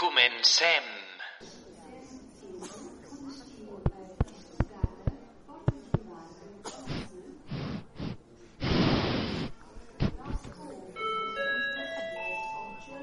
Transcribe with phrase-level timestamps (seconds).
[0.00, 0.82] Comencem.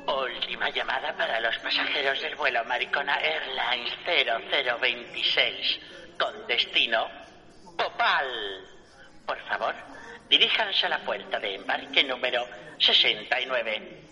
[0.08, 3.94] Última llamada para los pasajeros del vuelo Maricona Airlines
[4.82, 5.80] 0026
[6.18, 7.08] con destino
[7.78, 8.66] Popal.
[9.24, 9.76] Por favor,
[10.28, 12.44] diríjanse a la puerta de embarque número
[12.80, 14.08] 69.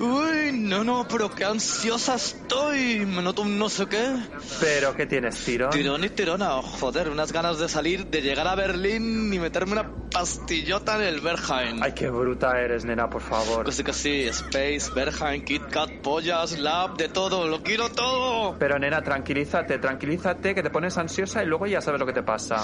[0.00, 3.04] Uy, no, no, pero qué ansiosa estoy.
[3.06, 4.14] Me noto un no sé qué.
[4.60, 5.70] ¿Pero qué tienes, tiro?
[5.70, 6.62] Tirón y tirona.
[6.62, 11.20] Joder, unas ganas de salir, de llegar a Berlín y meterme una pastillota en el
[11.20, 11.82] Berghain.
[11.82, 13.64] Ay, qué bruta eres, nena, por favor.
[13.64, 14.22] Que sí.
[14.22, 17.48] Space, Berghain, Kit Kat, pollas, lab, de todo.
[17.48, 18.56] Lo quiero todo.
[18.58, 22.22] Pero, nena, tranquilízate, tranquilízate, que te pones ansiosa y luego ya sabes lo que te
[22.22, 22.62] pasa.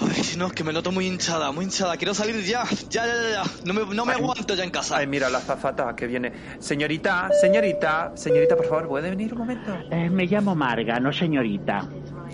[0.00, 1.96] Ay, no, que me noto muy hinchada, muy hinchada.
[1.96, 2.64] Quiero salir ya.
[2.90, 3.30] Ya, ya, ya.
[3.30, 3.42] ya.
[3.64, 4.96] No me, no me Ay, aguanto ya en casa.
[4.96, 6.32] Ay, mira, la zafata que viene.
[6.58, 9.76] Señorita, señorita, señorita, por favor, ¿puede venir un momento?
[9.90, 11.88] Eh, me llamo Marga, no señorita.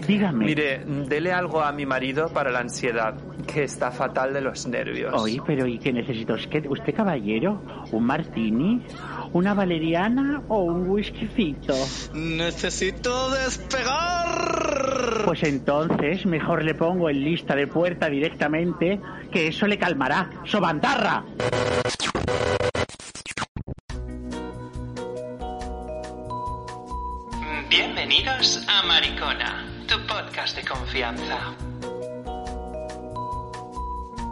[0.06, 0.44] Dígame.
[0.44, 3.14] Mire, dele algo a mi marido para la ansiedad,
[3.46, 5.14] que está fatal de los nervios.
[5.14, 6.66] Oye, pero ¿y qué necesita usted?
[6.66, 7.62] ¿Usted caballero?
[7.92, 8.82] ¿Un martini?
[9.32, 11.74] ¿Una valeriana o un whiskycito?
[12.12, 15.22] Necesito despegar.
[15.24, 19.00] Pues entonces mejor le pongo en lista de puerta directamente,
[19.32, 20.30] que eso le calmará.
[20.44, 21.24] ¡Sobandarra!
[27.76, 31.56] Bienvenidos a Maricona, tu podcast de confianza.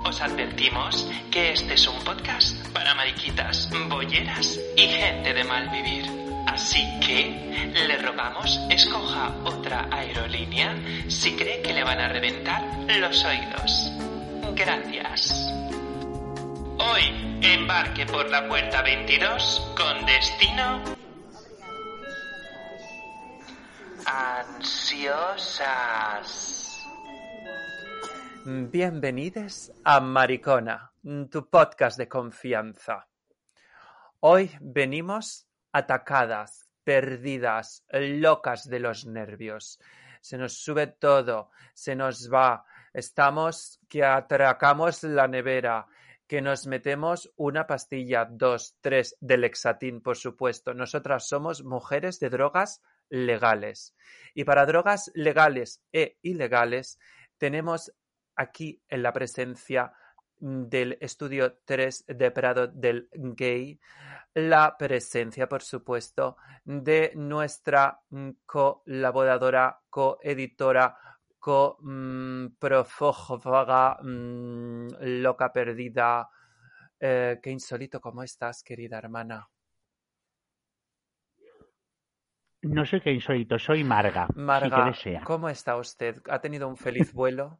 [0.05, 6.05] Os advertimos que este es un podcast para mariquitas, bolleras y gente de mal vivir.
[6.47, 10.77] Así que le rogamos escoja otra aerolínea
[11.09, 12.63] si cree que le van a reventar
[13.01, 13.91] los oídos.
[14.55, 15.53] Gracias.
[16.79, 21.02] Hoy embarque por la puerta 22 con destino
[24.13, 25.09] ansiosas.
[28.45, 30.93] Bienvenidos a Maricona,
[31.31, 33.09] tu podcast de confianza.
[34.21, 39.81] Hoy venimos atacadas, perdidas, locas de los nervios.
[40.21, 42.67] Se nos sube todo, se nos va.
[42.93, 45.87] Estamos que atracamos la nevera,
[46.27, 50.75] que nos metemos una pastilla, dos, tres, de Lexatín, por supuesto.
[50.75, 53.95] Nosotras somos mujeres de drogas legales.
[54.35, 56.99] Y para drogas legales e ilegales
[57.37, 57.93] tenemos
[58.35, 59.93] aquí en la presencia
[60.39, 63.79] del estudio 3 de Prado del Gay
[64.35, 70.97] la presencia, por supuesto, de nuestra mm, colaboradora, coeditora,
[71.39, 74.89] coprofófaga, mm,
[75.21, 76.29] loca perdida.
[76.99, 79.47] Eh, qué insólito, ¿cómo estás, querida hermana?
[82.63, 84.29] No soy que insólito, soy Marga.
[84.29, 85.21] si Marga, desea.
[85.25, 86.23] ¿cómo está usted?
[86.29, 87.59] ¿Ha tenido un feliz vuelo?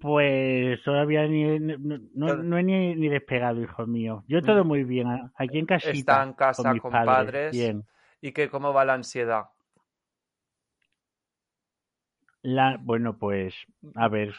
[0.00, 4.24] Pues todavía ni, no, no- no he ni, ni despegado, hijo mío.
[4.28, 5.90] Yo todo muy bien, aquí en casita.
[5.92, 7.52] Está en casa mis con padres, padres.
[7.52, 7.84] Bien.
[8.20, 9.46] ¿Y qué, cómo va la ansiedad?
[12.42, 13.54] La, bueno, pues,
[13.94, 14.34] a ver,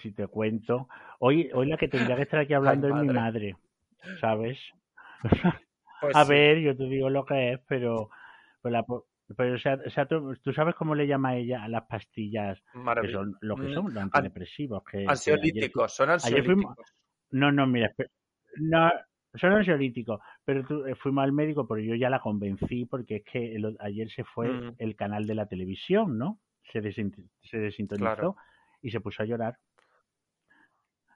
[0.00, 0.88] si te cuento.
[1.18, 3.56] Hoy, hoy la que tendría que estar aquí hablando es mi madre,
[4.20, 4.58] ¿sabes?
[6.00, 6.28] Pues A sí.
[6.28, 8.08] ver, yo te digo lo que es, pero,
[8.64, 8.84] la
[9.36, 12.58] pero o sea, o sea, tú, tú sabes cómo le llama ella a las pastillas
[13.00, 14.82] que son lo que Mm, son, los antidepresivos.
[14.84, 16.94] Que, que Ansiolíticos, son ayer fuimos, ansiolíticos.
[17.30, 17.92] no, no, mira,
[18.56, 18.90] no,
[19.34, 23.24] son ansiolíticos, pero tú, eh, fuimos al médico, pero yo ya la convencí porque es
[23.24, 24.70] que el ayer se fue Mm.
[24.78, 26.40] el canal de la televisión, ¿no?
[26.72, 28.36] Se, desin- se desintonizó Claro.
[28.82, 29.56] y se puso a llorar.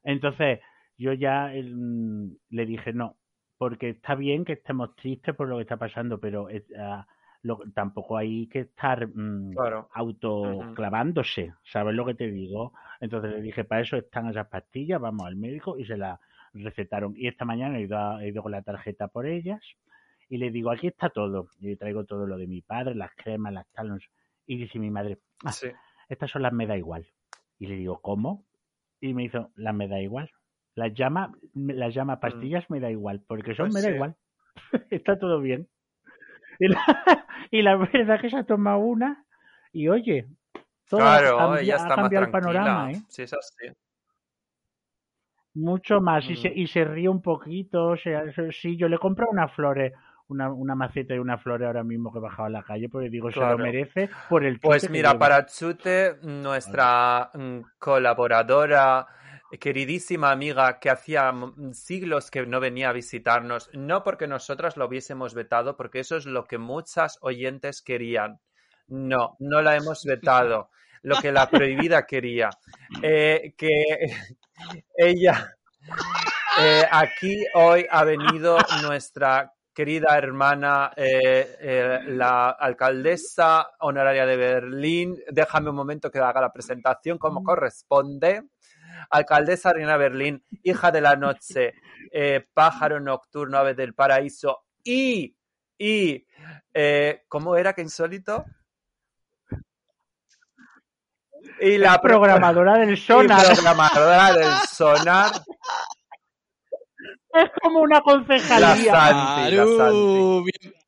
[0.05, 0.61] Entonces,
[0.99, 3.17] yo ya mm, le dije no,
[3.59, 6.49] porque está bien que estemos tristes por lo que está pasando, pero
[6.79, 7.07] ah,
[7.43, 9.89] lo- tampoco hay que estar mm, Claro.
[9.93, 12.73] autoclavándose, ¿sabes lo que te digo?
[13.01, 16.21] Entonces le dije, para eso están esas pastillas, vamos al médico y se la
[16.53, 17.15] recetaron.
[17.17, 19.63] Y esta mañana he ido, a- he ido con la tarjeta por ellas
[20.29, 21.49] y le digo, aquí está todo.
[21.61, 23.89] Y le traigo todo lo de mi padre, las cremas, las tal.
[23.89, 24.07] no sé.
[24.47, 25.69] Y dice mi madre, "Ah, Sí.
[26.09, 27.07] estas son las me da igual.
[27.59, 28.45] Y le digo, ¿cómo?
[29.01, 30.31] Y me hizo, las me da igual.
[30.75, 33.73] Las llama, las llama pastillas me da igual, porque son Mm.
[33.73, 33.95] Pues me da sí.
[33.95, 34.15] igual.
[34.91, 35.69] está todo bien.
[36.59, 36.79] Y la,
[37.51, 39.25] y la verdad que se ha tomado una
[39.73, 40.27] y oye,
[40.89, 43.03] todo ha Claro, ha está más el panorama, ¿eh?
[43.09, 43.69] Sí, es así.
[45.55, 46.29] Mucho más.
[46.29, 46.53] Y, se, Mm.
[46.59, 47.87] y se ríe un poquito.
[47.89, 49.93] O sea, sí, yo le compré unas flores,
[50.29, 53.09] una, una maceta y unas flores ahora mismo que he bajado a la calle, porque
[53.09, 59.07] digo, se lo merece por el Pues chute que mira, para Chute, nuestra mm, colaboradora,
[59.61, 64.87] queridísima amiga que hacía mm, siglos que no venía a visitarnos, no porque nosotras lo
[64.87, 68.41] hubiésemos vetado, porque eso es lo que muchas oyentes querían.
[68.89, 70.71] No, no la hemos vetado.
[71.03, 72.51] Lo que la prohibida quería.
[73.03, 73.69] Eh, que
[74.97, 75.55] ella
[76.61, 85.19] eh, aquí hoy ha venido nuestra querida hermana, eh, eh, la alcaldesa honoraria de Berlín.
[85.31, 88.43] Déjame un momento que haga la presentación como corresponde.
[89.11, 91.75] Alcaldesa Reina Berlín, hija de la noche,
[92.13, 95.37] eh, pájaro nocturno, ave del paraíso y,
[95.79, 96.27] y,
[96.73, 98.45] eh, ¿cómo era que insólito?
[101.61, 105.31] Y La programadora del y sonar programadora del sonar,
[107.35, 108.93] es como una la concejalía.
[108.93, 110.84] Santi, la Santi.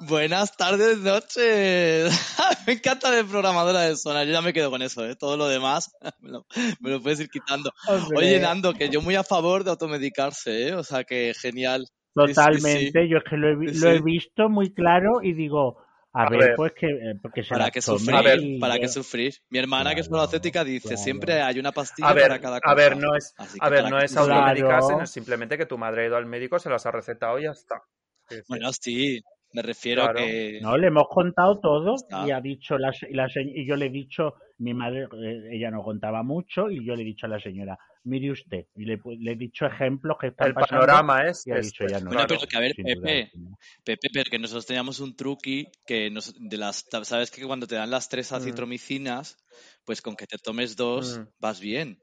[0.00, 2.10] Buenas tardes, noches.
[2.66, 4.24] me encanta de programadora de zona.
[4.24, 5.14] Yo ya me quedo con eso, ¿eh?
[5.14, 6.46] Todo lo demás me lo,
[6.80, 7.70] me lo puedes ir quitando.
[7.86, 10.74] Hombre, Oye, Nando, que yo muy a favor de automedicarse, ¿eh?
[10.74, 11.86] O sea, que genial.
[11.86, 12.34] Sí, sí, sí.
[12.34, 15.76] Totalmente, yo es que lo he, lo visto muy claro y digo,
[16.12, 16.56] a, A ver, ver.
[16.56, 18.16] pues que, eh, porque se ¿Para tome sufrir?
[18.16, 19.34] A ver, y- ¿Para qué sufrir?
[19.50, 21.02] Mi hermana, que es farmacéutica, dice, claro.
[21.02, 22.72] siempre hay una pastilla A ver, para cada cosa.
[22.72, 24.96] a ver, no es, Así que a ver, ¿para no es automedicarse, Claro.
[24.98, 27.44] no es simplemente que tu madre ha ido al médico, se las ha recetado y
[27.44, 27.82] ya está.
[28.28, 28.42] Sí, sí.
[28.48, 30.18] Bueno, sí, me refiero Claro.
[30.20, 30.58] que...
[30.62, 32.26] No, le hemos contado todo Está.
[32.26, 35.82] y ha dicho la, la y yo le he dicho, mi madre, eh, ella no
[35.82, 39.16] contaba mucho y yo le he dicho a la señora, mire usted, y le, pu-
[39.18, 42.00] le he dicho ejemplos que están El pasando panorama es y ha este, dicho ella
[42.00, 42.10] no.
[42.10, 42.40] Bueno, claro.
[42.40, 43.30] pero que a ver, duda Pepe.
[43.84, 47.74] Pepe, pero que nosotros teníamos un truqui que nos, de las, sabes que cuando te
[47.74, 48.36] dan las tres Mm.
[48.36, 49.36] acitromicinas,
[49.84, 51.28] pues con que te tomes dos Mm.
[51.40, 51.98] vas bien.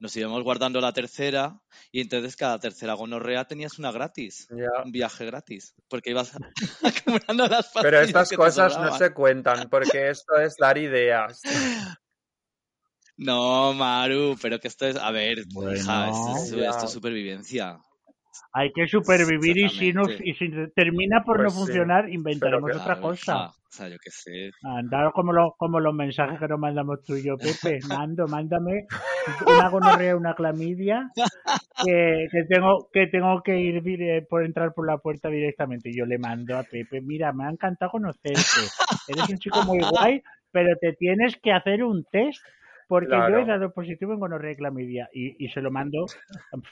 [0.00, 1.60] Nos íbamos guardando la tercera
[1.90, 4.48] y entonces cada tercera gonorrea tenías una gratis,
[4.84, 6.32] un viaje gratis, porque ibas
[6.82, 11.40] acumulando las pastillas Pero estas cosas no se cuentan porque esto es dar ideas.
[13.20, 17.80] No, Maru, pero que esto es, a ver, Bueno, hija, esto es, esto es supervivencia.
[18.52, 22.70] Hay que supervivir y si, nos, y si termina por Pues no sí, funcionar, inventaremos
[22.70, 23.32] que- otra cosa.
[23.32, 24.50] hija, O sea, yo qué sé.
[24.64, 27.80] Andar como los, como los mensajes que nos mandamos tú y yo, Pepe.
[28.06, 28.86] Mando, mándame
[29.46, 31.10] una gonorrea, una clamidia,
[31.84, 35.90] que, que tengo que tengo que ir dire- por entrar por la puerta directamente.
[35.90, 38.40] Y yo le mando a Pepe, mira, me ha encantado conocerte.
[39.06, 42.42] Eres un chico muy guay, pero te tienes que hacer un test.
[42.88, 45.08] Porque yo he dado positivo en gonorrea y clamidia.
[45.12, 46.06] Y, y se lo mando,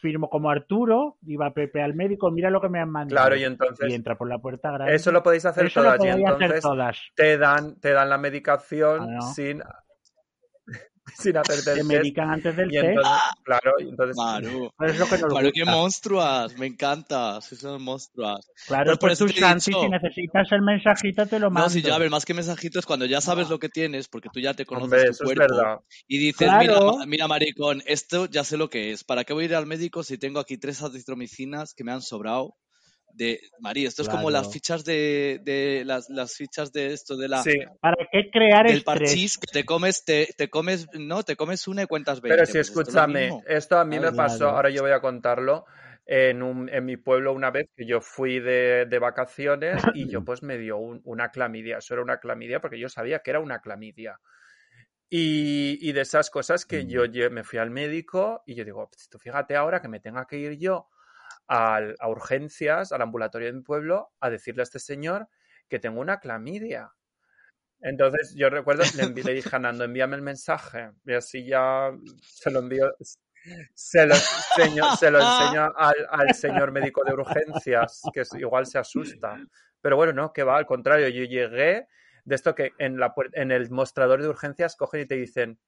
[0.00, 3.20] firmo como Arturo, iba Pepe al médico, mira lo que me han mandado.
[3.20, 4.94] Claro, y entonces y entra por la puerta grande.
[4.94, 6.98] eso lo podéis hacer Eso lo todas y hacer entonces todas.
[7.14, 9.20] te dan, te dan la medicación Ah, no.
[9.22, 9.62] sin,
[11.18, 11.88] sin hacerte Te el test.
[11.88, 12.86] medican antes del Y test.
[12.88, 17.80] entonces, claro, y entonces Maru, es lo que nos Maru, qué monstruas, me encanta, unas
[17.80, 18.46] monstruas.
[18.66, 19.82] Claro, Pues por pues eso tú, Santi, dicho.
[19.82, 21.68] si necesitas el mensajito, te lo mando.
[21.68, 24.28] No, si ya, a ver, más que mensajitos, cuando ya sabes lo que tienes, porque
[24.32, 25.76] tú ya te conoces hombre, tu eso es cuerpo, verdad.
[26.08, 26.58] y dices, Claro.
[26.96, 29.04] mira, mira, maricón, esto ya sé lo que es.
[29.04, 32.02] ¿Para qué voy a ir al médico si tengo aquí tres acitromicinas que me han
[32.02, 32.54] sobrado?
[33.16, 37.28] De, María, esto es como las fichas de, de las, las fichas de esto de
[37.28, 38.84] la Sí, ¿Para qué crear estrés?
[38.84, 42.36] parchís que te comes, te, te comes, no, te comes una y cuentas 20.
[42.36, 44.16] pero si pues esto es lo escúchame, esto a mí me Claro.
[44.16, 45.64] pasó, ahora yo voy a contarlo,
[46.04, 50.24] en, un, en mi pueblo una vez que yo fui de, de vacaciones y yo
[50.24, 53.40] pues me dio un- una clamidia, eso era una clamidia porque yo sabía que era
[53.40, 54.20] una clamidia.
[55.08, 58.88] Y, y de esas cosas que yo lle- me fui al médico y yo digo,
[58.90, 60.88] "Pues, tú fíjate ahora que me tenga que ir yo
[61.48, 65.28] al- a urgencias, al ambulatorio de mi pueblo, a decirle a este señor
[65.68, 66.92] que tengo una clamidia.
[67.80, 70.90] Entonces yo recuerdo, le, le dije a Nando, envíame el mensaje.
[71.04, 72.92] Y así ya se lo envío,
[73.74, 79.38] se lo, enseño, se lo enseño al, señor médico de urgencias, que igual se asusta.
[79.80, 81.86] Pero bueno, no, que va, al contrario, yo llegué
[82.24, 85.60] de esto que en, la, en el mostrador de urgencias cogen y te dicen,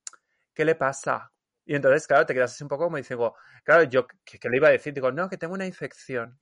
[0.54, 1.32] ¿qué le pasa?
[1.68, 4.56] Y entonces, claro, te quedas así un poco como diciendo, claro, yo, ¿qué, qué le
[4.56, 4.94] iba a decir?
[4.94, 6.38] Digo, no, que tengo una infección.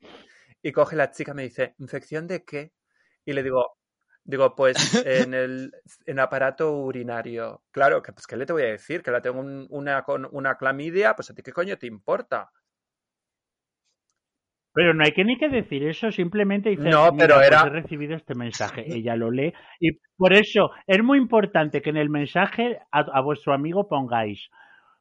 [0.62, 2.72] Y coge la chica me dice, ¿infección de qué?
[3.24, 3.76] Y le digo,
[4.24, 5.72] digo, pues en el
[6.06, 7.64] en aparato urinario.
[7.72, 9.02] Claro, que pues, ¿qué le te voy a decir?
[9.02, 12.50] Que la tengo un- una, con una clamidia, pues a ti qué coño te importa.
[14.72, 17.62] Pero no hay que ni que decir eso, simplemente dice, No, "Mira, pero pues era-
[17.62, 21.96] he recibido este mensaje, ella lo lee y por eso es muy importante que en
[21.96, 24.50] el mensaje a, a vuestro amigo pongáis,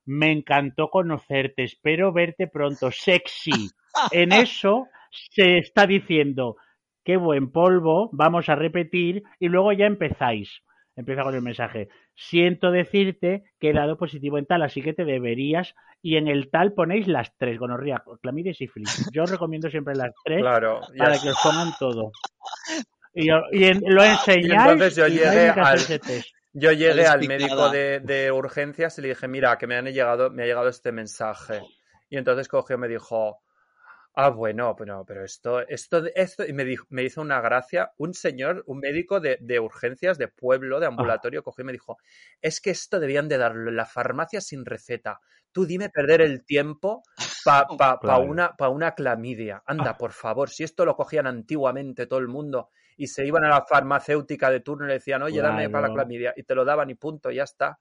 [0.06, 3.70] me encantó conocerte, espero verte pronto, sexy.
[4.12, 6.58] En eso se está diciendo,
[7.04, 10.62] qué buen polvo, vamos a repetir y luego ya empezáis.
[10.98, 11.90] Empieza con el mensaje.
[12.16, 15.76] Siento decirte que he dado positivo en tal, así que te deberías.
[16.02, 19.10] Y en el tal ponéis las tres, gonorrea, clamidia y sífilis.
[19.12, 20.80] Yo os recomiendo siempre las tres Claro.
[20.98, 22.12] para que os pongan todo.
[23.14, 25.80] Y, y en- lo enseñáis entonces yo y no hay llegué al-.
[26.58, 30.30] Yo llegué al médico de, de urgencias y le dije, mira, que me han llegado,
[30.32, 31.62] me ha llegado este mensaje.
[32.10, 33.42] Y entonces cogió y me dijo,
[34.14, 38.14] ah, bueno, pero, pero esto, esto, esto, y me dijo, me hizo una gracia, un
[38.14, 41.98] señor, un médico de, de urgencias de pueblo, de ambulatorio, cogió y me dijo,
[42.42, 45.20] es que esto debían de darlo en la farmacia sin receta.
[45.52, 47.04] Tú dime perder el tiempo
[47.44, 48.24] para pa, pa Claro.
[48.24, 49.62] una, pa una clamidia.
[49.66, 53.50] Anda, por favor, si esto lo cogían antiguamente todo el mundo y se iban a
[53.50, 55.94] la farmacéutica de turno y le decían, oye, dame para la Claro.
[56.08, 57.78] clamidia, y te lo daban y punto, ya está.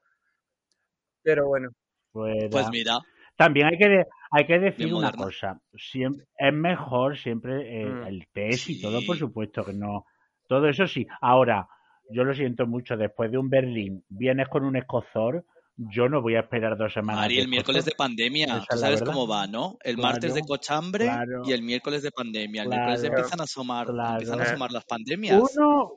[1.23, 1.71] Pero bueno,
[2.12, 2.49] Fuera.
[2.50, 2.99] Pues mira,
[3.37, 5.59] También hay que, de- hay que decir Bien una cosa.
[5.73, 8.06] Siem- es mejor siempre eh, Mm.
[8.06, 10.04] el test y todo, por supuesto que no.
[10.47, 11.04] Todo eso sí.
[11.21, 11.66] Ahora,
[12.11, 12.97] yo lo siento mucho.
[12.97, 15.44] Después de un Berlín, vienes con un escozor.
[15.76, 17.22] Yo no voy a esperar dos semanas.
[17.22, 19.76] Mari, el miércoles de pandemia, Esa tú sabes cómo va, ¿no?
[19.82, 21.42] El Claro, martes de cochambre claro.
[21.44, 22.62] y el miércoles de pandemia.
[22.62, 24.12] El miércoles empiezan a asomar, Claro.
[24.12, 25.40] empiezan a asomar las pandemias.
[25.56, 25.92] Uno,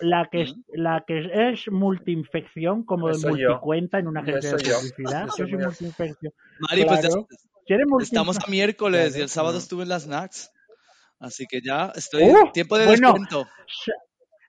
[0.00, 0.60] la que, es, Mm.
[0.72, 3.48] la que es multiinfección, como de Eso yo.
[3.48, 5.26] multicuenta en una agencia de publicidad.
[5.36, 6.32] Yo Yo soy multiinfección.
[6.60, 10.50] Mari, pues ya estamos a miércoles y el sábado estuve en las snacks.
[11.20, 12.50] Así que ya estoy ¡Uh!
[12.52, 13.46] tiempo de Bueno, descuento.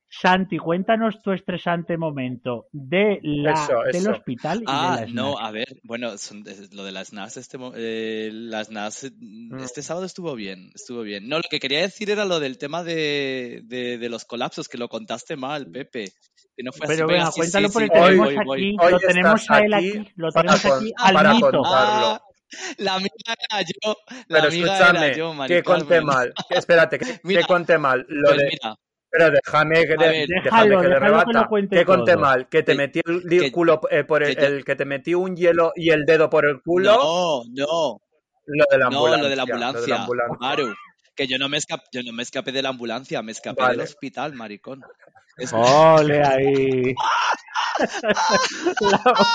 [0.09, 4.11] Sa- Santi, cuéntanos tu estresante momento de la, Eso, del eso.
[4.11, 7.37] hospital y Ah, de la no, a ver, bueno, son- es- lo de las NAS,
[7.37, 11.27] este, eh, las NAS, mm, este sábado estuvo bien, estuvo bien.
[11.27, 14.77] No, lo que quería decir era lo del tema de, de, de los colapsos, que
[14.77, 16.11] lo contaste mal, Pepe.
[16.57, 18.59] Que no fue así, Pero venga, cuéntalo sí, porque sí, voy, tenemos voy, voy.
[18.59, 21.61] aquí, Hoy lo tenemos a él aquí lo tenemos aquí al para mito.
[21.65, 22.21] Ah,
[22.77, 23.09] la amiga
[23.49, 26.33] era yo, la Pero amiga escúchame, era yo, Mari que conté mal.
[26.49, 28.05] Espérate, que, Mira, que conté mal.
[28.07, 28.75] Lo Pues de, mira,
[29.17, 30.27] pero déjame que, ver.
[30.27, 31.49] déjame Déjalo, que le que rebata.
[31.71, 32.21] que conté todo.
[32.21, 32.47] mal.
[32.49, 35.13] Que te Que- metí el di- que- culo eh, por el, el- que te metí
[35.13, 36.91] un hielo y el dedo por el culo.
[36.95, 37.99] no, no,
[38.47, 39.23] Lo de la No, ambulancia.
[39.23, 39.95] lo de la lo de ambulancia.
[39.95, 40.37] la ambulancia.
[40.39, 40.73] Maru,
[41.15, 43.77] que yo no me escapé, yo no me escapé de la ambulancia, me escapé Vale.
[43.77, 44.83] del hospital, maricón.
[45.37, 46.95] Es- Ole ahí.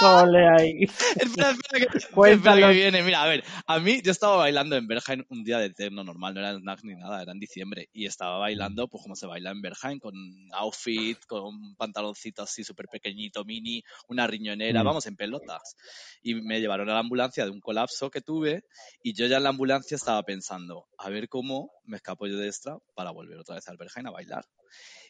[0.02, 0.82] Ole ahí.
[1.16, 3.02] espera, espera que, espera que viene.
[3.02, 6.34] Mira, a ver, a mí yo estaba bailando en Berghain un día de terno normal,
[6.34, 7.88] no era snack ni nada, era en diciembre.
[7.92, 10.14] Y estaba bailando, pues como se baila en Berghain, con
[10.52, 14.86] outfit, con un pantaloncito así súper pequeñito, mini, una riñonera, Mm.
[14.86, 15.76] vamos, en pelotas.
[16.22, 18.64] Y me llevaron a la ambulancia de un colapso que tuve
[19.02, 22.48] y yo ya en la ambulancia estaba pensando, a ver cómo me escapo yo de
[22.48, 24.44] esta para volver otra vez al Berghain a bailar.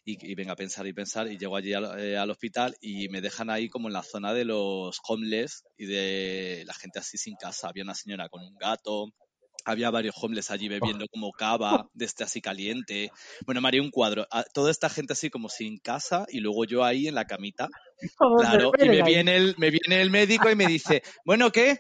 [0.05, 3.09] Y, y venga a pensar y pensar y llego allí al, eh, al hospital y
[3.09, 7.19] me dejan ahí como en la zona de los homeless y de la gente así
[7.19, 7.69] sin casa.
[7.69, 9.09] Había una señora con un gato,
[9.65, 13.11] había varios homeless allí bebiendo como cava, de este así caliente.
[13.45, 14.27] Bueno, María, un cuadro.
[14.31, 17.69] A- toda esta gente así como sin casa y luego yo ahí en la camita.
[18.39, 21.79] Claro, y me viene, el, me viene el médico y me dice, bueno, ¿qué?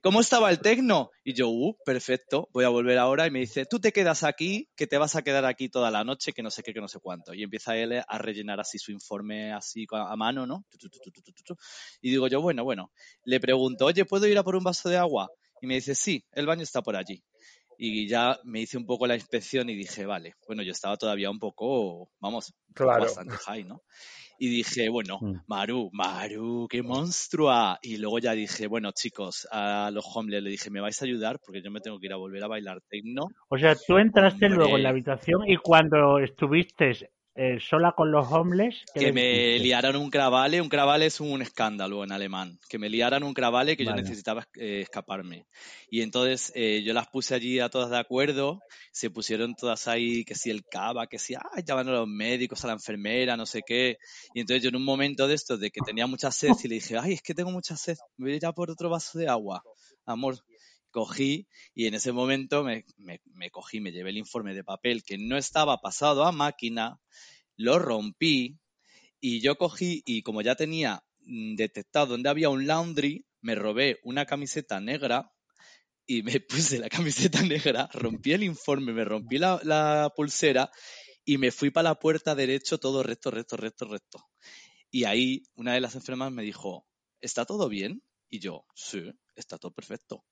[0.00, 1.10] ¿Cómo estaba el tecno?
[1.24, 3.26] Y yo, uh, perfecto, voy a volver ahora.
[3.26, 6.04] Y me dice, tú te quedas aquí, que te vas a quedar aquí toda la
[6.04, 7.34] noche, que no sé qué, que no sé cuánto.
[7.34, 10.64] Y empieza él a rellenar así su informe así a mano, ¿no?
[12.00, 12.92] Y digo yo, bueno, bueno.
[13.24, 15.28] Le pregunto, oye, ¿puedo ir a por un vaso de agua?
[15.60, 17.22] Y me dice, sí, el baño está por allí.
[17.80, 21.30] Y ya me hice un poco la inspección y dije, vale, bueno, yo estaba todavía
[21.30, 23.02] un poco, vamos, Claro.
[23.04, 23.82] bastante high, ¿no?
[24.40, 25.36] Y dije, bueno, Mm.
[25.46, 27.78] Maru, Maru, qué monstrua.
[27.82, 31.38] Y luego ya dije, bueno, chicos, a los homeless le dije, ¿me vais a ayudar?
[31.44, 33.26] Porque yo me tengo que ir a volver a bailar tecno.
[33.48, 34.58] O sea, tú entraste Hombre.
[34.58, 36.90] luego en la habitación y cuando estuviste
[37.40, 38.26] eh, sola con los
[38.92, 42.90] ¿qué Que me liaran un cravale, un cravale es un escándalo en alemán, que me
[42.90, 43.98] liaran un cravale que Vale.
[43.98, 45.46] yo necesitaba eh, escaparme.
[45.88, 48.58] Y entonces eh, yo las puse allí a todas de acuerdo,
[48.90, 52.64] se pusieron todas ahí, que si el cava, que si, ay, llaman a los médicos,
[52.64, 53.98] a la enfermera, no sé qué.
[54.34, 56.74] Y entonces yo en un momento de esto, de que tenía mucha sed, y le
[56.74, 59.16] dije, ay, es que tengo mucha sed, me voy a ir a por otro vaso
[59.16, 59.62] de agua,
[60.06, 60.38] amor.
[60.90, 65.18] Cogí y en ese momento me, me, cogí, me llevé el informe de papel que
[65.18, 67.00] no estaba pasado a máquina,
[67.56, 68.58] lo rompí
[69.20, 73.98] y yo cogí y como ya tenía mm, detectado dónde había un laundry, me robé
[74.02, 75.32] una camiseta negra
[76.06, 80.70] y me puse la camiseta negra, rompí el informe, me rompí la, la pulsera
[81.24, 84.24] y me fui para la puerta derecho todo recto, recto, recto, recto.
[84.90, 86.86] Y ahí una de las enfermas me dijo,
[87.20, 88.02] ¿está todo bien?
[88.30, 90.24] Y yo, sí, está todo perfecto.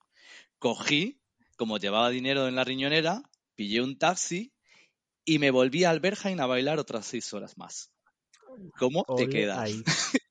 [0.59, 1.21] Cogí,
[1.57, 3.23] como llevaba dinero en la riñonera,
[3.55, 4.53] pillé un taxi
[5.25, 7.91] y me volví a Alberheim a bailar otras seis horas más.
[8.79, 9.71] ¿Cómo te quedas?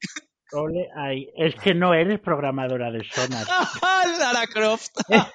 [0.56, 0.88] Ole.
[1.36, 3.46] Es que no eres programadora de sonar.
[4.20, 4.92] Lara Croft.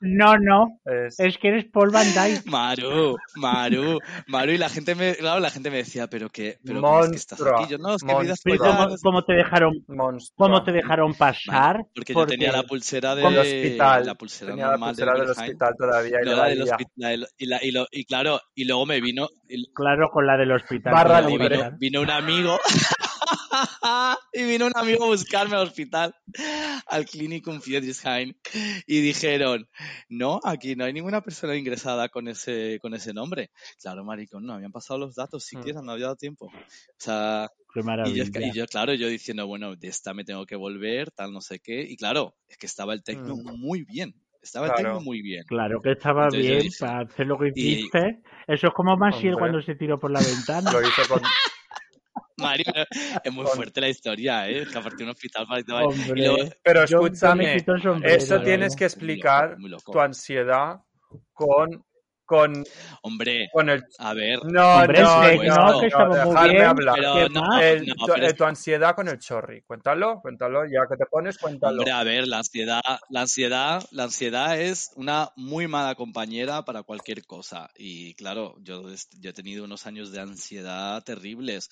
[0.00, 0.78] No, no.
[0.84, 2.42] Es- Es que eres Paul Van Dyke.
[2.46, 6.80] Maru, Maru, Maru, y la gente me, claro, la gente me decía, pero que, pero
[6.80, 7.70] ¿cómo es que estás aquí?
[7.70, 8.84] Yo no, es que vida Pero ¿y monstrua.
[8.86, 10.46] ¿cómo, cómo te dejaron, monstrua.
[10.48, 11.76] cómo te dejaron pasar?
[11.78, 14.06] Vale, porque, yo tenía la pulsera de Del hospital.
[14.06, 16.74] la pulsera Tenía la normal pulsera del hospital todavía y No, le la del valía.
[16.74, 20.36] hospital, y, la- y lo- y claro, y luego me vino, y Claro, con la
[20.36, 20.92] del hospital.
[20.92, 21.56] Barra Luego luego libre.
[21.56, 22.58] vino, vino un amigo
[24.32, 26.14] y vino un amigo a buscarme al hospital,
[26.86, 28.36] al Clinicum Friedrichshain,
[28.86, 29.68] y dijeron,
[30.08, 33.50] no, aquí no hay ninguna persona ingresada con ese, con ese nombre.
[33.80, 35.56] Claro, maricón, no habían pasado los datos Mm.
[35.58, 36.46] siquiera, no había dado tiempo.
[36.46, 36.50] O
[36.96, 38.24] sea, Qué y yo, maravilla.
[38.46, 41.60] y yo, claro, yo diciendo, bueno, de esta me tengo que volver, tal, no sé
[41.60, 41.82] qué.
[41.82, 43.58] Y claro, es que estaba el tecno Mm.
[43.58, 44.14] muy bien.
[44.40, 44.88] Estaba el Claro.
[44.90, 45.44] tecno muy bien.
[45.48, 48.20] Claro que estaba Entonces bien dije- para hacer lo que y- hiciste.
[48.46, 49.38] Eso es como Masiel Hombre.
[49.50, 50.72] cuando se tiró por la ventana.
[50.72, 51.20] Lo hice con...
[52.38, 52.66] Mario,
[53.24, 54.66] es muy fuerte la historia, ¿eh?
[54.70, 57.64] Que aparte un hospital para y Hombre, luego- Pero escúchame,
[58.04, 59.92] eso tienes que Muy explicar loco, muy loco.
[59.92, 60.80] tu ansiedad
[61.32, 61.84] con,
[62.28, 62.62] con,
[63.02, 63.82] Hombre, con el...
[63.98, 66.64] a ver, No, Hombre, no, el tecno, no, que estaba muy dejarme bien.
[66.66, 66.94] hablar.
[66.94, 67.58] pero ¿qué no?
[67.60, 69.62] El- no, tu, pero es- tu ansiedad con el chorri.
[69.62, 71.78] Cuéntalo, cuéntalo, ya que te pones, cuéntalo.
[71.78, 76.82] hombre, a ver, la ansiedad, la ansiedad, la ansiedad es una muy mala compañera para
[76.82, 77.70] cualquier cosa.
[77.78, 81.70] Y claro, yo, es- yo he tenido unos años de ansiedad terribles.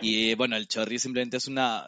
[0.00, 1.86] Y bueno, el chorri simplemente es una,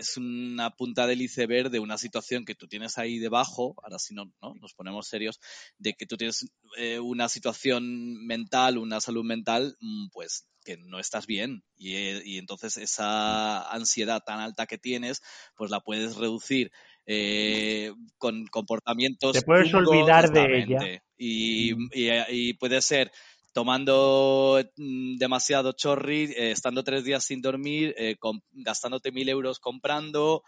[0.00, 3.76] es una punta del iceberg de una situación que tú tienes ahí debajo.
[3.84, 4.54] Ahora si no, ¿no?
[4.60, 5.38] nos ponemos serios,
[5.78, 6.44] de que tú tienes
[6.76, 11.64] eh, una situación mental, una salud mental, mm, pues que no estás bien.
[11.76, 15.22] Y, eh, y entonces esa ansiedad tan alta que tienes,
[15.56, 16.70] pues la puedes reducir
[17.06, 19.32] eh, con comportamientos.
[19.32, 21.02] Te puedes olvidar de exactamente.
[21.16, 23.10] Y, y, y puede ser
[23.52, 28.16] tomando mm, demasiado chorri, eh, estando tres días sin dormir, eh,
[28.52, 30.42] gastándote mil euros comprando,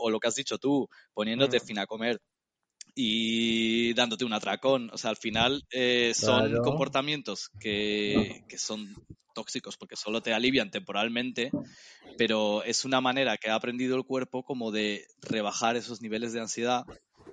[0.00, 1.66] o lo que has dicho tú, poniéndote Mm.
[1.66, 2.20] fin a comer
[3.00, 4.90] y dándote un atracón.
[4.92, 6.62] O sea, al final eh, son Claro.
[6.64, 8.88] comportamientos que, que son
[9.34, 11.52] tóxicos porque solo te alivian temporalmente,
[12.16, 16.40] pero es una manera que ha aprendido el cuerpo como de rebajar esos niveles de
[16.40, 16.82] ansiedad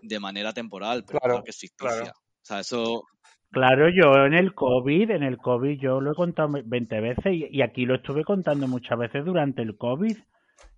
[0.03, 1.95] de manera temporal, pero Claro, claro que es ficticia.
[1.95, 2.11] claro.
[2.11, 3.03] O sea, eso
[3.51, 7.47] Claro, yo en el COVID, en el COVID yo lo he contado 20 veces y,
[7.49, 10.17] y aquí lo estuve contando muchas veces durante el COVID,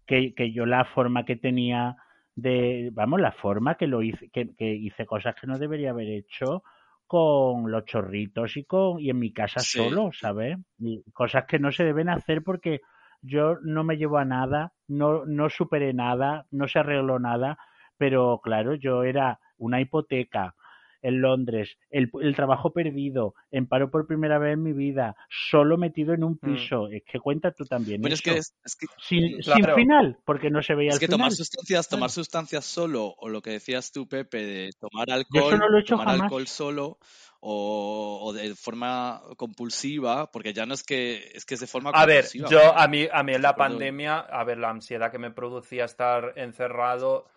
[0.06, 1.97] que, que yo la forma que tenía
[2.38, 6.08] de, vamos, la forma que lo hice, que, que hice cosas que no debería haber
[6.08, 6.63] hecho
[7.08, 9.80] con los chorritos y con y en mi casa Sí.
[9.80, 10.58] solo, ¿sabes?
[10.78, 12.82] Y cosas que no se deben hacer porque
[13.21, 17.58] yo no me llevo a nada, no, no superé nada, no se arregló nada,
[17.97, 20.54] pero claro, yo era una hipoteca
[21.01, 25.77] en Londres, el, el trabajo perdido, en paro por primera vez en mi vida, solo
[25.77, 26.53] metido en un Mm.
[26.53, 26.88] piso.
[26.89, 29.75] Es que cuenta tú también Bueno, es que, es, es que, sin, Claro.
[29.75, 31.19] sin final, porque no se veía es el que final.
[31.19, 35.53] tomar sustancias, tomar sustancias solo, o lo que decías tú, Pepe, de tomar Yo alcohol,
[35.53, 36.23] eso no lo he hecho tomar jamás.
[36.23, 36.97] alcohol solo,
[37.39, 41.91] o, o de forma compulsiva, porque ya no es que es que es de forma
[41.91, 42.49] A ver, compulsiva.
[42.49, 45.31] yo porque- a mí, a mí en la pandemia, a ver, la ansiedad que me
[45.31, 47.27] producía estar encerrado,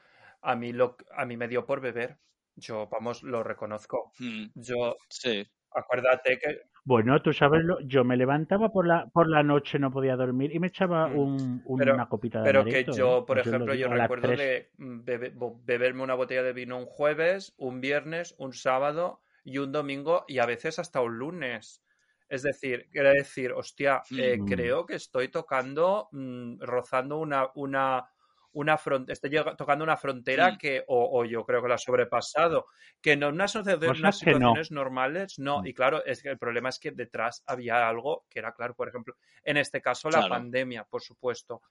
[0.42, 2.18] a mí lo, a mí me dio por beber.
[2.60, 4.12] Yo, vamos, lo reconozco.
[4.18, 5.46] Mm, Yo, sí.
[5.72, 9.90] acuérdate que Bueno, tú sabes, lo, yo me levantaba por la por la noche, no
[9.90, 11.18] podía dormir y me echaba Mm.
[11.18, 13.24] un, un- Pero- una copita de Pero que yo, ¿eh?
[13.26, 15.32] por ejemplo, yo recuerdo de mm, bebe-
[15.64, 20.38] beberme una botella de vino un jueves, un viernes, un sábado y un domingo y
[20.38, 21.84] a veces hasta un lunes.
[22.28, 24.46] Es decir, quiere decir, hostia, eh, Mm.
[24.46, 28.08] creo que estoy tocando, mm, rozando una, una,
[28.52, 31.78] una frontera, estoy llega- tocando una frontera que, o, o yo creo que la he
[31.78, 32.66] sobrepasado,
[33.00, 34.36] que no en unas, Cosas unas que no.
[34.38, 35.60] situaciones normales, no.
[35.62, 35.66] Mm.
[35.66, 38.88] Y claro, es que el problema es que detrás había algo que era claro, por
[38.88, 40.34] ejemplo, en este caso la Claro.
[40.34, 41.62] pandemia, por supuesto.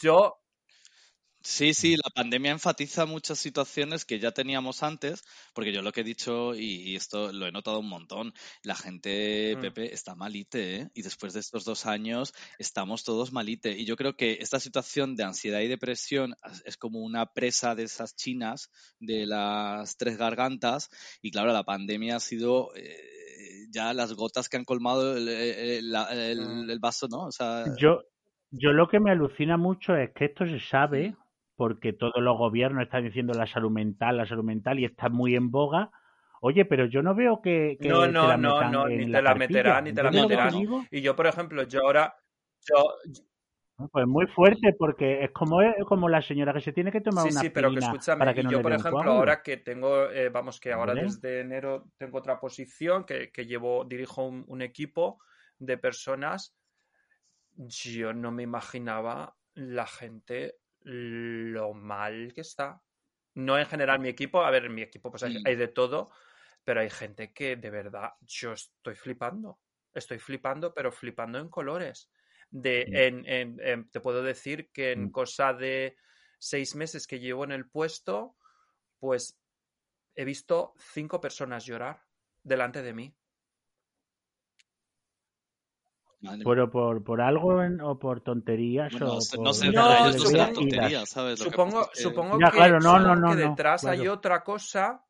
[0.00, 0.41] Yo,
[1.44, 5.22] Sí, sí, la pandemia enfatiza muchas situaciones que ya teníamos antes,
[5.54, 8.74] porque yo lo que he dicho, y, y esto lo he notado un montón, la
[8.76, 9.60] gente, Mm.
[9.60, 10.90] Pepe, está malite, ¿eh?
[10.94, 13.76] Y después de estos dos años estamos todos malite.
[13.76, 17.84] Y yo creo que esta situación de ansiedad y depresión es- como una presa de
[17.84, 22.70] esas chinas, de las tres gargantas, y claro, la pandemia ha sido...
[22.76, 22.96] eh,
[23.74, 27.24] ya las gotas que han colmado el, el- la- el- el vaso, ¿no?
[27.24, 28.02] O sea, Yo,
[28.50, 31.16] yo lo que me alucina mucho es que esto se sabe.
[31.56, 35.34] Porque todos los gobiernos están diciendo la salud mental, la salud mental, y está muy
[35.34, 35.90] en boga.
[36.40, 39.22] Oye, pero yo no veo que, que no, te no, la no, no, ni te
[39.22, 40.88] la meterán, ni te la ¿Entiendes lo que meterán.
[40.90, 42.16] Y yo, por ejemplo, yo ahora,
[42.68, 43.16] yo,
[43.92, 47.30] Pues muy fuerte, porque es como, como la señora que se tiene que tomar Sí,
[47.30, 50.30] una sí, pero que escúchame, para que y yo, por ejemplo, ahora que tengo, eh,
[50.30, 55.20] vamos, que ahora desde enero tengo otra posición, que, que llevo, dirijo un, un equipo
[55.58, 56.56] de personas,
[57.56, 62.82] yo no me imaginaba la gente lo mal que está.
[63.34, 65.46] No en general mi equipo, a ver, en mi equipo pues hay, Mm.
[65.46, 66.10] hay de todo,
[66.64, 69.60] pero hay gente que de verdad yo estoy flipando.
[69.94, 72.10] Estoy flipando, pero flipando en colores.
[72.50, 72.96] De, Mm.
[72.96, 75.10] en, en- en- te puedo decir que en Mm.
[75.10, 75.96] cosa de
[76.38, 78.36] seis meses que llevo en el puesto,
[78.98, 79.38] pues
[80.14, 82.02] he visto cinco personas llorar
[82.42, 83.16] delante de mí.
[86.22, 86.42] Madre.
[86.44, 90.12] Pero por, por algo en- o por tonterías Bueno, o se- por no sé, No,
[90.12, 91.38] supongo- tonterías, ¿sabes?
[91.40, 93.84] Lo que Supongo, que- supongo Ya, que, claro, no, supongo no, no, que no, detrás
[93.84, 95.04] hay otra cosa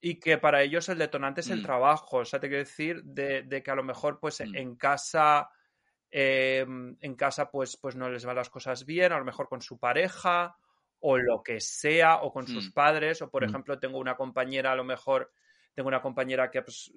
[0.00, 1.64] y que para ellos el detonante es el Mm.
[1.64, 2.16] trabajo.
[2.18, 4.54] O sea, te quiero decir de, de que a lo mejor pues Mm.
[4.56, 5.48] en casa
[6.12, 6.64] eh,
[7.00, 9.78] en casa pues, pues no les van las cosas bien, a lo mejor con su
[9.78, 10.56] pareja
[11.00, 12.72] o lo que sea, o con sus Mm.
[12.72, 13.48] padres, o por Mm.
[13.50, 15.30] ejemplo tengo una compañera, a lo mejor
[15.76, 16.90] tengo una compañera que pues,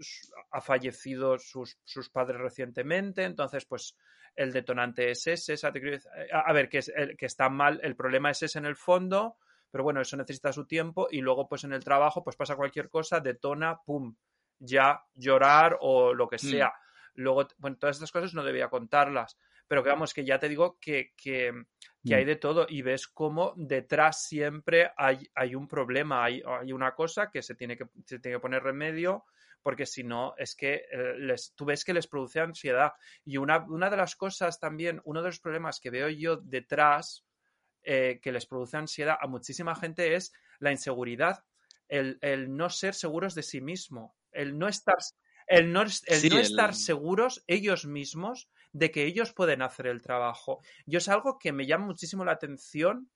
[0.52, 3.98] ha fallecido sus, sus padres recientemente, entonces pues
[4.38, 7.18] el detonante es ese, o sea, te quiero decir- a, a ver, que, es, el,
[7.18, 9.36] que está mal, el problema es ese en el fondo,
[9.70, 12.90] pero bueno, eso necesita su tiempo y luego pues en el trabajo pues pasa cualquier
[12.90, 14.16] cosa, detona, pum,
[14.60, 16.40] ya llorar o lo que Mm.
[16.40, 16.74] sea.
[17.16, 19.38] Luego, bueno, todas estas cosas no debía contarlas,
[19.68, 21.52] pero que vamos, que ya te digo que, que,
[22.06, 22.28] que hay Mm.
[22.28, 27.30] de todo y ves cómo detrás siempre hay, hay un problema, hay, hay una cosa
[27.32, 29.26] que se tiene que, se tiene que poner remedio,
[29.62, 32.94] porque si no, es que eh, les, tú ves que les produce ansiedad.
[33.26, 37.26] Y una, una de las cosas también, uno de los problemas que veo yo detrás
[37.84, 41.46] eh, que les produce ansiedad a muchísima gente es la inseguridad,
[41.88, 44.98] el, el no ser seguros de sí mismo, el no estar,
[45.48, 49.88] el no, el Sí, no el- estar seguros ellos mismos de que ellos pueden hacer
[49.88, 50.60] el trabajo.
[50.86, 53.10] Yo es algo que me llama muchísimo la atención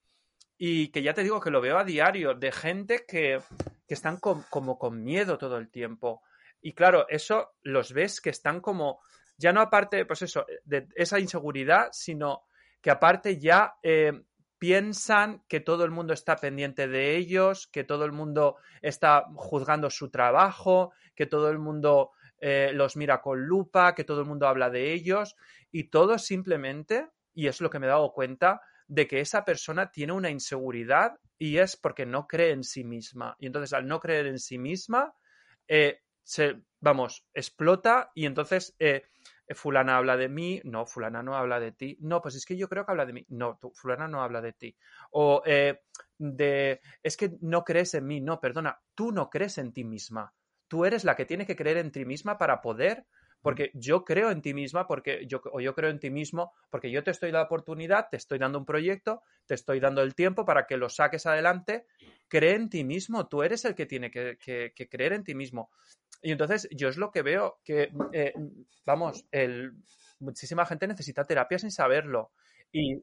[0.56, 3.40] y que ya te digo que lo veo a diario de gente que,
[3.86, 6.22] que están con- como con miedo todo el tiempo.
[6.60, 9.00] Y claro, eso los ves que están como,
[9.36, 12.44] ya no aparte, pues eso, de esa inseguridad, sino
[12.80, 14.12] que aparte ya eh,
[14.58, 19.90] piensan que todo el mundo está pendiente de ellos, que todo el mundo está juzgando
[19.90, 22.12] su trabajo, que todo el mundo
[22.46, 25.34] eh, los mira con lupa, que todo el mundo habla de ellos
[25.72, 29.90] y todo simplemente, y es lo que me he dado cuenta, de que esa persona
[29.90, 33.34] tiene una inseguridad y es porque no cree en sí misma.
[33.38, 35.14] Y entonces al no creer en sí misma,
[35.68, 39.04] eh, se, vamos, explota y entonces eh,
[39.54, 42.68] fulana habla de mí, no, fulana no habla de ti, no, pues es que yo
[42.68, 44.76] creo que habla de mí, no, tú, fulana no habla de ti.
[45.12, 45.42] O
[46.18, 50.30] de, es que no crees en mí, no, perdona, tú no crees en ti misma.
[50.68, 53.04] Tú eres la que tiene que creer en ti misma para poder
[53.44, 56.90] porque yo creo en ti misma, porque yo, o yo creo en ti mismo, porque
[56.90, 60.14] yo te estoy dando la oportunidad, te estoy dando un proyecto, te estoy dando el
[60.14, 61.84] tiempo para que lo saques adelante.
[62.28, 65.34] Cree en ti mismo, tú eres el que tiene que, que, que creer en ti
[65.34, 65.70] mismo.
[66.22, 68.32] Y entonces yo es lo que veo que, eh,
[68.86, 69.74] vamos, el,
[70.20, 72.32] muchísima gente necesita terapia sin saberlo.
[72.72, 73.02] Y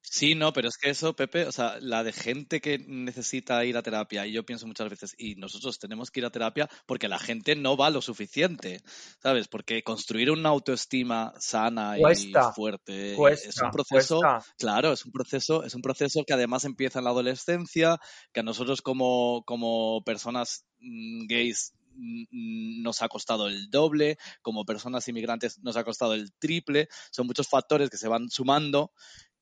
[0.00, 3.76] Sí, no, pero es que eso, Pepe, o sea, la de gente que necesita ir
[3.76, 7.08] a terapia, y yo pienso muchas veces, y nosotros tenemos que ir a terapia porque
[7.08, 8.80] la gente no va lo suficiente,
[9.22, 9.48] ¿sabes?
[9.48, 14.54] Porque construir una autoestima sana Cuesta, y fuerte cuesta, es un proceso, cuesta.
[14.56, 17.98] claro, es un proceso, es un proceso que además empieza en la adolescencia,
[18.32, 24.64] que a nosotros como, como personas mm, gays mm, nos ha costado el doble, como
[24.64, 28.92] personas inmigrantes nos ha costado el triple, son muchos factores que se van sumando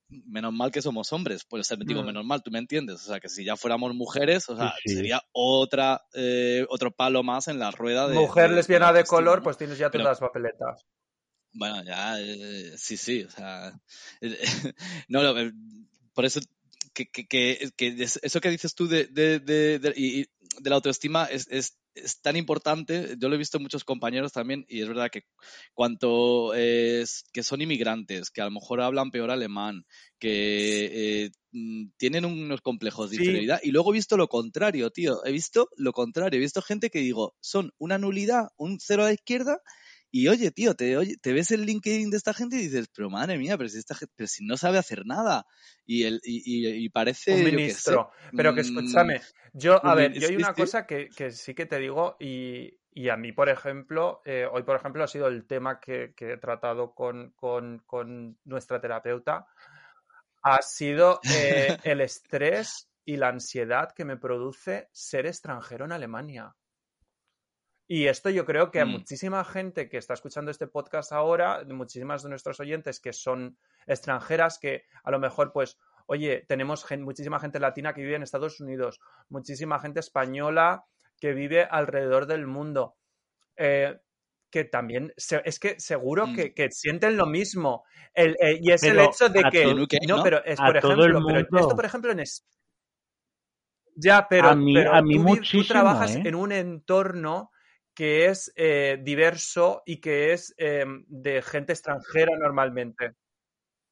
[0.09, 2.07] menos mal que somos hombres, pues digo, Mm.
[2.07, 4.91] menos mal, tú me entiendes, o sea, que si ya fuéramos mujeres, o sea, Sí,
[4.91, 4.95] sí.
[4.97, 8.15] sería otra, eh, otro palo más en la rueda de...
[8.15, 9.45] mujer de- lesbiana de autoestima, color, ¿no?
[9.45, 10.87] pues tienes ya Pero- todas las papeletas.
[11.53, 13.73] Bueno, ya, eh, sí, sí, o sea,
[15.09, 15.53] no, lo- eh,
[16.15, 16.41] por eso
[16.95, 20.27] que, que, que, que es- eso que dices tú de, de, de, de- y- y
[20.61, 24.33] de la autoestima es, es, es tan importante, yo lo he visto en muchos compañeros
[24.33, 25.23] también, y es verdad que
[25.75, 29.85] cuanto es, que son inmigrantes, que a lo mejor hablan peor alemán,
[30.19, 33.23] que eh, mm, tienen unos complejos de Sí.
[33.23, 36.91] inferioridad, y luego he visto lo contrario, tío, he visto lo contrario, he visto gente
[36.91, 39.61] que digo, son una nulidad, un cero a la izquierda,
[40.11, 43.11] y oye, tío, te, oye, te ves el LinkedIn de esta gente y dices, pero
[43.11, 45.45] madre mía, pero si, esta, gente- pero si no sabe hacer nada.
[45.87, 48.11] Y, el, y, y- y parece, un sé, ministro.
[48.35, 49.21] Pero que mm, escúchame,
[49.53, 53.09] yo, a ver, yo hay una cosa que, que sí que te digo, y, y
[53.09, 56.37] a mí, por ejemplo, eh, hoy, por ejemplo, ha sido el tema que, que he
[56.39, 59.47] tratado con, con- con nuestra terapeuta,
[60.43, 66.57] ha sido eh, el estrés y la ansiedad que me produce ser extranjero en Alemania.
[67.89, 68.91] Y esto yo creo que a Mm.
[68.91, 74.59] muchísima gente que está escuchando este podcast ahora, muchísimas de nuestros oyentes que son extranjeras,
[74.59, 78.61] que a lo mejor, pues, oye, tenemos gen- muchísima gente latina que vive en Estados
[78.61, 80.85] Unidos, muchísima gente española
[81.21, 82.97] que vive alrededor del mundo,
[83.57, 83.99] eh,
[84.51, 86.35] que también, se- es que seguro Mm.
[86.37, 87.85] que, que sienten lo mismo.
[88.15, 89.65] El- eh, y es el hecho de que...
[90.09, 92.45] no, pero es por ejemplo, pero esto, por ejemplo, en es-
[93.95, 96.23] ya, pero, A mí- pero a mí tú muchísimo, trabajas ¿eh?
[96.25, 97.51] en un entorno
[97.97, 103.15] que es eh, diverso y que es eh, de gente extranjera normalmente.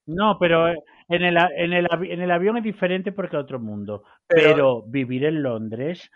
[0.06, 0.76] No, pero eh,
[1.08, 4.04] en el, en, el, en el avión es diferente porque es otro mundo.
[4.26, 6.10] Pero- Pero, vivir en Londres,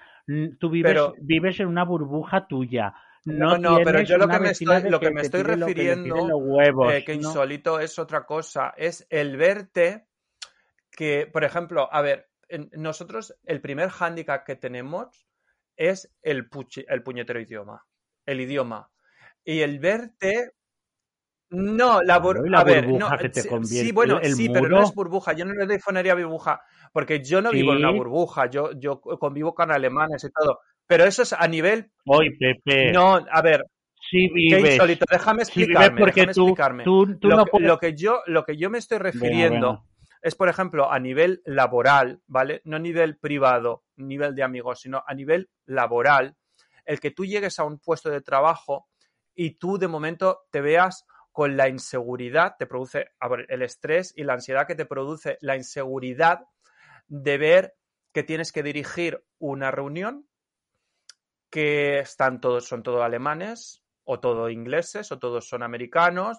[0.61, 2.93] tú vives, Pero- vives en una burbuja tuya.
[3.25, 5.57] No, No, no, pero yo lo que me estoy, lo que que me estoy tire
[5.57, 7.23] lo que refiriendo, huevos, eh, que ¿no?
[7.23, 10.07] insólito es otra cosa, es el verte
[10.93, 12.29] que, por ejemplo, a ver,
[12.73, 15.28] nosotros el primer hándicap que tenemos
[15.79, 17.87] es el, puñetero idioma,
[18.27, 18.91] el idioma.
[19.45, 20.53] Y el verte...
[21.51, 24.35] No, la, bur- la a ver, burbuja no, que te sí, convierte- sí, bueno, el
[24.35, 26.61] sí, pero no es burbuja, yo no le doy fonería burbuja,
[26.93, 27.97] porque yo no vivo en una Sí.
[27.97, 32.93] burbuja, yo, yo convivo con alemanes y todo, pero eso es a nivel, Hoy, Pepe,
[32.93, 33.65] no, a ver,
[34.11, 34.73] sí qué vives.
[34.75, 36.85] insólito, déjame Sí vives explicarme, porque déjame tú, explicarme.
[36.85, 37.67] tú, tú lo, no que, puedes...
[37.67, 39.87] lo que yo, lo que yo me estoy refiriendo.
[40.23, 42.61] Es, por ejemplo, a nivel laboral, ¿vale?
[42.65, 46.37] No a nivel privado, nivel de amigos, sino a nivel laboral,
[46.85, 48.89] el que tú llegues a un puesto de trabajo
[49.35, 53.11] y tú de momento te veas con la inseguridad, te produce
[53.49, 56.41] el estrés y la ansiedad que te produce la inseguridad
[57.07, 57.75] de ver
[58.13, 60.27] que tienes que dirigir una reunión
[61.51, 66.39] que están todos, son todos alemanes, o todos ingleses, o todos son americanos,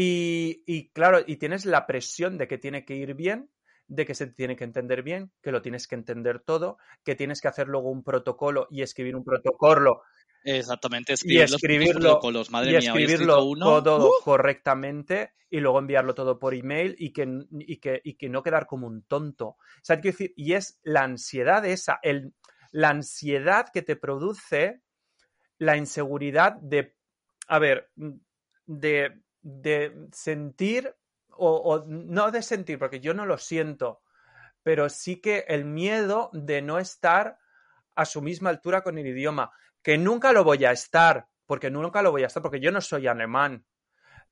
[0.00, 3.50] y, y, claro, y tienes la presión de que tiene que ir bien,
[3.88, 7.40] de que se tiene que entender bien, que lo tienes que entender todo, que tienes
[7.40, 10.02] que hacer luego un protocolo y escribir un protocolo
[10.44, 12.50] Exactamente, y escribir los putos escribirlo, protocolos.
[12.50, 14.12] Madre y escribirlo todo ¡uh!
[14.22, 18.66] correctamente y luego enviarlo todo por email y que, y que, y que no quedar
[18.66, 19.56] como un tonto.
[19.82, 20.32] ¿Sabes qué decir?
[20.36, 22.34] Y es la ansiedad esa, el,
[22.70, 24.82] la ansiedad que te produce
[25.58, 26.94] la inseguridad de,
[27.48, 27.90] a ver,
[28.66, 30.94] de, de sentir,
[31.30, 34.02] o, no de sentir, porque yo no lo siento,
[34.62, 37.38] pero sí que el miedo de no estar
[37.94, 42.02] a su misma altura con el idioma, que nunca lo voy a estar, porque nunca
[42.02, 43.64] lo voy a estar, porque yo no soy alemán,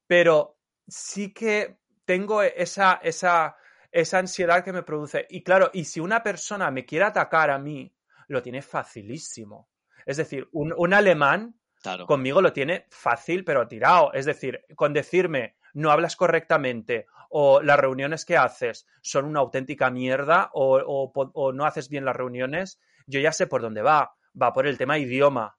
[0.07, 3.57] pero sí que tengo esa, esa,
[3.91, 5.27] esa ansiedad que me produce.
[5.31, 7.93] Y claro, y si una persona me quiere atacar a mí,
[8.29, 9.69] lo tiene facilísimo.
[10.05, 11.55] Es decir, un, un alemán
[11.87, 12.07] Claro.
[12.07, 14.13] conmigo lo tiene fácil, pero tirado.
[14.13, 19.91] Es decir, con decirme no hablas correctamente o las reuniones que haces son una auténtica
[19.91, 24.13] mierda o, o, o no haces bien las reuniones, yo ya sé por dónde va.
[24.41, 25.57] Va por el tema idioma.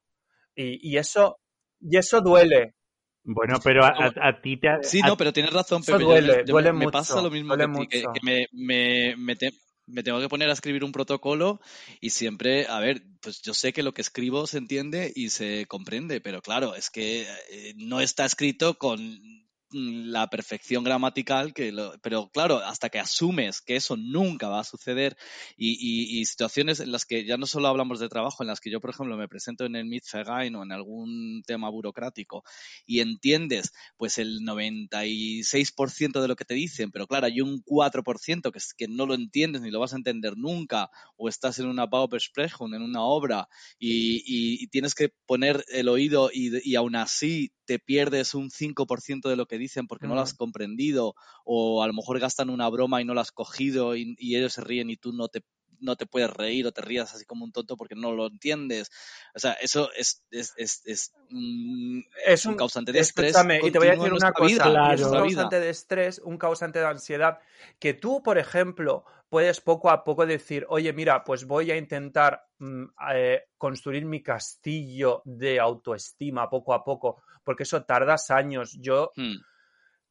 [0.56, 1.40] Y, y eso,
[1.80, 2.76] y eso duele.
[3.24, 4.70] Bueno, pero a, a, a ti te...
[4.84, 6.00] Sí, a- no, pero tienes razón, Pepe.
[6.00, 8.14] yo- duele, yo duele me, me mucho, pasa lo mismo duele que ti, que, mucho.
[8.14, 9.52] que me, me, me, te-
[9.88, 11.60] me tengo que poner a escribir un protocolo
[12.02, 15.66] y siempre, a ver, pues yo sé que lo que escribo se entiende y se
[15.66, 22.30] comprende, pero claro, es que eh, no está escrito con la perfección gramatical, que pero
[22.30, 25.18] claro, hasta que asumes que eso nunca va a suceder
[25.58, 28.80] y, situaciones en las que ya no solo hablamos de trabajo, en las que yo,
[28.80, 32.44] por ejemplo, me presento en el Mietverein o en algún tema burocrático
[32.86, 38.52] y entiendes pues el 96% de lo que te dicen, pero claro, hay un 4%
[38.52, 41.86] que, que no lo entiendes ni lo vas a entender nunca, o estás en una
[41.86, 43.48] Baubesprechung, en una obra,
[43.80, 49.36] y tienes que poner el oído y, y aún así te pierdes un 5% de
[49.36, 51.16] lo que dicen porque no lo has comprendido,
[51.46, 54.54] o a lo mejor gastan una broma y no lo has cogido y, y ellos
[54.54, 55.44] se ríen y tú no te
[55.80, 58.90] no te puedes reír o te rías así como un tonto porque no lo entiendes.
[59.36, 63.36] O sea, eso es, es, es, es, mm, Es un un, causante de estrés.
[63.64, 66.38] y te voy a decir una cosa, vida, y es un causante de estrés, un
[66.38, 67.40] causante de ansiedad,
[67.80, 72.42] que tú, por ejemplo, puedes poco a poco decir, oye, mira, pues voy a intentar
[72.60, 78.78] mm, eh, construir mi castillo de autoestima poco a poco, porque eso tardas años.
[78.80, 79.36] Yo, Hmm.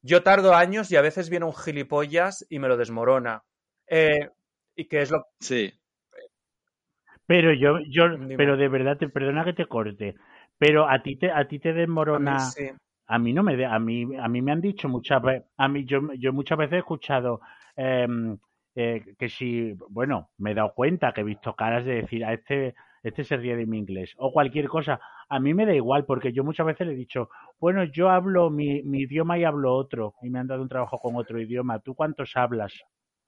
[0.01, 3.43] yo tardo años y a veces viene un gilipollas y me lo desmorona.
[3.87, 4.29] Eh,
[4.75, 5.73] y que es lo Sí.
[7.25, 8.37] Pero yo, yo, Dime.
[8.37, 10.15] pero de verdad, te perdona que te corte,
[10.57, 12.69] pero a ti te, a ti te a mí desmorona, sí.
[13.07, 15.67] a mí no me, de- a mí, a mí me han dicho muchas veces, a
[15.67, 17.41] mí yo, yo muchas veces he escuchado
[17.75, 18.37] em,
[18.79, 22.33] eh, que si, bueno, me he dado cuenta que he visto caras de decir a
[22.33, 24.99] este, este se ríe de mi inglés o cualquier cosa.
[25.29, 28.49] A mí me da igual porque yo muchas veces le he dicho, bueno, yo hablo
[28.51, 31.79] mi, mi idioma y hablo otro y me han dado un trabajo con otro idioma.
[31.79, 32.73] ¿Tú cuántos hablas?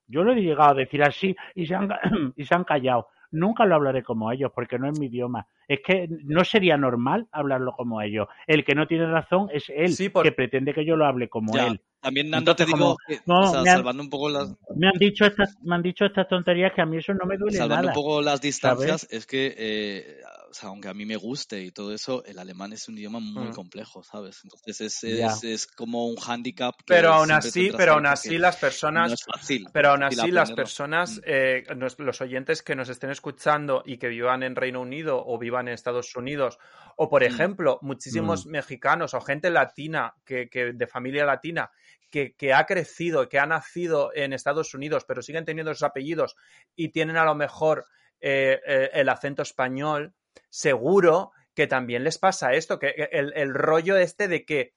[0.07, 1.89] Yo lo he llegado a decir así y se han,
[2.35, 3.07] y se han callado.
[3.31, 5.47] nunca lo hablaré como ellos, porque no es mi idioma.
[5.67, 8.27] Es que no sería normal hablarlo como ellos.
[8.47, 11.29] El que no tiene razón es él, Sí, por- que pretende que yo lo hable
[11.29, 11.81] como Ya, él.
[12.01, 14.87] También Nando te digo, como- no, o sea, me han- salvando un poco las Me
[14.87, 17.57] han dicho estas, me han dicho estas tonterías que a mí eso no me duele
[17.57, 17.97] salvando nada.
[17.97, 21.71] un poco las distancias, es que, eh, o sea, aunque a mí me guste y
[21.71, 23.53] todo eso, el alemán es un idioma muy Mm.
[23.53, 24.39] complejo, ¿sabes?
[24.43, 26.75] Entonces es, es, es como un hándicap.
[26.77, 29.67] que Pero aún así, pero aún así las No personas es fácil.
[29.71, 31.21] Pero aún así, las personas, Mm.
[31.25, 35.37] eh, nos- los oyentes que nos estén escuchando y que vivan en Reino Unido o
[35.37, 36.57] vivan en Estados Unidos,
[36.97, 37.25] o por Mm.
[37.27, 41.69] ejemplo, muchísimos mexicanos o gente latina que, que- de familia latina
[42.09, 46.35] que, que ha crecido, que ha nacido en Estados Unidos, pero siguen teniendo sus apellidos
[46.75, 47.85] y tienen a lo mejor
[48.21, 50.13] eh, eh, el acento español,
[50.49, 54.73] seguro que también les pasa esto, que el, el rollo este de que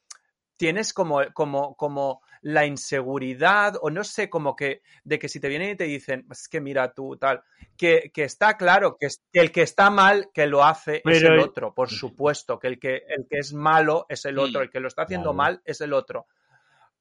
[0.57, 5.49] tienes como, como, como la inseguridad o no sé, como que de que si te
[5.49, 7.43] vienen y te dicen, es que mira tú, tal,
[7.77, 11.05] que, que está claro que, es- que el que está mal, que lo hace es
[11.05, 14.39] Pero el el- otro, por supuesto, que el que, el que es malo es el
[14.39, 15.37] otro, Mm, el que lo está haciendo claro.
[15.37, 16.27] mal es el otro.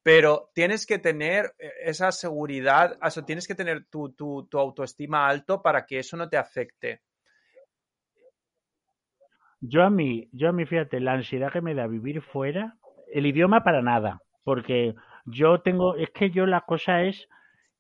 [0.04, 4.58] Pero tienes que tener eh, esa seguridad, o sea, tienes que tener tu, tu, tu
[4.60, 7.02] autoestima alto para que eso no te afecte.
[9.62, 12.78] Yo a mí, yo a mí, fíjate, la ansiedad que me da vivir fuera,
[13.14, 14.96] el idioma para nada, porque
[15.26, 17.28] yo tengo, es que yo la cosa es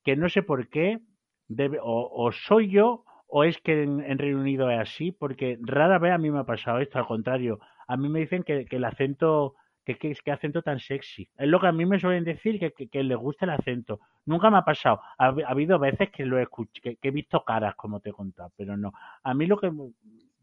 [0.04, 1.00] que no sé por qué,
[1.48, 5.98] debe, o, o soy yo o es que en, Reino Unido es así, porque rara
[6.00, 8.84] vez a mí me ha pasado esto, al contrario, a mí me dicen que, el
[8.84, 12.60] acento, que, que, que acento tan sexy, es lo que a mí me suelen decir,
[12.60, 16.38] que, les gusta el acento, nunca me ha pasado, ha, ha habido veces que lo
[16.82, 18.91] que he visto caras, como te he contado, pero no,
[19.24, 19.72] a mí lo que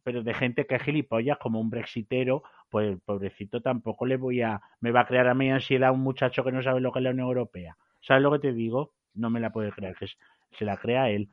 [0.09, 4.59] pero de gente que es gilipollas como un brexitero, pues pobrecito tampoco le voy a,
[4.81, 7.03] me va a crear a mí ansiedad un muchacho que no sabe lo que es
[7.03, 7.77] la Unión Europea.
[8.01, 8.95] ¿Sabes lo que te digo?
[9.13, 10.07] No me la puede creer, que
[10.53, 11.29] se la crea él.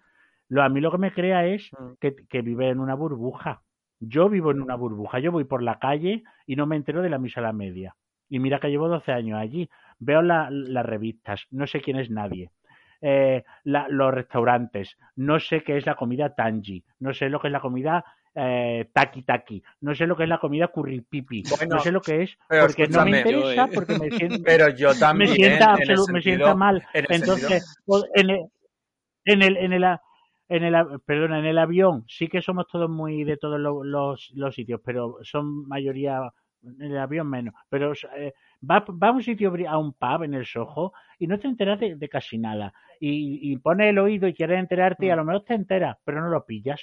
[0.49, 1.93] Lo, a mí lo que me crea es Mm.
[2.01, 3.61] que, que vive en una burbuja.
[4.01, 7.09] Yo vivo en una burbuja, yo voy por la calle y no me entero de
[7.09, 7.95] la misa a la media.
[8.27, 9.69] Y mira que llevo 12 años allí.
[9.99, 12.51] Veo la- las revistas, no sé quién es nadie.
[12.99, 17.47] Eh, la- los restaurantes, no sé qué es la comida tangi, no sé lo que
[17.47, 18.03] es la comida
[18.35, 21.91] eh, taki taki, no sé lo que es la comida curry pipi, Bueno, no sé
[21.91, 23.71] lo que es porque no me interesa, Yo, eh.
[23.73, 25.35] porque me siento, Pero yo me también.
[25.35, 26.83] sienta, en me sienta mal.
[26.93, 27.63] en Entonces,
[28.15, 28.45] en el,
[29.25, 29.83] en el, en el,
[30.49, 34.55] en perdona, en el avión sí que somos todos muy de todos lo- los, los
[34.55, 36.21] sitios, pero son mayoría
[36.63, 37.53] en el avión menos.
[37.69, 38.33] Pero eh,
[38.69, 41.79] va, va a un sitio, a un pub en el Soho y no te enteras
[41.79, 42.73] de, de casi nada.
[42.99, 45.17] Y, y pones el oído y quieres enterarte y a Mm.
[45.17, 46.81] lo mejor te enteras, pero no lo pillas.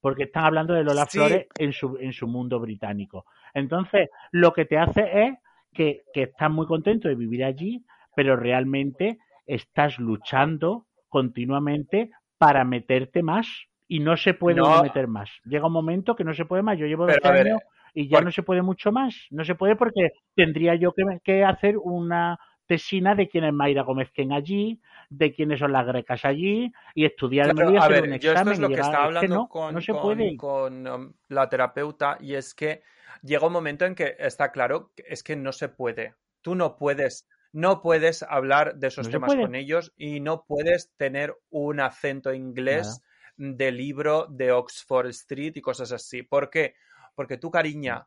[0.00, 1.18] Porque están hablando de Lola Sí.
[1.18, 3.24] Flores en su, en su mundo británico.
[3.54, 5.34] Entonces, lo que te hace es
[5.72, 7.84] que, que estás muy contento de vivir allí,
[8.16, 13.46] pero realmente estás luchando continuamente para meterte más
[13.88, 14.82] y no se puede No.
[14.82, 15.30] meter más.
[15.44, 16.78] Llega un momento que no se puede más.
[16.78, 17.60] Yo llevo Pero, 12 a ver, años
[17.92, 19.14] y ya por- no se puede mucho más.
[19.30, 22.38] No se puede porque tendría yo que, que hacer una
[22.70, 27.04] tesina de quién es Mayra Gómez Ken allí, de quiénes son las grecas allí y
[27.04, 29.34] estudiarme Claro, a ver, un yo esto es lo que llegar- estaba es que hablando
[29.34, 30.36] no, con, no se con- puede.
[30.36, 32.82] con, um, la terapeuta y es que
[33.22, 36.14] llega un momento en que está claro que es que no se puede.
[36.42, 40.92] Tú no puedes, no puedes hablar de esos No temas con ellos y no puedes
[40.96, 43.02] tener un acento inglés
[43.36, 46.22] de libro de Oxford Street y cosas así.
[46.22, 46.74] ¿Por qué?
[47.16, 48.06] Porque tú, cariña,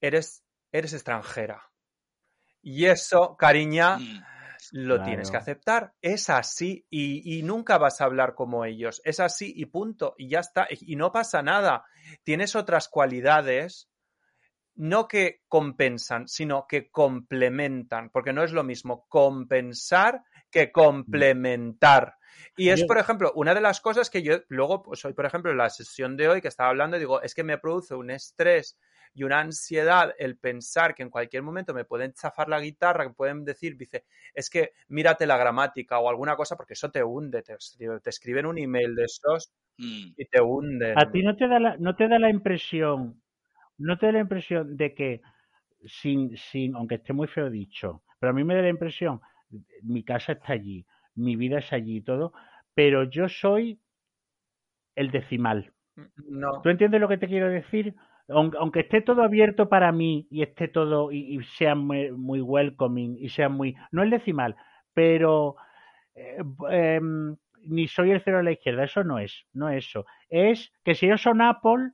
[0.00, 1.60] eres, eres extranjera.
[2.62, 4.22] Y eso, cariña, Mm.
[4.72, 5.04] lo Claro.
[5.08, 5.94] tienes que aceptar.
[6.02, 9.00] Es así y, y nunca vas a hablar como ellos.
[9.04, 10.14] Es así y punto.
[10.18, 10.66] Y ya está.
[10.70, 11.84] Y no pasa nada.
[12.24, 13.88] Tienes otras cualidades,
[14.74, 18.10] no que compensan, sino que complementan.
[18.10, 22.16] Porque no es lo mismo compensar que complementar.
[22.56, 25.50] Y es, por ejemplo, una de las cosas que yo luego, pues hoy, por ejemplo,
[25.50, 28.78] en la sesión de hoy que estaba hablando, digo, es que me produce un estrés
[29.14, 33.14] y una ansiedad el pensar que en cualquier momento me pueden chafar la guitarra, que
[33.14, 37.42] pueden decir, dice, es que mírate la gramática o alguna cosa, porque eso te hunde,
[37.42, 37.56] te,
[38.02, 40.14] te escriben un email de esos Mm.
[40.16, 40.98] y te hunden.
[40.98, 43.22] A ti no te da la, no te da la impresión,
[43.78, 45.22] no te da la impresión de que
[45.86, 49.20] sin, sin, aunque esté muy feo dicho, pero a mí me da la impresión,
[49.82, 52.32] mi casa está allí, mi vida es allí y todo,
[52.74, 53.80] pero yo soy
[54.96, 55.72] el decimal.
[56.26, 56.60] No.
[56.62, 57.94] ¿Tú entiendes lo que te quiero decir?
[58.28, 63.16] Aunque, esté todo abierto para mí y esté todo y, y sea muy, muy welcoming
[63.18, 64.54] y sea muy, no el decimal,
[64.92, 65.56] pero
[66.14, 66.38] eh,
[66.70, 70.04] em, ni soy el cero a la izquierda, eso no es, no es eso.
[70.28, 71.92] Es que si ellos son Apple,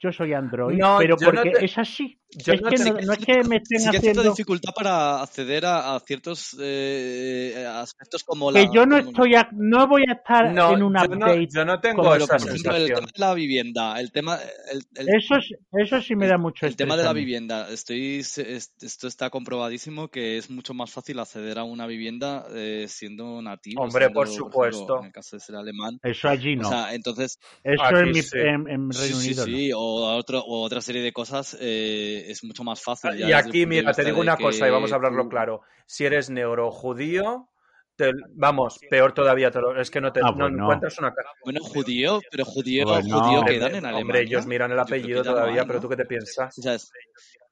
[0.00, 2.20] yo soy Android, No, pero yo no porque te- es así.
[2.30, 4.22] Yo es no que no, no es que me estén Sí que hay cierta haciendo...
[4.24, 8.70] dificultad para acceder a, a ciertos eh, aspectos como Que la...
[8.74, 9.34] yo no estoy...
[9.36, 11.48] a- no voy a estar no, en un yo no, update.
[11.50, 14.38] yo no tengo esa por ejemplo, el tema de la vivienda, el tema...
[14.70, 17.70] El, el- Eso, es- eso sí me da mucho el estrés tema de la vivienda,
[17.70, 23.40] estoy, esto está comprobadísimo que es mucho más fácil acceder a una vivienda eh, siendo
[23.40, 23.82] nativo.
[23.82, 24.98] Hombre, siendo, por ejemplo, supuesto.
[24.98, 25.98] en el caso de ser alemán.
[26.02, 26.66] Eso allí no.
[26.68, 28.38] O sea, entonces, eso en, mi- sí.
[28.38, 31.56] en, en sí, Reino sí, Unido sí, o, a otro, o otra serie de cosas
[31.60, 33.16] eh, es mucho más fácil.
[33.16, 35.62] ya Y aquí, mira, te digo una cosa y vamos a hablarlo tú- claro.
[35.86, 37.48] Si eres neurojudío,
[37.96, 40.62] te- vamos, peor todavía, te lo- es que no te Ah, no bueno.
[40.62, 43.20] encuentras una ca- Bueno, judío, pero judío, Bueno.
[43.20, 44.00] judío quedan en Alemania.
[44.00, 45.80] hombre, ellos miran el apellido todavía, pero ¿no?
[45.82, 46.58] tú qué te piensas?
[46.58, 46.90] Es-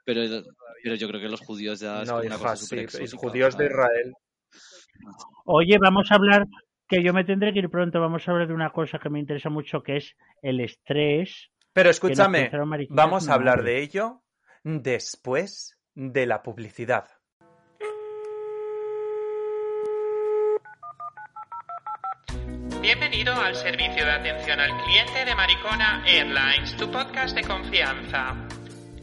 [0.05, 0.21] pero,
[0.83, 3.17] pero yo creo que los judíos ya es No, una hija, cosa sí, exótica.
[3.17, 4.13] judíos de Israel.
[5.47, 6.47] Oye, vamos a hablar,
[6.89, 9.19] que yo me tendré que ir pronto, vamos a hablar de una cosa que me
[9.21, 11.51] interesa mucho, que es el estrés.
[11.73, 12.51] Pero escúchame,
[12.91, 14.23] vamos a hablar de ello
[14.65, 17.07] después de la publicidad.
[22.81, 28.35] Bienvenido al servicio de atención al cliente de Maricona Airlines, tu podcast de confianza.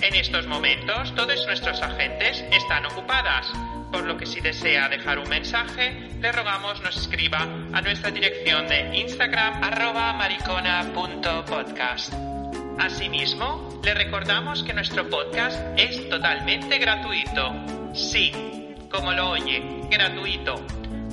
[0.01, 3.51] En estos momentos, todos nuestros agentes están ocupadas,
[3.91, 8.68] por lo que si desea dejar un mensaje, le rogamos nos escriba a nuestra dirección
[8.68, 12.30] de Instagram maricona.podcast.
[12.82, 17.53] Asimismo, le recordamos que nuestro podcast es totalmente gratuito.
[17.93, 18.32] Sí,
[18.89, 19.61] como lo oye,
[19.91, 20.55] gratuito.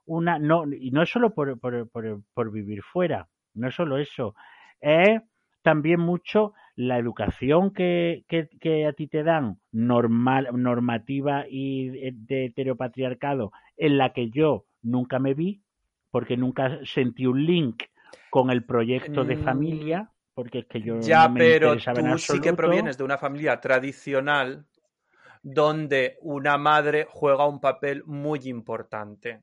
[0.04, 3.98] una no y no es solo por, por, por, por vivir fuera, no es solo
[3.98, 4.34] eso,
[4.80, 5.20] es
[5.62, 12.46] también mucho la educación que, que, que a ti te dan normal normativa y de
[12.46, 15.62] heteropatriarcado en la que yo nunca me vi
[16.12, 17.82] porque nunca sentí un link
[18.30, 22.18] con el proyecto de Mm, familia porque es que yo Ya, no me pero tú
[22.18, 24.66] sí que provienes de una familia tradicional
[25.42, 29.42] donde una madre juega un papel muy importante.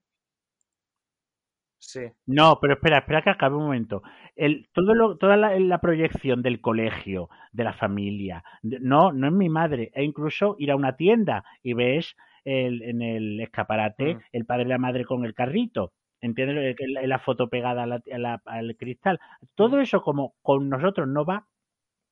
[1.79, 2.11] Sí.
[2.27, 4.03] No, pero espera, espera que acabe un momento.
[4.35, 9.27] El, todo lo, toda la, la proyección del colegio, de la familia, de- no, no
[9.27, 12.15] es mi madre, e incluso ir a una tienda y ves
[12.45, 14.21] el, en el escaparate Mm.
[14.31, 16.75] el padre y la madre con el carrito, ¿entiendes?
[17.05, 19.19] La, foto pegada a la- a la- al cristal.
[19.55, 19.81] Todo Mm.
[19.81, 21.47] eso como con nosotros no va,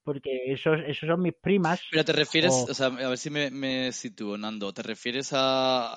[0.03, 1.81] porque esos, esos son mis primas.
[1.91, 5.33] Pero te refieres, o- o sea, a ver si me, me sitúo, Nando, ¿te refieres
[5.33, 5.95] a,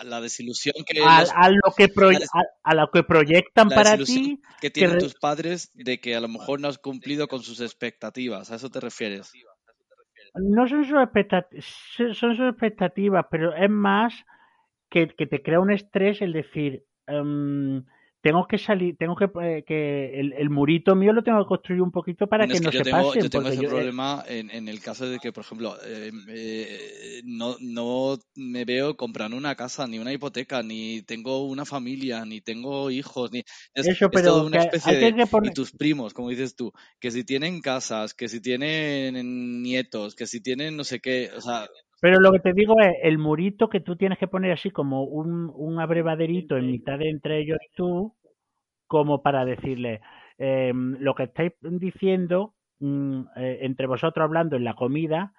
[0.00, 2.28] a la desilusión que, a, los- a lo que des-
[2.64, 6.28] a, lo que proyectan la para ti que tienen tus padres de que a lo
[6.28, 8.50] mejor no has cumplido con sus expectativas?
[8.50, 9.32] ¿A eso te refieres?
[10.34, 11.64] No son sus expectativas,
[11.96, 14.14] son sus expectativas, pero es más
[14.90, 17.84] que, que te crea un estrés el decir, em,
[18.20, 21.82] tengo que salir, tengo que, eh, que el, el murito mío lo tengo que construir
[21.82, 23.22] un poquito para Bueno, que es no que se yo tengo, pasen.
[23.22, 26.12] yo tengo ese yo, eh, problema en, en el caso de que, por ejemplo, eh,
[26.28, 32.24] eh, no, no me veo comprando una casa, ni una hipoteca, ni tengo una familia,
[32.24, 33.40] ni tengo hijos, ni
[33.74, 35.26] es, Eso, es pero toda una que especie hay de...
[35.42, 40.26] Y tus primos, como dices tú, que si tienen casas, que si tienen nietos, que
[40.28, 41.68] si tienen no sé qué, o sea,
[42.02, 45.04] Pero lo que te digo es, el murito que tú tienes que poner así como
[45.04, 48.12] un, un abrevaderito en mitad de entre ellos tú,
[48.88, 50.00] como para decirle,
[50.38, 55.32] eh, lo que estáis diciendo mm, eh, entre vosotros hablando en la comida,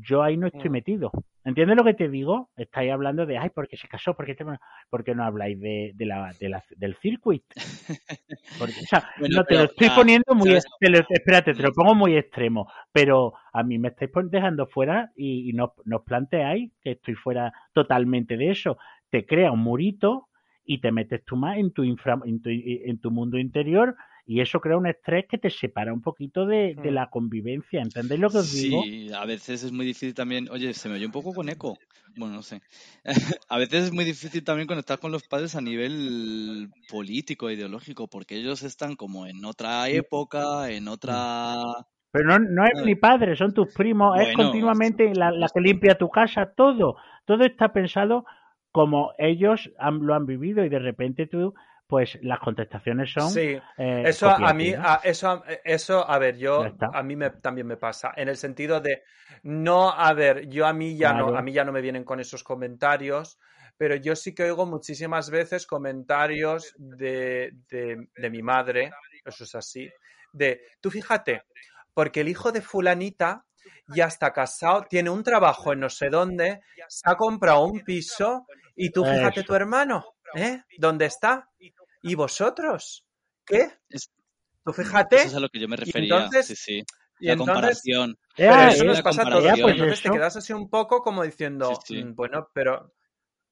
[0.00, 0.72] yo ahí no estoy Mm.
[0.72, 1.10] metido.
[1.44, 2.50] ¿Entiendes lo que te digo?
[2.56, 4.14] Estáis hablando de, ay, ¿por qué se casó?
[4.14, 4.44] ¿Por qué, te-
[4.90, 7.42] por qué no habláis de, de la, de la- del circuit?
[8.58, 10.48] Porque, o sea, Bueno, no te lo estoy ah, poniendo muy...
[10.48, 10.64] ¿sabes?
[10.80, 15.12] te lo- espérate, te lo pongo muy extremo, pero a mí me estáis dejando fuera
[15.16, 18.78] y, y no, no os planteáis que estoy fuera totalmente de eso.
[19.10, 20.28] Te crea un murito
[20.64, 23.96] y te metes tú más en tu, infra, en tu, en tu mundo interior
[24.26, 26.94] y eso crea un estrés que te separa un poquito de, de Mm.
[26.94, 27.82] la convivencia.
[27.82, 28.78] ¿Entendéis lo que os digo?
[28.78, 30.48] Sí, a veces es muy difícil también.
[30.50, 31.78] Oye, se me oye un poco con eco.
[32.16, 32.60] Bueno, no sé.
[33.48, 38.36] A veces es muy difícil también conectar con los padres a nivel político, ideológico, porque
[38.36, 41.26] ellos están como en otra época, en otra.
[42.12, 45.98] Pero no, no es mi padre, son tus primos, es continuamente la, la que limpia
[45.98, 46.96] tu casa, todo.
[47.24, 48.24] Todo está pensado
[48.70, 51.54] como ellos han- lo han vivido y de repente tú,
[51.86, 53.32] pues las contestaciones son...
[53.32, 57.66] Sí, eh, eso a mí, a- eso, eso, a ver, yo, a mí me, también
[57.66, 59.02] me pasa, en el sentido de,
[59.42, 62.20] no, a ver, yo a mí ya no, a mí ya no me vienen con
[62.20, 63.38] esos comentarios,
[63.76, 68.92] pero yo sí que oigo muchísimas veces comentarios de, de, de mi madre,
[69.24, 69.88] eso es así,
[70.32, 71.42] de, tú fíjate,
[71.94, 73.44] porque el hijo de fulanita
[73.88, 78.46] ya está casado, tiene un trabajo en no sé dónde, se ha comprado un piso
[78.76, 79.46] y tú fíjate Eso.
[79.48, 80.04] tu hermano,
[80.36, 80.62] ¿eh?
[80.78, 81.48] ¿Dónde está?
[82.02, 83.04] ¿Y vosotros?
[83.46, 83.68] ¿Qué?
[84.64, 85.16] Tú fíjate.
[85.16, 86.14] Eso es a lo que yo me refería.
[86.16, 86.84] entonces- sí, sí.
[87.20, 88.18] y La entonces- comparación.
[88.36, 89.60] Pero Ah, eso eh, nos pasa a todos.
[89.60, 92.04] pues entonces te quedas así un poco como diciendo, Sí, sí.
[92.04, 92.92] "Mm, bueno, pero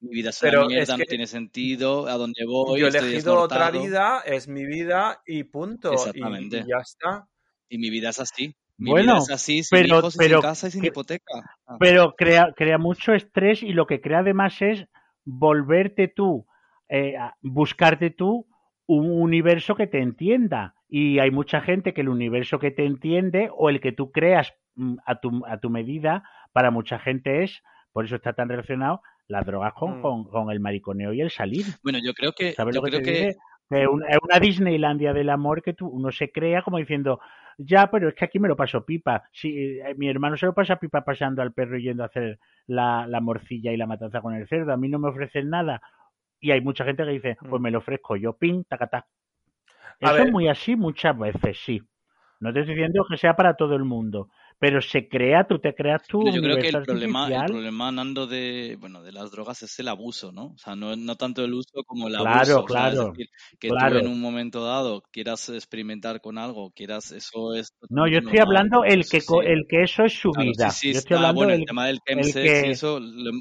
[0.01, 2.89] Mi vida es Pero una mierda, es no tiene sentido, a dónde voy, yo he
[2.89, 5.91] elegido otra vida, es mi vida y punto.
[5.91, 6.57] Y- Exactamente.
[6.57, 7.25] Y, ya está.
[7.69, 8.53] Y mi vida es así.
[8.77, 11.33] Mi Bueno, vida es así, sin pero- hijos pero sin casa y sin que- hipoteca.
[11.65, 11.77] Ah.
[11.79, 14.83] Pero crea, crea mucho estrés y lo que crea además es
[15.23, 16.45] volverte tú,
[16.89, 18.47] eh, buscarte tú
[18.85, 20.75] un universo que te entienda.
[20.89, 24.53] Y hay mucha gente que el universo que te entiende o el que tú creas
[24.75, 29.01] mm, a tu, a tu medida, para mucha gente es, por eso está tan relacionado,
[29.27, 30.01] las drogas con, Mm.
[30.01, 31.65] con, con el mariconeo y el salir.
[31.81, 33.37] Bueno, yo creo que, ¿Sabes yo lo que creo te que dice?
[33.69, 33.87] Que es
[34.21, 37.19] una, Disneylandia del amor que tú, uno se crea como diciendo,
[37.57, 39.23] ya, pero es que aquí me lo paso pipa.
[39.31, 42.39] Si, eh, mi hermano se lo pasa pipa pasando al perro y yendo a hacer
[42.67, 44.73] la, la morcilla y la matanza con el cerdo.
[44.73, 45.81] A mí no me ofrecen nada.
[46.43, 47.63] Y hay mucha gente que dice, pues Mm.
[47.63, 49.07] me lo ofrezco yo, pin, tacatá.
[50.01, 51.81] Eso es muy así muchas veces, sí.
[52.41, 54.29] No te estoy diciendo que sea para todo el mundo,
[54.59, 58.27] pero se crea, tú te creas Pero yo creo que el problema, el problema, Nando,
[58.27, 60.47] de, bueno, de las drogas es el abuso, ¿no?
[60.53, 62.63] O sea, no, no tanto el uso como el Claro, abuso.
[62.63, 63.27] O sea, claro, es decir,
[63.59, 63.95] que claro.
[63.95, 68.39] tú en un momento dado quieras experimentar con algo, quieras, eso es No, yo estoy
[68.39, 68.47] normal.
[68.47, 69.35] hablando el que, sí.
[69.43, 70.69] el que eso es su Claro, vida.
[70.69, 72.97] sí, sí, yo estoy está, hablando bueno, el tema del el chemsex que- y eso,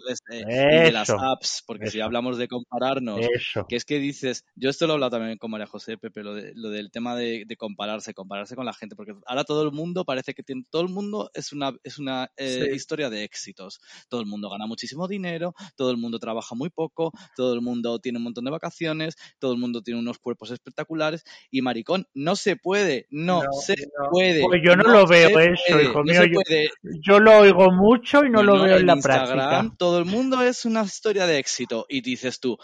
[0.08, 2.04] es, eh, y de las Eso, apps, porque si eso.
[2.06, 3.64] hablamos de compararnos, eso.
[3.68, 6.34] que es que dices, yo esto lo he hablado también con María José Pepe, lo,
[6.34, 9.72] de, lo del tema de, de compararse, compararse con la gente, porque ahora todo el
[9.72, 11.01] mundo parece que tiene, todo el mundo
[11.34, 12.74] es una, es una eh, Sí.
[12.76, 13.80] historia de éxitos.
[14.08, 17.98] Todo el mundo gana muchísimo dinero, todo el mundo trabaja muy poco, todo el mundo
[17.98, 22.36] tiene un montón de vacaciones, todo el mundo tiene unos cuerpos espectaculares y maricón, no
[22.36, 24.10] se puede, no, No, se no.
[24.10, 24.42] puede.
[24.42, 26.22] Pues yo no lo veo eso, puede, hijo mío,
[27.02, 29.76] yo- lo oigo mucho y no lo veo en la Instagram, práctica.
[29.78, 32.56] todo el mundo es una historia de éxito y dices tú,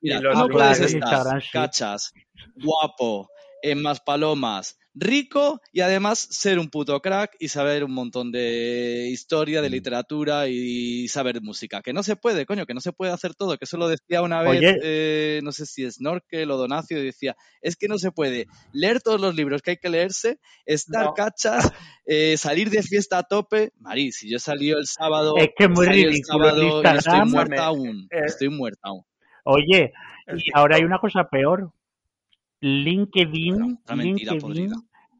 [0.00, 2.12] mira, Y no puedes estar cachas,
[2.56, 3.28] guapo,
[3.62, 9.08] en más palomas, rico y además ser un puto crack y saber un montón de
[9.10, 9.72] historia, de Mm.
[9.72, 11.80] literatura y saber música.
[11.80, 13.56] Que no se puede, coño, que no se puede hacer todo.
[13.56, 17.36] Que eso lo decía una vez, eh, no sé si Snorkel o Donacio, y decía,
[17.62, 21.14] es que no se puede leer todos los libros que hay que leerse, estar No.
[21.14, 21.72] cachas,
[22.04, 23.72] eh, salir de fiesta a tope.
[23.78, 26.82] Mari, si yo salí el sábado, Es que es muy salí el ridículo el sábado
[26.82, 28.08] y estoy muerta aún.
[28.10, 29.04] Eh, Estoy muerta aún.
[29.44, 29.92] Oye,
[30.36, 31.72] y ahora hay una cosa peor.
[32.62, 34.72] LinkedIn, LinkedIn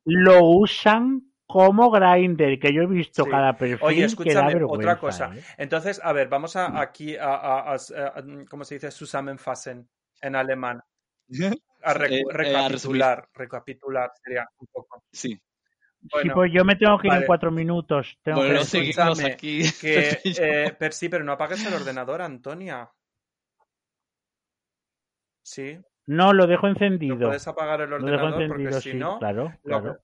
[0.05, 3.31] lo usan como grinder, que yo he visto Sí.
[3.31, 5.31] cada perfil Oye, que da escúchame, otra cosa.
[5.37, 5.43] ¿eh?
[5.59, 8.91] Entonces, a ver, vamos a, aquí a, a- a- a- ¿cómo se dice?
[8.91, 9.87] Zusammenfassen
[10.23, 10.81] en alemán.
[11.85, 15.03] A recu- Eh, eh, a recapitular, recapitular sería un poco.
[15.13, 15.31] Sí.
[15.35, 15.41] sí,
[16.13, 18.17] Bueno, pues yo me tengo que ir en cuatro minutos.
[18.23, 19.63] Tengo Bueno, que- seguimos escúchame, aquí.
[19.81, 20.43] que, Pepe y yo.
[20.45, 22.89] eh, per- sí, pero no apagues el ordenador, Antonia.
[25.43, 25.77] Sí,
[26.07, 27.29] No, lo dejo no encendido.
[27.29, 29.99] puedes apagar el Lo dejo ordenador porque si sí, no, claro, lo claro.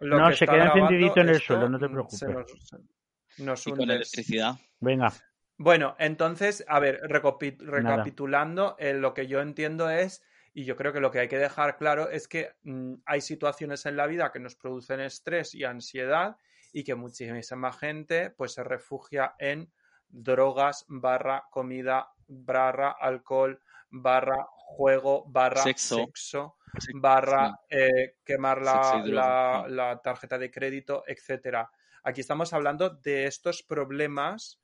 [0.00, 2.18] lo No, que se queda encendidito en el suelo, no te preocupes.
[2.18, 4.54] se nos, se- nos Y con electricidad.
[4.80, 5.12] Venga,
[5.56, 10.22] Bueno, entonces, a ver, recapitulando, eh, lo que yo entiendo es,
[10.52, 13.86] y yo creo que lo que hay que dejar claro es que mm, hay situaciones
[13.86, 16.36] en la vida que nos producen estrés y ansiedad
[16.72, 19.72] y que muchísima gente pues se refugia en
[20.16, 23.60] drogas barra comida barra alcohol
[23.90, 25.96] barra juego barra Sexo.
[25.96, 26.56] sexo,
[26.94, 31.68] barra eh, quemar la, la- la tarjeta de crédito, etcétera.
[32.04, 34.60] Aquí estamos hablando de estos problemas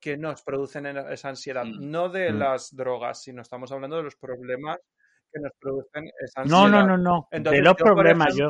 [0.00, 1.90] que nos producen en- esa ansiedad, Mm.
[1.90, 2.38] no de Mm.
[2.38, 4.78] las drogas, sino estamos hablando de los problemas
[5.32, 6.86] que nos producen esa No, ansiedad.
[6.86, 7.28] no, no, no.
[7.30, 8.48] Entonces, de los yo, por problemas, yo.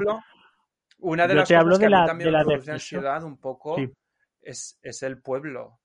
[0.98, 2.38] una de yo las te cosas hablo que de a mí la- también de me
[2.38, 3.92] la produce ansiedad un poco Sí.
[4.42, 5.78] es, es el pueblo.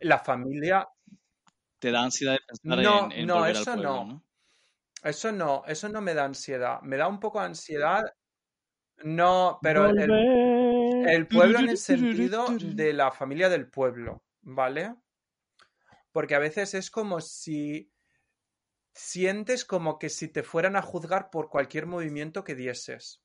[0.00, 0.88] La familia,
[1.78, 4.04] Te da ansiedad de pensar No, en, en no, volver al eso pueblo, no.
[4.04, 4.24] ¿no?
[5.02, 6.80] eso no, eso no me da ansiedad.
[6.82, 8.02] Me da un poco de ansiedad.
[9.02, 14.94] No, pero el, pueblo en el sentido de la familia del pueblo, ¿vale?
[16.12, 17.90] Porque a veces es como si
[18.92, 23.22] sientes como que si te fueran a juzgar por cualquier movimiento que dieses.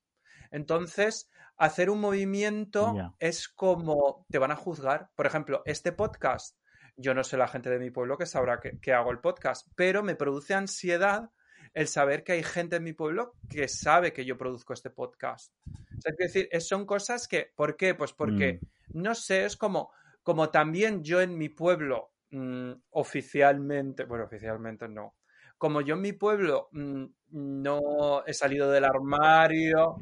[0.49, 5.09] Entonces, hacer un movimiento es como te van a juzgar.
[5.15, 6.57] Por ejemplo, este podcast,
[6.97, 9.67] yo no sé la gente de mi pueblo que sabrá que, que hago el podcast,
[9.75, 11.29] pero me produce ansiedad
[11.73, 15.53] el saber que hay gente en mi pueblo que sabe que yo produzco este podcast.
[15.97, 17.95] O sea, es decir, es- son cosas que, ¿por qué?
[17.95, 18.59] Pues porque,
[18.93, 19.91] no sé, es como,
[20.23, 25.15] como también yo en mi pueblo, mm, oficialmente, bueno, oficialmente no,
[25.57, 29.97] como yo en mi pueblo mm, no he salido del armario,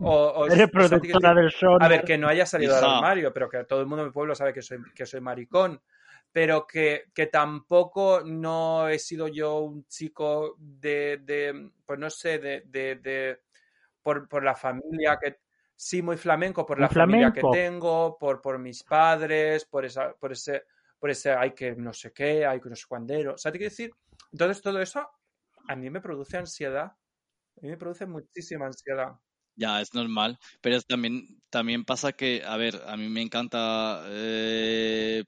[0.00, 1.78] o, o- Eres productora del sol.
[1.80, 4.12] a ver, que no haya salido del armario, pero que todo el mundo en mi
[4.12, 5.80] pueblo sabe que soy, que soy maricón.
[6.32, 12.38] Pero que, que tampoco no he sido yo un chico de, de pues no sé,
[12.38, 13.40] de, de, de-
[14.02, 15.40] por, por la familia que,
[15.76, 20.32] sí, muy flamenco, por la familia que tengo, por, por mis padres, por esa, por
[20.32, 20.64] ese,
[20.98, 23.34] por ese hay que no sé qué, hay que no sé cuándero.
[23.34, 23.90] O sea, te quiero decir,
[24.32, 25.08] entonces todo eso
[25.68, 26.84] a mí me produce ansiedad.
[26.86, 29.14] A mí me produce muchísima ansiedad.
[29.54, 35.24] Ya, es normal, pero también, también pasa que, a ver, a mí me encanta eh,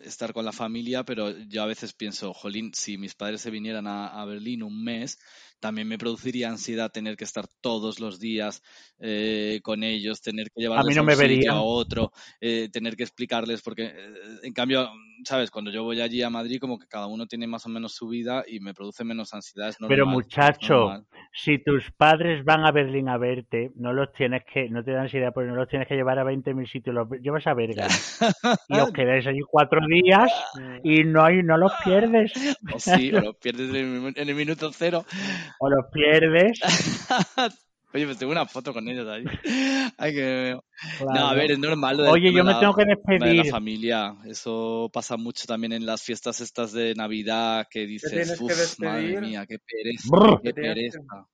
[0.00, 3.86] estar con la familia, pero yo a veces pienso, jolín, si mis padres se vinieran
[3.86, 5.18] a, a Berlín un mes,
[5.60, 8.62] también me produciría ansiedad tener que estar todos los días
[8.98, 13.04] eh, con ellos, tener que llevarles no a un me a otro, eh, tener que
[13.04, 14.88] explicarles, porque eh, en cambio,
[15.24, 17.94] sabes, cuando yo voy allí a Madrid, como que cada uno tiene más o menos
[17.94, 19.96] su vida y me produce menos ansiedad, es normal.
[19.96, 24.84] Pero muchacho, si tus padres van a Berlín a verte, no los tienes que, no
[24.84, 27.54] te dan ansiedad porque no los tienes que llevar a 20.000 sitios, los llevas a
[27.54, 27.86] Berga
[28.68, 30.32] y os quedáis allí cuatro días
[30.82, 32.32] y no hay, no los pierdes.
[32.72, 35.04] O sí, o lo pierdes en el minuto cero.
[35.60, 36.60] O los pierdes.
[37.94, 39.24] Oye, pues tengo una foto con ellos ahí.
[39.98, 40.64] Ay, que me veo.
[41.00, 41.36] No, a claro.
[41.36, 41.96] ver, es normal.
[41.96, 43.50] lo del Oye, yo me de tengo que tema de la despedir.
[43.50, 44.14] familia.
[44.26, 49.20] Eso pasa mucho también en las fiestas estas de Navidad que dices, uff, madre despedir.
[49.20, 50.40] mía, qué pereza, Brr.
[50.42, 51.26] qué Te tienes que- pereza.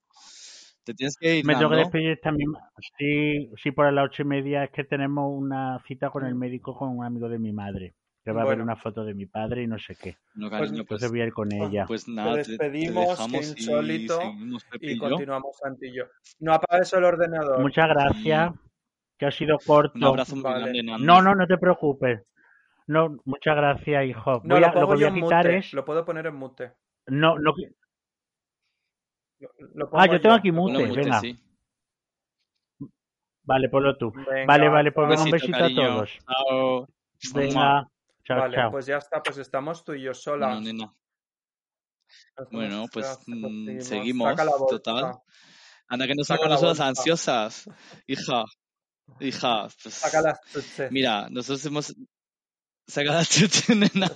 [0.85, 2.51] Te tienes que ir, Me tengo que despedir también.
[2.99, 6.77] Sí, sí, por las ocho y media es que tenemos una cita con el médico
[6.77, 7.95] con un amigo de mi madre.
[8.25, 8.65] Que va a ver Bueno.
[8.65, 10.17] una foto de mi padre y no sé qué.
[10.35, 11.85] No, Pues- cariño, pues, Entonces voy a ir con ella.
[11.89, 14.21] pues nada, te, te despedimos, dejamos y insólito,
[14.81, 16.05] Y y continuamos, Santi y yo.
[16.39, 17.61] No apagues el ordenador.
[17.61, 18.53] Muchas gracias.
[19.19, 19.93] Que ha sido corto.
[19.97, 20.61] Un abrazo muy Vale.
[20.63, 21.05] grande, Nando.
[21.07, 22.23] No, no, no te preocupes.
[22.87, 24.41] No, muchas gracias, hijo.
[24.45, 25.57] No, Voy lo a- lo que voy a quitar mute.
[25.59, 25.73] es.
[25.73, 26.73] Lo puedo poner en mute.
[27.09, 27.55] No, no.
[29.41, 31.19] Lo- lo Ah, yo tengo aquí mute, mute, venga.
[31.21, 31.37] sí.
[33.45, 34.13] Vale, ponlo tú.
[34.13, 36.19] Venga, Vale, vale, pues un Besito, besito a todos.
[36.27, 36.89] Chao.
[37.35, 37.89] Venga,
[38.25, 38.71] chao, Vale, chao.
[38.71, 40.95] pues ya está, pues estamos tú y yo No, nena.
[42.29, 44.35] Estamos- Bueno, pues mm, seguimos,
[44.69, 45.15] total.
[45.89, 47.65] Anda que no Saca somos nosotras ansiosas.
[48.07, 48.45] Hija,
[49.21, 50.91] hija, pues, Saca las chuches.
[50.93, 51.95] mira, nosotros hemos
[52.87, 54.11] sacado la chucha, nena.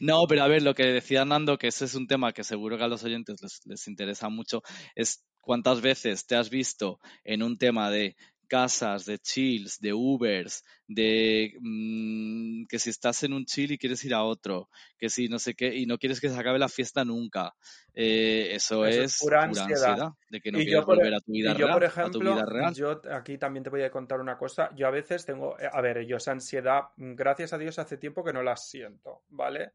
[0.00, 2.76] No, pero a ver, lo que decía Nando, que ese es un tema que seguro
[2.76, 4.62] que a los oyentes les, les interesa mucho,
[4.94, 8.16] es cuántas veces te has visto en un tema de
[8.46, 14.04] casas, de chills, de Ubers, de mm, que si estás en un chill y quieres
[14.04, 14.68] ir a otro,
[14.98, 17.54] que si no sé qué, y no quieres que se acabe la fiesta nunca.
[17.94, 19.66] Eh, eso, Eso es pura pura ansiedad.
[19.66, 21.84] ansiedad, de que no Y quieres por, volver a tu vida y yo, real, por
[22.00, 22.74] a tu ejemplo, vida real.
[22.74, 24.70] yo aquí también te voy a contar una cosa.
[24.74, 27.98] Yo a veces tengo, eh, a ver, yo esa ansiedad, mm, gracias a Dios, hace
[27.98, 29.72] tiempo que no la siento, ¿vale?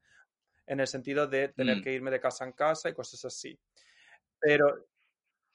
[0.68, 1.82] En el sentido de tener Mm.
[1.82, 3.60] que irme de casa en casa y cosas así.
[4.40, 4.88] Pero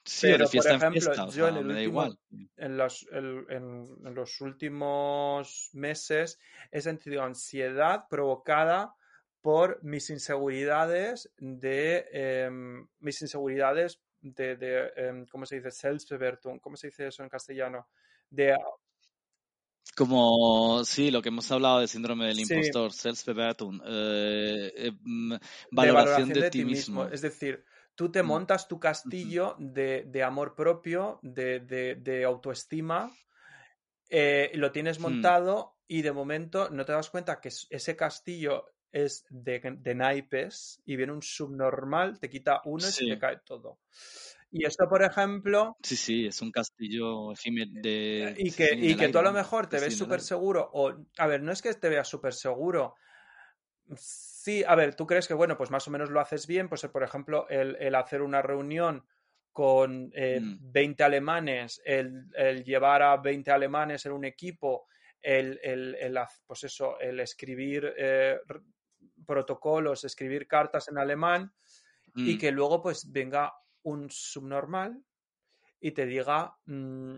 [0.07, 1.91] Sí, pero, de por fiesta en ejemplo, fiesta, o yo en el me da último-
[2.05, 2.19] igual.
[2.55, 6.39] en los, el- en- en los últimos meses
[6.71, 8.93] he sentido ansiedad provocada
[9.41, 15.71] por mis inseguridades de em, mis inseguridades de, de, em, ¿cómo se dice?
[15.71, 17.87] Selbstbewertung, ¿cómo se dice eso en castellano?
[18.29, 18.55] De
[19.95, 22.53] Como, sí, lo que hemos hablado del síndrome del Sí.
[22.53, 25.39] impostor, Selbstbewertung, eh, de
[25.71, 27.05] valoración de, ti mismo.
[27.07, 27.63] Es decir,
[27.97, 33.11] tú te montas tu castillo de, de amor propio, de, de- de autoestima,
[34.09, 35.03] eh, lo tienes Mm.
[35.03, 39.59] montado y de momento no te das cuenta que es- ese castillo es de,
[39.95, 43.79] naipes y viene un subnormal, te quita uno y se te cae todo.
[44.51, 48.35] Y esto, por ejemplo, Sí, sí, es un castillo efímero de...
[48.37, 51.27] y que, sí, y que tú a lo mejor te ves súper seguro, o, a
[51.27, 52.95] ver, no es que te veas súper seguro.
[53.95, 56.81] Sí, a ver, tú crees que, bueno, pues más o menos lo haces bien, pues
[56.87, 59.05] por ejemplo, el, el hacer una reunión
[59.51, 60.57] con eh, Mm.
[60.59, 64.87] 20 alemanes, el, el llevar a 20 alemanes en un equipo,
[65.21, 65.97] el, el-
[66.45, 68.39] pues eso, el escribir eh,
[69.25, 71.53] protocolos, escribir cartas en alemán
[72.23, 72.37] y Mm.
[72.37, 75.03] que luego pues venga un subnormal
[75.79, 77.17] y te diga, mm,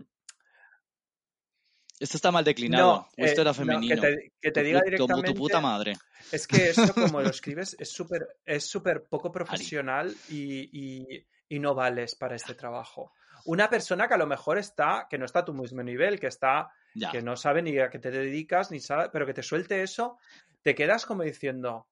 [2.00, 2.92] Esto está mal declinado.
[2.94, 4.02] no, o esto eh, era no, que femenino.
[4.02, 5.92] te, que te diga como tu directamente, puta madre.
[6.32, 11.58] es que eso como lo escribes es súper es súper poco profesional y, y- y
[11.58, 13.12] no vales para este trabajo.
[13.46, 16.28] Una persona que a lo mejor está, que no está a tu mismo nivel, que
[16.28, 17.10] está, Ya.
[17.10, 20.18] que no sabe ni a qué te dedicas, ni sabe, pero que te suelte eso,
[20.62, 21.88] te quedas como diciendo,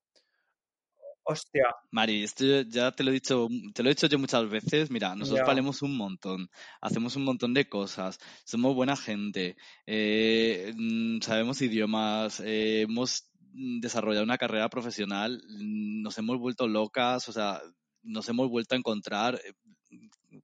[1.29, 4.91] hostia, Mari, esto ya te lo he dicho, te lo he dicho yo muchas veces.
[4.91, 6.49] Mira, nosotros valemos un montón,
[6.81, 9.57] hacemos un montón de cosas, somos buena gente,
[9.87, 17.29] eh, mm, sabemos idiomas, eh, hemos desarrollado una carrera profesional, mm, nos hemos vuelto locas,
[17.29, 17.61] o sea,
[18.03, 19.39] nos hemos vuelto a encontrar.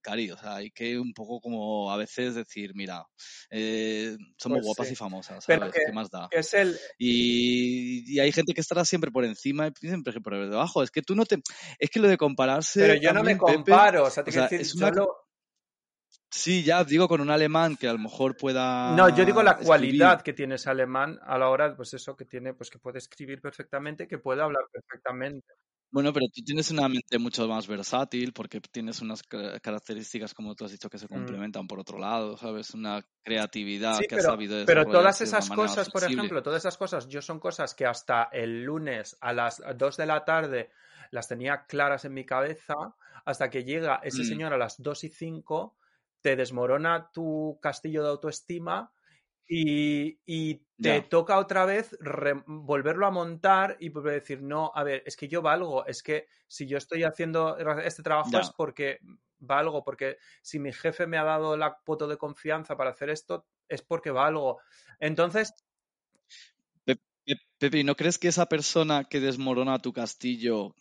[0.00, 3.04] Cari, o sea, hay que un poco como a veces decir, mira,
[3.50, 4.92] eh, somos Pues guapas sí.
[4.92, 6.28] y famosas, que- ¿Qué más da?
[6.30, 10.82] es el, Y, y hay gente que estará siempre por encima y siempre por debajo.
[10.82, 11.38] Es que tú no te.
[11.78, 12.80] Es que lo de compararse.
[12.80, 15.16] pero yo no me Pepe, comparo, o sea, te o sea, decir, es una- solo-
[16.30, 18.96] Sí, ya digo con un alemán que a lo mejor pueda.
[18.96, 19.66] No, yo digo la escribir.
[19.68, 22.98] cualidad que tiene ese alemán a la hora, pues eso, que tiene, pues que puede
[22.98, 25.46] escribir perfectamente, que puede hablar perfectamente.
[25.94, 30.56] Bueno, pero tú tienes una mente mucho más versátil porque tienes unas ca- características, como
[30.56, 31.36] tú has dicho, que se Mm.
[31.36, 32.70] complementan por otro lado, ¿sabes?
[32.74, 36.04] Una creatividad Sí, que pero, has sabido pero desarrollar todas de una esas cosas, por
[36.04, 40.06] ejemplo, todas esas cosas, yo son cosas que hasta el lunes a las 2 de
[40.06, 40.70] la tarde
[41.10, 42.74] las tenía claras en mi cabeza,
[43.24, 44.24] hasta que llega ese Mm.
[44.24, 45.76] señor a las 2 y 5,
[46.22, 48.92] te desmorona tu castillo de autoestima
[49.48, 51.08] y, y te Ya.
[51.08, 51.96] toca otra vez
[52.46, 56.02] volverlo a montar y volver a decir, no, a ver, es que yo valgo, es
[56.02, 58.40] que si yo estoy haciendo este trabajo Ya.
[58.40, 58.98] es porque
[59.38, 63.46] valgo, porque si mi jefe me ha dado la voto de confianza para hacer esto,
[63.68, 64.60] es porque valgo.
[65.00, 65.54] Entonces,
[66.84, 70.74] Pe- Pe- Pepe, ¿y ¿no crees que esa persona que desmorona tu castillo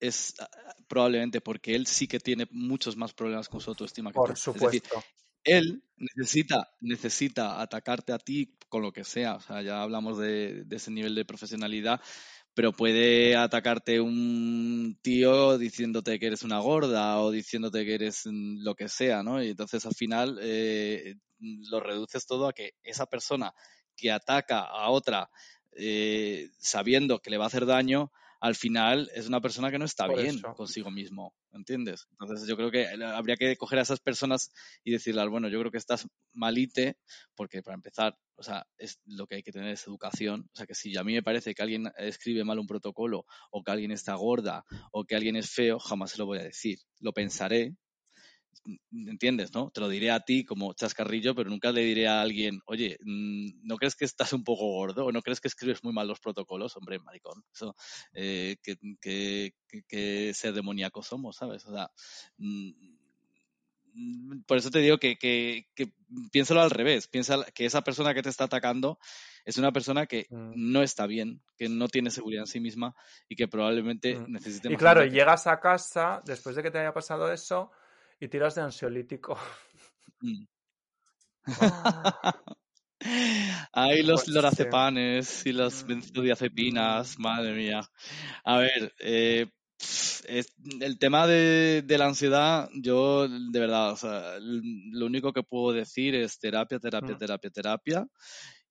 [0.00, 0.48] es ah,
[0.88, 4.38] probablemente porque él sí que tiene muchos más problemas con su autoestima que por tú?
[4.52, 5.02] Es decir, supuesto.
[5.44, 9.36] Él necesita, necesita atacarte a ti con lo que sea.
[9.36, 12.00] O sea, ya hablamos de, ese nivel de profesionalidad,
[12.54, 18.74] pero puede atacarte un tío diciéndote que eres una gorda o diciéndote que eres lo
[18.74, 19.42] que sea, ¿no?
[19.42, 23.54] Y entonces al final eh, lo reduces todo a que esa persona
[23.96, 25.30] que ataca a otra
[25.72, 28.10] eh, sabiendo que le va a hacer daño,
[28.40, 30.54] al final es una persona que no está Por bien eso.
[30.54, 32.08] consigo mismo, ¿entiendes?
[32.18, 34.50] Entonces yo creo que habría que coger a esas personas
[34.82, 36.96] y decirles, bueno, yo creo que estás malite,
[37.34, 40.48] porque para empezar, o sea, es lo que hay que tener es educación.
[40.54, 43.62] O sea, que si a mí me parece que alguien escribe mal un protocolo, o
[43.62, 46.78] que alguien está gorda, o que alguien es feo, jamás se lo voy a decir.
[46.98, 47.74] Lo pensaré,
[48.92, 49.52] ¿entiendes?
[49.54, 49.70] ¿No?
[49.70, 53.66] Te lo diré a ti como chascarrillo, pero nunca le diré a alguien, oye, mm,
[53.66, 55.06] ¿no crees que estás un poco gordo?
[55.06, 56.76] ¿O no crees que escribes muy mal los protocolos?
[56.76, 57.74] Hombre, maricón, eso,
[58.12, 59.54] eh, que, que,
[59.88, 61.64] que, ser demoníacos somos, ¿sabes?
[61.66, 61.90] O sea,
[62.38, 62.70] mm,
[63.94, 65.92] mm, por eso te digo que, que, que
[66.30, 68.98] piénsalo al revés, piensa que esa persona que te está atacando
[69.44, 70.52] es una persona que Mm.
[70.72, 72.94] no está bien, que no tiene seguridad en sí misma
[73.28, 74.32] y que probablemente Mm.
[74.32, 77.70] necesite Y más claro, llegas a casa después de que te haya pasado eso
[78.20, 79.36] y tiras de ansiolítico.
[80.22, 80.46] Mm.
[83.02, 84.64] Ah, Ay, los Pues sí.
[84.68, 87.18] lorazepanes y las Mm, benzodiazepinas, mm.
[87.18, 87.80] madre mía.
[88.44, 89.46] A ver, eh,
[90.26, 95.42] es- el tema de, de la ansiedad, yo de verdad, o sea, lo único que
[95.42, 97.16] puedo decir es terapia, terapia, Mm.
[97.16, 98.06] terapia, terapia.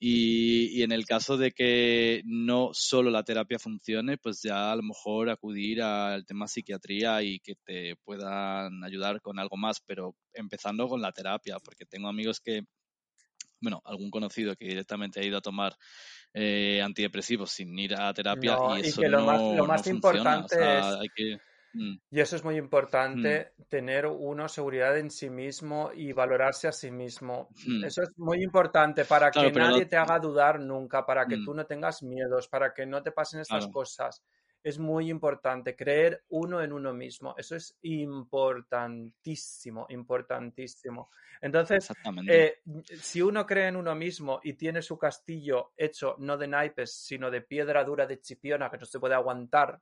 [0.02, 4.76] Y, y en el caso de que no solo la terapia funcione, pues ya a
[4.78, 10.16] lo mejor acudir al tema psiquiatría y que te puedan ayudar con algo más, pero
[10.34, 12.62] empezando con la terapia, porque tengo amigos que,
[13.60, 15.76] bueno, algún conocido que directamente ha ido a tomar
[16.34, 19.56] eh, antidepresivos sin ir a terapia No, y y eso que lo no, más- lo
[19.56, 19.98] no más funciona.
[19.98, 21.38] O importante sea, es- hay que...
[21.74, 26.72] mm, Y eso es muy importante, tener uno seguridad en sí mismo y valorarse a
[26.72, 27.50] sí mismo.
[27.66, 27.82] mm.
[27.82, 31.40] Eso es muy importante para Claro, que nadie te haga dudar nunca, para que Mm.
[31.40, 33.68] tú no tengas miedos, para que no te pasen estas Claro.
[33.68, 34.24] cosas.
[34.64, 37.36] Es muy importante creer uno en uno mismo.
[37.38, 41.10] Eso es importantísimo, importantísimo.
[41.42, 41.92] Entonces,
[42.26, 42.62] eh,
[43.02, 47.32] si uno cree en uno mismo y tiene su castillo hecho no de naipes, sino
[47.32, 49.82] de piedra dura de chipiona que no se puede aguantar,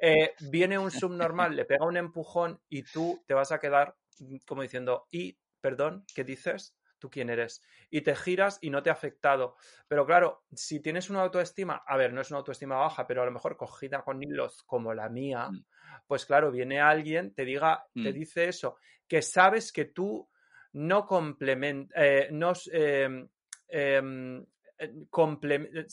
[0.00, 4.36] eh, viene un subnormal, le pega un empujón y tú te vas a quedar mm,
[4.46, 6.76] como diciendo, y, perdón, ¿qué dices?
[6.98, 7.62] ¿Tú quién eres?
[7.90, 9.56] Y te giras y no te ha afectado.
[9.88, 13.26] Pero claro, si tienes una autoestima, a ver, no es una autoestima baja, pero a
[13.26, 15.64] lo mejor cogida con hilos como la mía, Mm.
[16.06, 18.12] pues claro, viene alguien, te diga, te Mm.
[18.12, 20.28] dice eso, que sabes que tú
[20.72, 23.28] no complementas, eh, no, em,
[23.68, 24.42] em,
[24.78, 25.06] eh,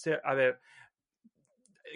[0.05, 0.59] eh, a ver,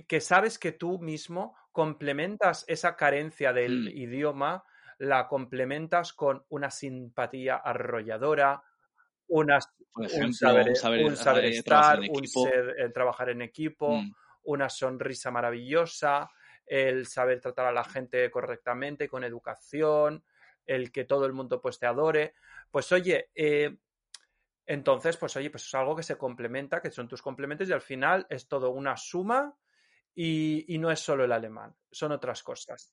[0.07, 3.87] que sabes que tú mismo complementas esa carencia del Mm.
[3.93, 4.63] idioma,
[4.97, 8.63] la complementas con una simpatía arrolladora,
[9.27, 14.11] un saber, un saber, un saber eh, estar, un ser, eh, trabajar en equipo, Mm.
[14.43, 16.31] una sonrisa maravillosa,
[16.65, 20.23] el saber tratar a la gente correctamente, con educación,
[20.65, 22.33] el que todo el mundo pues te adore.
[22.71, 23.77] Pues oye, eh,
[24.65, 27.81] entonces, pues oye, pues es algo que se complementa, que son tus complementos y al
[27.81, 29.55] final es todo una suma
[30.19, 32.91] y, y no es solo el alemán, son otras cosas.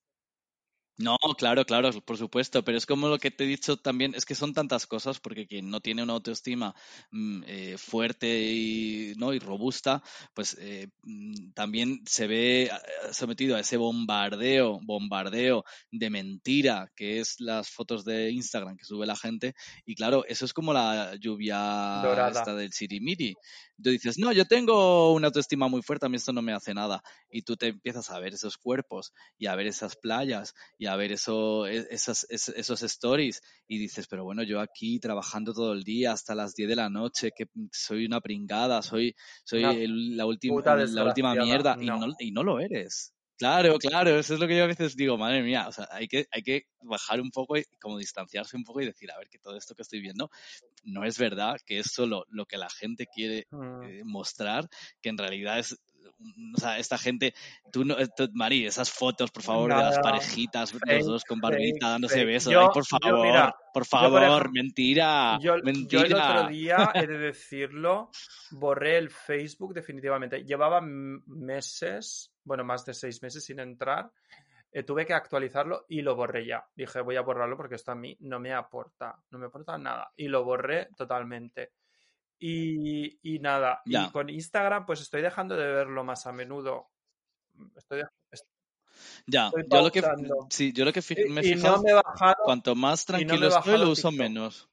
[0.97, 4.25] No, claro, claro, por supuesto, pero es como lo que te he dicho también, es
[4.25, 6.73] que son tantas cosas, porque quien no tiene una autoestima
[7.11, 9.33] mm, eh, fuerte y, ¿no?
[9.33, 12.71] y robusta, pues eh, mm, también se ve eh,
[13.11, 19.05] sometido a ese bombardeo, bombardeo de mentira, que es las fotos de Instagram que sube
[19.05, 22.39] la gente, y claro, eso es como la lluvia Dorada.
[22.39, 23.35] esta del sirimiri.
[23.83, 26.73] Tú dices, no, yo tengo una autoestima muy fuerte, a mí esto no me hace
[26.73, 30.84] nada, y tú te empiezas a ver esos cuerpos y a ver esas playas y
[30.87, 35.53] a ver eso, e- esas, es- esos stories y dices, pero bueno, yo aquí trabajando
[35.53, 39.15] todo el día hasta las 10 de la noche, que soy una pringada, soy,
[39.45, 41.99] soy el- la, última la última mierda y No.
[41.99, 43.13] no, y no lo eres.
[43.37, 46.07] Claro, claro, eso es lo que yo a veces digo, madre mía, o sea, hay
[46.07, 49.29] que, hay que bajar un poco y como distanciarse un poco y decir, a ver,
[49.29, 50.31] que todo esto que estoy viendo
[50.85, 53.83] no es verdad, que es solo lo que la gente quiere Mm.
[53.83, 54.69] eh, mostrar,
[55.03, 55.77] que en realidad es,
[56.55, 57.35] o sea, esta gente,
[57.73, 61.41] tú no, eh, tú- Mari, esas fotos, por favor, de las parejitas, los dos con
[61.41, 62.27] fake, barbita, dándose fake.
[62.27, 63.43] besos, Yo- ay, por yo, favor, mira,
[63.73, 66.31] por yo, por favor, ejemplo, mentira, Yo, yo el mentira.
[66.39, 68.11] otro día, he de decirlo,
[68.53, 70.45] borré el Facebook definitivamente.
[70.45, 74.11] Llevaba meses, bueno, más de seis meses sin entrar.
[74.77, 76.67] eh, tuve que actualizarlo y lo borré ya.
[76.75, 80.11] Dije, voy a borrarlo porque esto a mí no me aporta, no me aporta nada.
[80.17, 81.71] Y lo borré totalmente.
[82.39, 86.91] Y, y nada, y con Instagram pues estoy dejando de verlo más a menudo.
[87.77, 88.03] Estoy,
[89.27, 90.03] Ya, estoy yo lo que,
[90.51, 93.39] sí, yo lo que me he no fijado, me he bajado, cuanto más y no
[93.39, 94.19] tranquilo estoy, lo uso TikTok.
[94.29, 94.69] menos.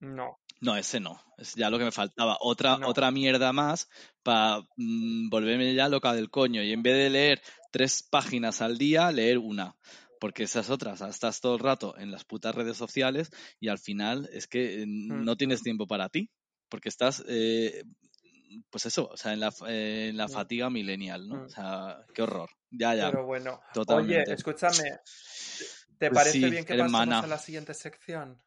[0.00, 1.22] No, No, ese no.
[1.38, 2.36] Es ya lo que me faltaba.
[2.40, 2.88] Otra, no.
[2.88, 3.88] otra mierda más
[4.22, 6.62] para volverme ya loca del coño.
[6.62, 9.76] Y en vez de leer tres páginas al día, leer una.
[10.20, 14.28] Porque esas otras, estás todo el rato en las putas redes sociales y al final
[14.32, 15.24] es que eh, Mm.
[15.24, 16.30] no tienes tiempo para ti.
[16.68, 17.84] Porque estás, eh,
[18.70, 20.32] pues eso, o sea, en la, eh, en la Mm.
[20.32, 21.36] fatiga millennial, ¿no?
[21.36, 21.44] Mm.
[21.44, 22.50] O sea, qué horror.
[22.70, 24.32] Ya, ya, Pero bueno, oye, totalmente.
[24.32, 24.98] escúchame,
[25.98, 28.42] ¿te Pues parece sí, bien que eres pasemos a la siguiente sección?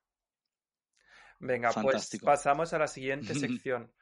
[1.39, 3.93] Venga, pues pasamos a la siguiente sección.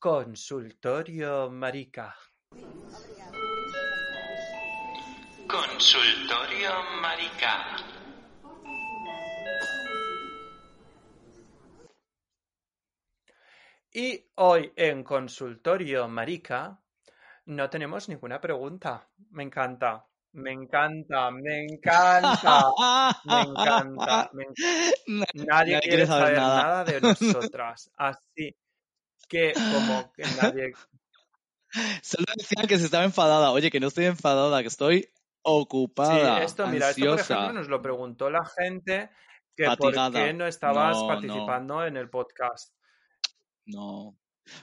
[0.00, 2.16] Consultorio Marica.
[5.46, 6.70] Consultorio
[7.00, 7.76] Marica.
[13.92, 16.78] Y hoy en Consultorio Marica
[17.46, 19.08] no tenemos ninguna pregunta.
[19.30, 22.64] Me encanta, me encanta, me encanta,
[23.24, 24.30] me encanta.
[24.32, 26.84] me enc- Nadie, quiere saber nada.
[26.84, 27.90] de nosotras.
[27.96, 28.54] Así
[29.28, 30.72] que como que nadie...
[32.02, 33.50] Solo decía que se estaba enfadada.
[33.50, 35.08] Oye, que no estoy enfadada, que estoy
[35.46, 37.34] Sí, ocupada, esto, mira, esto por ansiosa.
[37.34, 39.10] ejemplo nos lo preguntó la gente
[39.56, 41.08] que por qué no estabas No, no.
[41.08, 42.74] participando en el podcast.
[43.64, 44.18] No.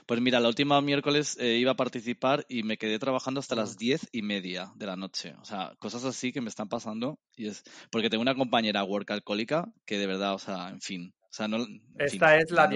[0.06, 3.74] Pues mira, la última miércoles eh, iba a participar y me quedé trabajando hasta las
[3.74, 3.78] Mm.
[3.78, 5.34] diez y media de la noche.
[5.40, 7.18] O sea, cosas así que me están pasando.
[7.36, 11.14] Y es porque tengo una compañera work alcohólica que de verdad, o sea, en fin.
[11.22, 12.72] O sea, no, fin, Esta es la como-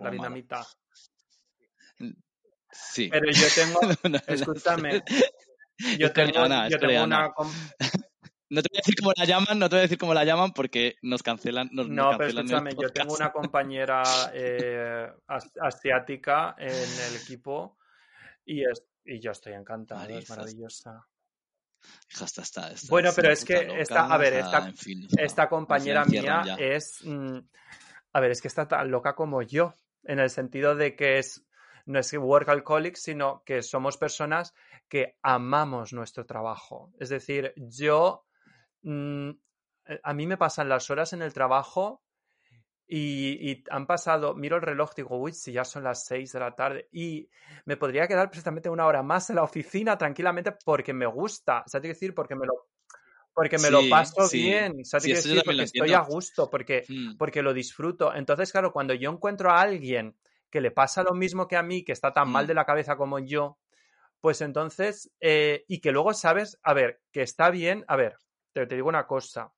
[0.00, 0.66] la vietnamita.
[2.72, 3.08] Sí.
[3.10, 3.80] Pero yo tengo,
[4.26, 5.02] escúchame, es
[6.00, 7.32] yo tengo, es yo tengo una...
[8.48, 10.24] No te voy a decir cómo la llaman, no te voy a decir cómo la
[10.24, 14.02] llaman porque nos cancelan, nos, nos No, pero cancelan el escúchame, yo tengo una compañera
[14.34, 17.76] eh, as- asiática en el equipo
[18.44, 21.08] y, es, y yo estoy encantado, es maravillosa.
[22.08, 25.08] Hija, esta, esta, esta Bueno, pero es que loca, esta, a ver, esta, en fin,
[25.18, 26.54] esta compañera nos mía ya.
[26.54, 27.38] es, mm,
[28.12, 29.74] a ver, es que está tan loca como yo,
[30.04, 31.44] en el sentido de que es,
[31.86, 34.54] no es que work alcoholic, sino que somos personas
[34.88, 36.92] que amamos nuestro trabajo.
[36.98, 38.26] Es decir, yo,
[38.82, 39.30] mm,
[39.86, 42.02] eh, a mí me pasan las horas en el trabajo
[42.88, 46.40] y, y, han pasado, miro el reloj, digo, uy, si ya son las 6 de
[46.40, 47.28] la tarde y
[47.64, 51.68] me podría quedar precisamente una hora más en la oficina tranquilamente porque me gusta, o
[51.68, 52.68] sea, te decir, porque me lo,
[53.34, 54.40] porque me Sí, lo paso sí.
[54.42, 55.44] bien, ¿sabes Sí, qué eso yo decir?
[55.44, 58.14] Porque estoy a gusto, porque, Mm, porque lo disfruto.
[58.14, 60.16] Entonces, claro, cuando yo encuentro a alguien
[60.50, 62.64] que le pasa lo mismo que a mí, que está tan mal mm, de la
[62.64, 63.58] cabeza como yo,
[64.20, 68.16] pues entonces, eh, y que luego sabes, a ver, que está bien, a ver,
[68.52, 69.52] te, te digo una cosa,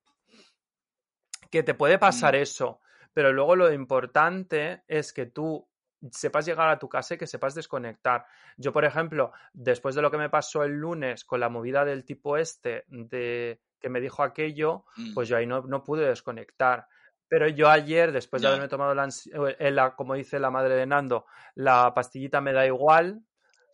[1.51, 2.39] que te puede pasar mm.
[2.39, 2.81] eso,
[3.13, 5.69] pero luego lo importante es que tú
[6.11, 8.27] sepas llegar a tu casa y que sepas desconectar.
[8.57, 12.05] Yo, por ejemplo, después de lo que me pasó el lunes con la movida del
[12.05, 16.87] tipo este, de que me dijo aquello, Mm, pues yo ahí no, no pude desconectar.
[17.29, 20.75] Pero yo ayer, después de haberme tomado la, ansi- eh, la- como dice la madre
[20.77, 23.23] de Nando, la pastillita me da igual,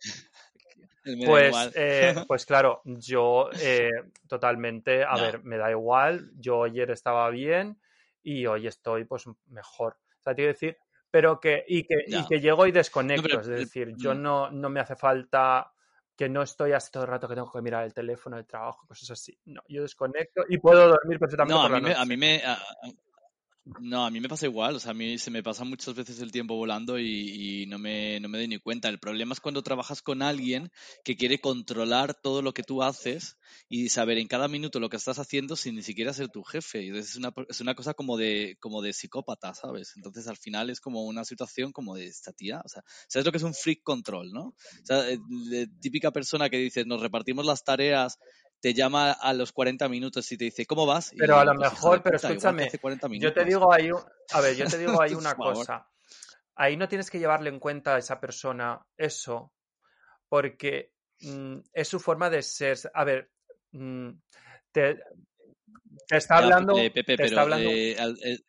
[1.25, 1.71] pues, igual.
[1.75, 3.89] eh, pues claro, yo eh,
[4.27, 7.79] totalmente, a ver, me da igual, yo ayer estaba bien
[8.23, 9.97] y hoy estoy pues mejor.
[10.19, 10.77] O sea, te quiero decir,
[11.11, 14.21] pero que, y que, y que llego y No, desconecto, pero es decir, yo mm,
[14.21, 15.71] no, no me hace falta
[16.15, 18.87] que no estoy así todo el rato que tengo que mirar el teléfono, el trabajo,
[18.87, 19.37] cosas así.
[19.45, 22.17] No, yo desconecto y puedo dormir perfectamente No, a por la mí me, a mí
[22.17, 22.57] me, a- a-
[23.79, 26.19] no, a mí me pasa igual, o sea, a mí se me pasa muchas veces
[26.19, 28.89] el tiempo volando y, no me, no me doy ni cuenta.
[28.89, 30.71] El problema es cuando trabajas con alguien
[31.03, 33.37] que quiere controlar todo lo que tú haces
[33.67, 36.95] y saber en cada minuto lo que estás haciendo sin ni siquiera ser tu jefe.
[36.95, 39.93] Es una, es una cosa como de, como de psicópata, ¿sabes?
[39.95, 43.31] Entonces al final es como una situación como de esta tía, o sea, ¿sabes lo
[43.31, 44.49] que es un freak control, no?
[44.49, 45.17] O sea, eh,
[45.81, 48.19] típica persona que dice, nos repartimos las tareas
[48.65, 51.13] te llama a los 40 minutos y te dice, ¿cómo vas?
[51.13, 53.71] Y Pero a lo pues, hija mejor, pero puta, escúchame, hace 40 yo te digo
[53.71, 54.01] ahí, un-
[54.33, 55.87] a ver, yo te digo ahí una cosa.
[56.55, 59.53] Ahí no tienes que llevarle en cuenta a esa persona eso,
[60.29, 62.79] porque mm, es su forma de ser.
[62.95, 63.29] A ver,
[63.73, 64.09] mm,
[64.71, 64.99] te,
[66.07, 68.39] te está Ya, hablando, eh, Pepe, te está pero hablando, eh, eh,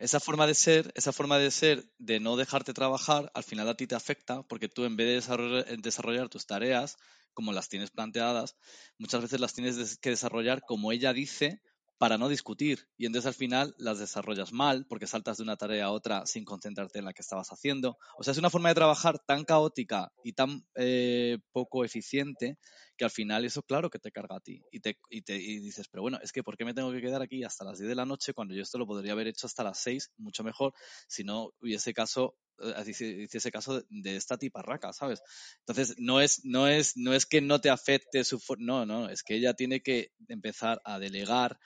[0.00, 3.76] esa forma de ser, esa forma de ser, de no dejarte trabajar, al final a
[3.76, 6.96] ti te afecta porque tú en vez de desarrollar, desarrollar tus tareas
[7.34, 8.56] como las tienes planteadas,
[8.98, 11.60] muchas veces las tienes que desarrollar como ella dice
[12.00, 15.84] para no discutir y entonces al final las desarrollas mal porque saltas de una tarea
[15.84, 17.98] a otra sin concentrarte en la que estabas haciendo.
[18.16, 22.56] O sea, es una forma de trabajar tan caótica y tan eh, poco eficiente
[23.00, 25.58] que al final eso claro que te carga a ti y, te, y, te, y
[25.58, 27.88] dices, pero bueno, es que ¿por qué me tengo que quedar aquí hasta las 10
[27.88, 30.74] de la noche cuando yo esto lo podría haber hecho hasta las 6, mucho mejor,
[31.08, 35.22] si no hubiese caso eh, hiciese caso de, esta tiparraca, ¿sabes?
[35.60, 39.22] Entonces, no es, no es, no es que no te afecte su no, no, es
[39.22, 41.58] que ella tiene que empezar a delegar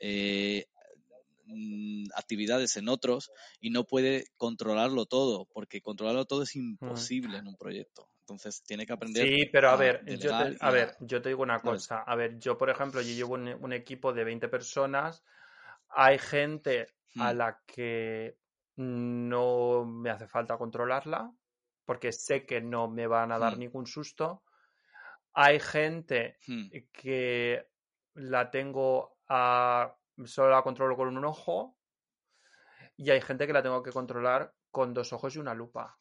[0.00, 0.66] eh,
[1.46, 3.30] mm, actividades en otros
[3.60, 8.08] y no puede controlarlo todo, porque controlarlo todo es imposible en un proyecto.
[8.30, 11.30] Entonces, tiene que aprender Sí, pero a a ver, yo te, a ver, yo te
[11.30, 12.02] digo una cosa.
[12.02, 15.24] A ver, yo, por ejemplo, yo llevo un, un equipo de 20 personas.
[15.88, 18.38] Hay gente a Hmm, la que
[18.76, 21.32] no me hace falta controlarla,
[21.84, 24.44] porque sé que no me van a dar hmm, ningún susto.
[25.32, 26.68] Hay gente hmm.
[26.92, 27.68] que
[28.14, 31.76] la tengo a, solo la controlo con un ojo
[32.96, 35.98] y hay gente que la tengo que controlar con dos ojos y una lupa.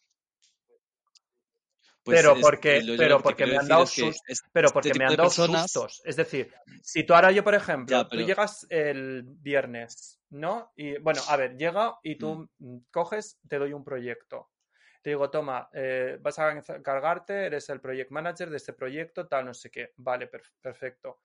[2.09, 4.43] Pues Pero es, porque, lo, pero porque quiero me han dado es que sus- es-
[4.51, 6.01] pero este porque me han dado personas, sustos.
[6.05, 6.51] Es decir,
[6.81, 10.71] si tú ahora yo, por ejemplo, ya, tú llegas el viernes, ¿no?
[10.75, 14.49] Y bueno, a ver, llega y tú mm, coges, te doy un proyecto.
[15.01, 19.45] Te digo, toma, eh, vas a encargarte, eres el project manager de este proyecto, tal,
[19.45, 19.93] no sé qué.
[19.97, 21.21] Vale, perf- perfecto.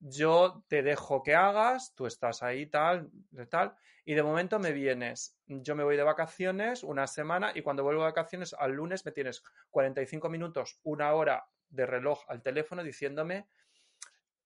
[0.00, 3.10] Yo te dejo que hagas, tú estás ahí, tal,
[3.50, 5.38] tal, y de momento me vienes.
[5.46, 9.12] Yo me voy de vacaciones una semana y cuando vuelvo de vacaciones al lunes me
[9.12, 13.46] tienes 45 minutos, una hora de reloj al teléfono diciéndome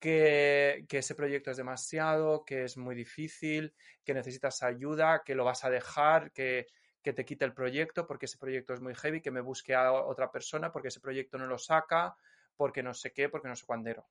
[0.00, 3.74] que, que ese proyecto es demasiado, que es muy difícil,
[4.04, 6.66] que necesitas ayuda, que lo vas a dejar, que,
[7.02, 9.92] que te quite el proyecto porque ese proyecto es muy heavy, que me busque a
[9.92, 12.16] otra persona porque ese proyecto no lo saca,
[12.56, 14.08] porque no sé qué, porque no sé cuándero.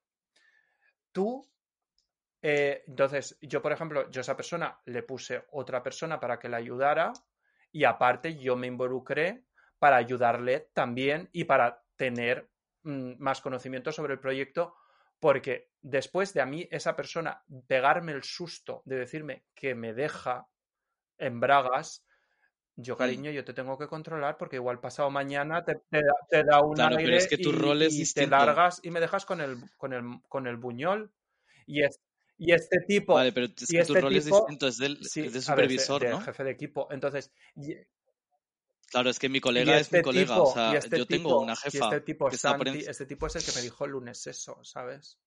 [1.13, 1.49] Tú
[2.45, 6.49] eh, entonces, yo, por ejemplo, yo a esa persona le puse otra persona para que
[6.49, 7.13] la ayudara
[7.71, 9.45] y aparte yo me involucré
[9.79, 12.49] para ayudarle también y para tener
[12.83, 14.75] mm, más conocimiento sobre el proyecto
[15.21, 20.49] porque después de a mí esa persona pegarme el susto de decirme que me deja
[21.17, 22.05] en bragas,
[22.75, 22.97] yo hmm.
[22.97, 26.61] cariño, yo te tengo que controlar porque igual pasado mañana te, te da, te da
[26.61, 28.31] un Claro, pero es aire que tu y, rol es y te distinto.
[28.31, 31.11] largas y me dejas con el, con el, con el buñol.
[31.65, 31.99] Y, es,
[32.37, 34.77] y este tipo, Vale, pero es y que tu este rol es tipo, distinto, es
[34.77, 36.87] del, sí, es de a ver, de, supervisor, jefe de equipo.
[36.91, 37.75] Entonces, y-
[38.89, 40.35] Claro, es que mi colega es mi este colega.
[40.35, 43.25] tipo, O sea, este yo tengo una y jefa este tipo que Santi, este tipo
[43.25, 45.17] es el que me dijo el lunes eso, ¿sabes?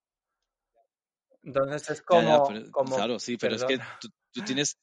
[1.42, 4.08] Entonces es Ya, ya, como, pero- como, claro, sí, pero es que tú
[4.58, 4.78] tienes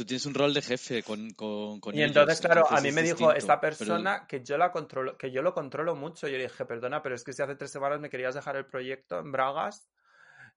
[0.00, 2.90] tú tienes un rol de jefe con, con, con Y entonces, ellos, claro, a mí
[2.90, 6.26] me dijo esta pero- persona que yo la controlo, que yo lo controlo mucho.
[6.26, 8.64] Yo le dije, perdona, pero es que si hace tres semanas me querías dejar el
[8.64, 9.90] proyecto en Bragas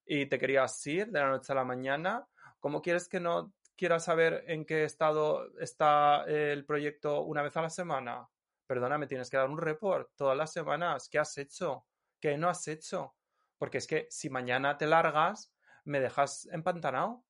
[0.05, 2.25] y te querías ir de la noche a la mañana,
[2.61, 7.63] ¿cómo quieres que no quiera saber en qué estado está el proyecto una vez a
[7.63, 8.29] la semana?
[8.65, 11.09] Perdona, me tienes que dar un report todas las semanas.
[11.11, 11.85] ¿Qué has hecho?
[12.21, 13.13] ¿Qué no has hecho?
[13.57, 15.51] Porque es que si mañana te largas,
[15.83, 17.25] me dejas empantanado.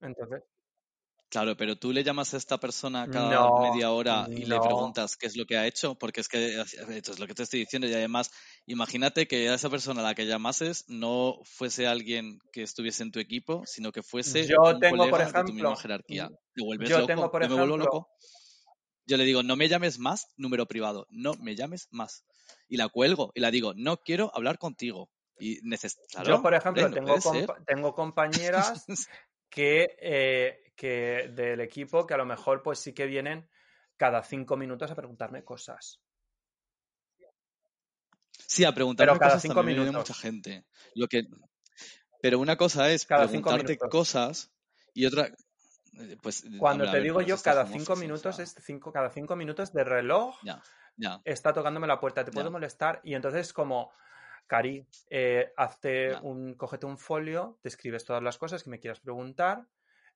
[0.00, 0.42] Entonces,
[1.30, 5.16] Claro, pero tú le llamas a esta persona cada No, media hora y le preguntas
[5.16, 7.60] qué es lo que ha hecho, porque es que esto es lo que te estoy
[7.60, 7.88] diciendo.
[7.88, 8.30] Y además,
[8.66, 13.10] imagínate que a esa persona a la que llamases no fuese alguien que estuviese en
[13.10, 16.28] tu equipo, sino que fuese Yo un tengo, por colega de tu ejemplo, misma jerarquía.
[16.54, 18.08] Te vuelves yo loco, tengo, por yo me vuelvo ejemplo- loco.
[19.06, 22.24] Yo le digo, no me llames más, número privado, no me llames más.
[22.68, 25.10] Y la cuelgo y la digo, no quiero hablar contigo.
[25.38, 25.60] Y
[26.10, 27.50] claro, Yo, por ejemplo, hombre, no tengo, ser.
[27.66, 28.86] tengo compañeras
[29.50, 33.48] que, eh, que del equipo que a lo mejor pues sí que vienen
[33.96, 36.00] cada cinco minutos a preguntarme cosas.
[38.46, 40.00] Sí, a preguntarme Pero cada cosas cinco también minutos.
[40.08, 40.64] mucha gente.
[40.94, 41.26] Lo que...
[42.20, 44.50] Pero una cosa es Cada preguntarte cosas
[44.94, 45.26] y otra...
[45.26, 48.92] eh, Pues, Cuando hombre, a te digo yo cada cinco o minutos sea, es cinco,
[48.92, 50.62] cada cinco minutos de reloj Ya,
[50.96, 51.20] ya.
[51.24, 52.50] está tocándome la puerta, ¿te puedo Ya.
[52.52, 53.00] molestar?
[53.04, 53.92] Y entonces como,
[54.46, 59.00] Cari, eh, hazte un, cógete un folio, te escribes todas las cosas que me quieras
[59.00, 59.66] preguntar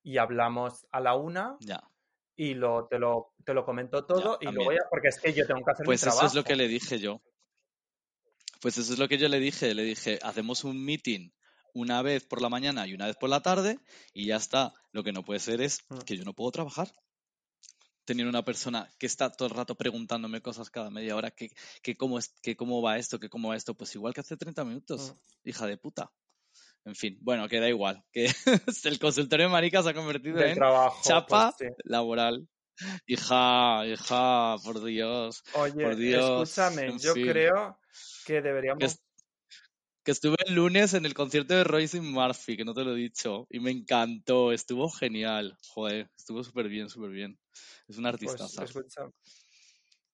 [0.09, 1.82] y hablamos a la una Ya.
[2.36, 4.54] y lo, te, lo, te lo comento todo y también.
[4.54, 6.26] luego ya, porque es que yo tengo que hacer Pues mi eso trabajo.
[6.26, 7.20] es lo que le dije yo.
[8.61, 9.74] Pues eso es lo que yo le dije.
[9.74, 11.30] Le dije, hacemos un meeting
[11.74, 13.78] una vez por la mañana y una vez por la tarde
[14.14, 14.72] y ya está.
[14.92, 15.98] Lo que no puede ser es Mm.
[15.98, 16.88] que yo no puedo trabajar.
[18.04, 21.50] Tener una persona que está todo el rato preguntándome cosas cada media hora, que,
[21.82, 24.36] que, cómo, es, que cómo va esto, que cómo va esto, pues igual que hace
[24.38, 25.12] 30 minutos,
[25.44, 25.48] Mm.
[25.50, 26.11] hija de puta.
[26.84, 28.02] En fin, bueno, que da igual.
[28.12, 28.26] Que
[28.84, 31.00] el consultorio de maricas se ha convertido del en trabajo.
[31.04, 31.76] chapa pues sí.
[31.84, 32.48] laboral.
[33.06, 35.42] Hija, hija, por Dios.
[35.54, 37.28] Oye, Por Dios, escúchame, yo fin.
[37.28, 37.78] creo
[38.24, 38.78] que deberíamos...
[38.78, 39.02] Que, es-
[40.04, 42.98] que estuve el lunes en el concierto de Royce Murphy, que no te lo he
[42.98, 45.58] dicho, y me encantó, estuvo genial.
[45.68, 47.38] Joder, estuvo súper bien, súper bien.
[47.88, 48.64] Es un pues, artista.
[48.64, 49.10] escucha,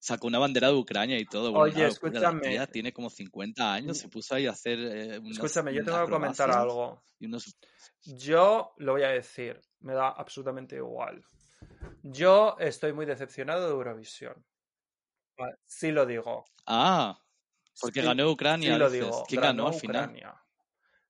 [0.05, 1.51] Sacó una bandera de Ucrania y todo.
[1.51, 2.13] Bueno, Oye, locura.
[2.13, 2.41] La escúchame.
[2.51, 6.05] tía tiene como 50 años, se puso ahí a hacer eh, unas, escúchame, yo tengo
[6.05, 7.03] que comentar algo.
[7.19, 7.57] y unos-
[8.03, 11.25] Yo lo voy a decir, me da absolutamente igual.
[12.03, 14.45] Yo estoy muy decepcionado de Eurovisión.
[15.65, 16.45] Sí lo digo.
[16.67, 17.19] Ah,
[17.81, 18.75] porque Sí- ganó Ucrania.
[18.75, 19.07] Sí lo dices.
[19.07, 19.25] digo.
[19.27, 20.03] ¿Quién ganó ganó al final?
[20.05, 20.35] Ucrania.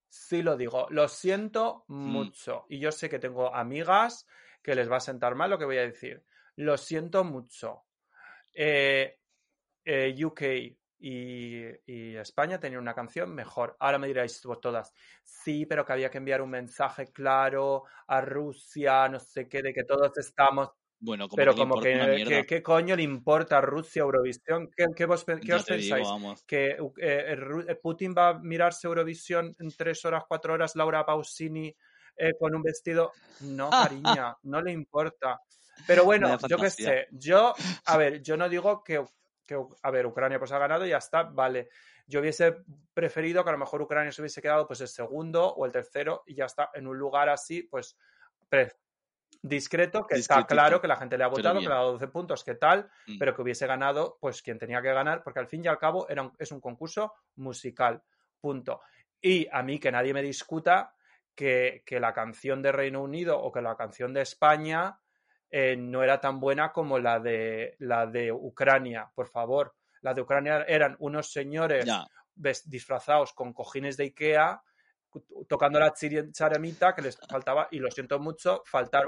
[0.09, 0.87] Sí lo digo.
[0.91, 2.13] Lo siento Mm.
[2.13, 2.65] mucho.
[2.69, 4.25] Y yo sé que tengo amigas
[4.63, 6.25] que les va a sentar mal lo que voy a decir.
[6.55, 7.83] Lo siento mucho.
[8.55, 9.19] Eh,
[9.85, 10.43] eh, UK
[10.99, 13.77] y, y España tenían una canción mejor.
[13.81, 14.93] Ahora me diréis todas,
[15.23, 19.75] sí, pero que había que enviar un mensaje claro a Rusia, no sé qué, de
[19.75, 24.71] que todos estamos Bueno, como pero como que, ¿qué coño le importa a Rusia Eurovisión?
[24.75, 26.09] ¿Qué, qué vos qué os digo, pensáis?
[26.47, 27.37] ¿Que eh,
[27.69, 31.75] eh, Putin va a mirarse Eurovisión en tres horas, cuatro horas, Laura Pausini
[32.17, 33.13] eh, con un vestido?
[33.41, 33.69] No,
[34.23, 35.39] cariña, no le importa.
[35.87, 37.55] Pero bueno, yo qué sé, yo,
[37.87, 39.05] a ver, yo no digo que,
[39.47, 41.69] que, a ver, Ucrania pues ha ganado y ya está, vale.
[42.07, 42.57] Yo hubiese
[42.93, 46.23] preferido que a lo mejor Ucrania se hubiese quedado pues el segundo o el tercero
[46.27, 47.97] y ya está, en un lugar así, pues
[49.43, 52.09] discreto, que está claro que la gente le ha votado, que le ha dado 12
[52.09, 53.19] puntos, que tal, Mm.
[53.19, 56.09] pero que hubiese ganado pues quien tenía que ganar, porque al fin y al cabo
[56.09, 58.03] era un- es un concurso musical,
[58.41, 58.81] punto.
[59.21, 60.95] Y a mí que nadie me discuta
[61.35, 64.99] que, que la canción de Reino Unido o que la canción de España
[65.57, 69.73] eh, no era tan buena como la de, la de Ucrania, por favor.
[70.01, 72.05] La de Ucrania eran unos señores Ya,
[72.65, 74.61] disfrazados con cojines de Ikea
[75.49, 75.95] tocando la
[76.33, 79.05] charamita que les faltaba y lo siento mucho faltar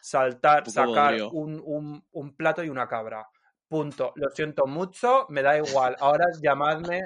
[0.00, 3.24] saltar Un sacar un, un- un plato y una cabra.
[3.68, 4.12] Punto.
[4.16, 5.94] Lo siento mucho me da igual.
[6.00, 7.02] Ahora llamadme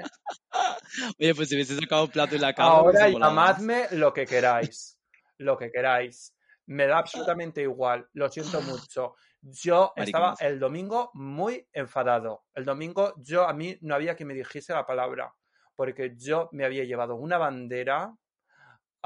[1.19, 4.97] Oye, pues si hubiese sacado un plato y la cabra, ahora llamadme lo que queráis
[5.37, 6.33] lo que queráis
[6.71, 13.13] me da absolutamente igual lo siento mucho yo estaba el domingo muy enfadado el domingo
[13.17, 15.33] yo a mí no había que me dijese la palabra
[15.75, 18.15] porque yo me había llevado una bandera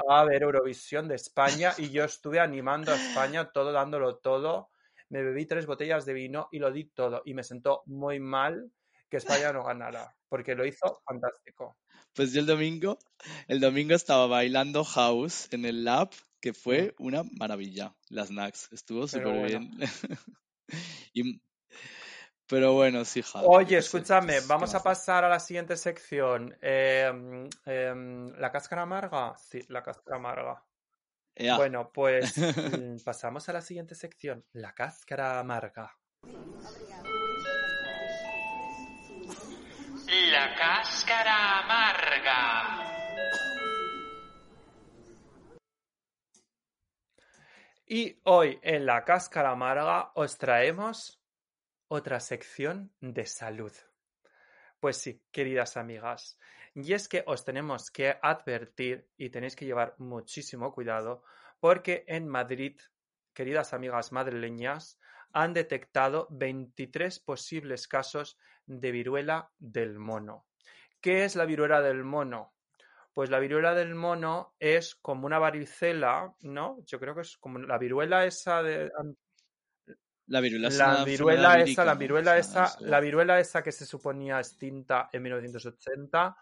[0.08, 4.70] a ver Eurovisión de España y yo estuve animando a España todo, dándolo todo.
[5.08, 7.22] Me bebí tres botellas de vino y lo di todo.
[7.24, 8.70] Y me sentó muy mal
[9.08, 11.78] que España no ganara, porque lo hizo fantástico.
[12.16, 12.98] Pues yo el domingo,
[13.46, 16.08] el domingo estaba bailando house en el lab,
[16.40, 17.94] que fue una maravilla.
[18.08, 19.44] Las snacks, estuvo súper bueno.
[19.46, 19.70] bien.
[21.12, 21.42] y
[22.46, 26.56] Pero bueno, sí, Jal, Oye, escúchame, pues, ¿qué vamos a pasar a la siguiente sección.
[26.62, 29.36] Em, em, ¿la cáscara amarga?
[29.36, 30.64] Sí, la cáscara amarga.
[31.56, 32.34] Bueno, pues
[32.96, 35.94] mm, pasamos a la siguiente sección, la cáscara amarga.
[40.66, 42.42] Cáscara amarga.
[47.86, 51.22] Y hoy en la cáscara amarga os traemos
[51.86, 53.72] otra sección de salud.
[54.80, 56.36] Pues sí, queridas amigas,
[56.74, 61.22] y es que os tenemos que advertir y tenéis que llevar muchísimo cuidado
[61.60, 62.76] porque en Madrid,
[63.32, 64.98] queridas amigas madrileñas,
[65.32, 68.36] han detectado 23 posibles casos
[68.66, 70.45] de viruela del mono.
[71.06, 72.56] ¿Qué es la viruela del mono?
[73.14, 76.78] Pues la viruela del mono es como una varicela, ¿no?
[76.84, 78.90] Yo creo que es como la viruela esa de
[80.26, 84.38] La viruela es la viruela esa, la viruela esa, la viruela esa que se suponía
[84.40, 86.36] extinta en 1980,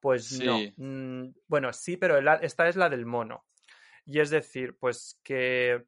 [0.00, 0.44] pues Sí.
[0.44, 0.58] no.
[0.78, 3.46] Mm, bueno, sí, pero esta es la del mono.
[4.04, 5.86] Y es decir, pues que,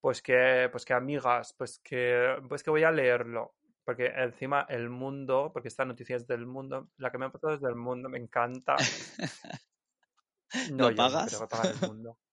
[0.00, 3.57] pues que, pues que amigas, pues que, pues que voy a leerlo.
[3.88, 7.54] Porque encima el mundo, porque esta noticia es del mundo, la que me ha pasado
[7.54, 8.76] es del mundo, me encanta.
[10.70, 11.42] No, ¿Lo yo pagas?
[11.48, 12.18] pagar el mundo.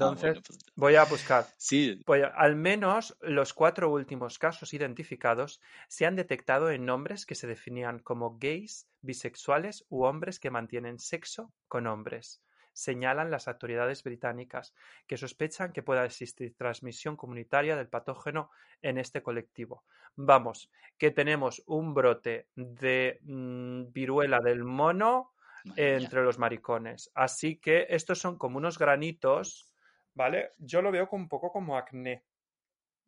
[0.00, 1.46] Ah, Entonces, bueno, pues, voy a buscar.
[1.58, 7.34] sí, Pues al menos los cuatro últimos casos identificados se han detectado en hombres que
[7.34, 12.42] se definían como gays, bisexuales u hombres que mantienen sexo con hombres.
[12.78, 14.72] Señalan las autoridades británicas,
[15.08, 18.52] que sospechan que pueda existir transmisión comunitaria del patógeno
[18.82, 19.82] en este colectivo.
[20.14, 25.34] Vamos, que tenemos un brote de mm, viruela del mono
[25.64, 27.10] madre entre los maricones.
[27.16, 29.72] Así que estos son como unos granitos,
[30.14, 30.52] ¿vale?
[30.58, 32.24] Yo lo veo como un poco como acné,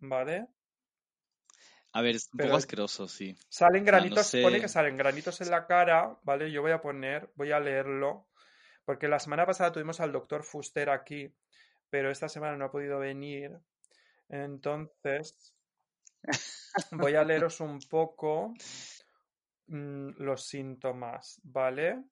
[0.01, 0.49] ¿vale?
[1.93, 3.37] A ver, es un Pero- poco asqueroso, sí.
[3.49, 6.51] Salen sea, no granitos, pone que salen granitos en la cara, ¿vale?
[6.51, 8.30] Yo voy a poner, voy a leerlo,
[8.85, 11.33] porque la semana pasada tuvimos al doctor Fuster aquí,
[11.89, 13.59] pero esta semana no ha podido venir.
[14.29, 15.55] Entonces,
[16.93, 18.55] voy a leeros un poco
[19.67, 22.05] mm, los síntomas, ¿vale?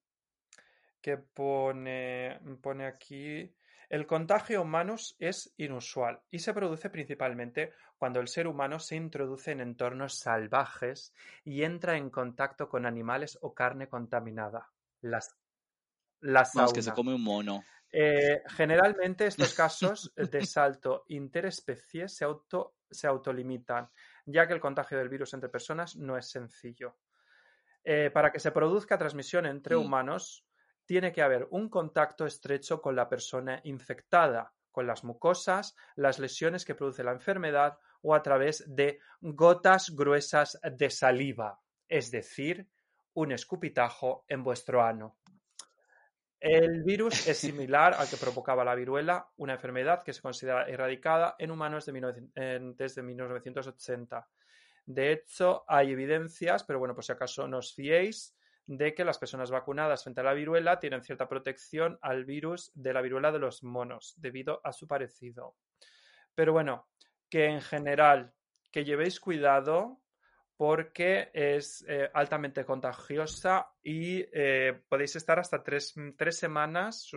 [1.01, 3.55] Que pone, pone aquí.
[3.89, 9.51] El contagio humanos es inusual y se produce principalmente cuando el ser humano se introduce
[9.51, 11.15] en entornos salvajes
[11.45, 14.71] y entra en contacto con animales o carne contaminada.
[15.01, 15.38] Las,
[16.21, 17.65] la Vamos, que se come un mono.
[17.91, 23.89] Eh, generalmente estos casos de salto interespecie se, auto, se autolimitan,
[24.27, 26.99] ya que el contagio del virus entre personas no es sencillo.
[27.85, 29.81] Eh, para que se produzca transmisión entre Mm.
[29.81, 30.45] humanos,
[30.85, 36.65] tiene que haber un contacto estrecho con la persona infectada, con las mucosas, las lesiones
[36.65, 42.69] que produce la enfermedad o a través de gotas gruesas de saliva, es decir,
[43.15, 45.18] un escupitajo en vuestro ano.
[46.41, 51.35] El virus es similar al que provocaba la viruela, una enfermedad que se considera erradicada
[51.39, 54.29] en humanos de 1900 en- desde 1980.
[54.87, 58.37] De hecho, hay evidencias, pero bueno, por si acaso no os fiéis,
[58.67, 62.93] de que las personas vacunadas frente a la viruela tienen cierta protección al virus de
[62.93, 65.57] la viruela de los monos, debido a su parecido.
[66.35, 66.89] Pero bueno,
[67.29, 68.33] que en general,
[68.71, 70.01] que llevéis cuidado
[70.59, 77.09] porque es eh, altamente contagiosa y eh, podéis estar hasta tres, tres semanas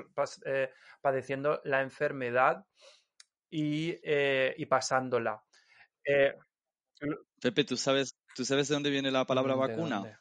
[0.45, 0.69] eh,
[1.01, 2.63] padeciendo la enfermedad
[3.49, 5.43] y, eh, y pasándola.
[6.05, 6.35] Eh,
[7.41, 9.95] Pepe, ¿tú sabes, ¿tú sabes de dónde viene la palabra ¿de vacuna?
[9.97, 10.17] dónde?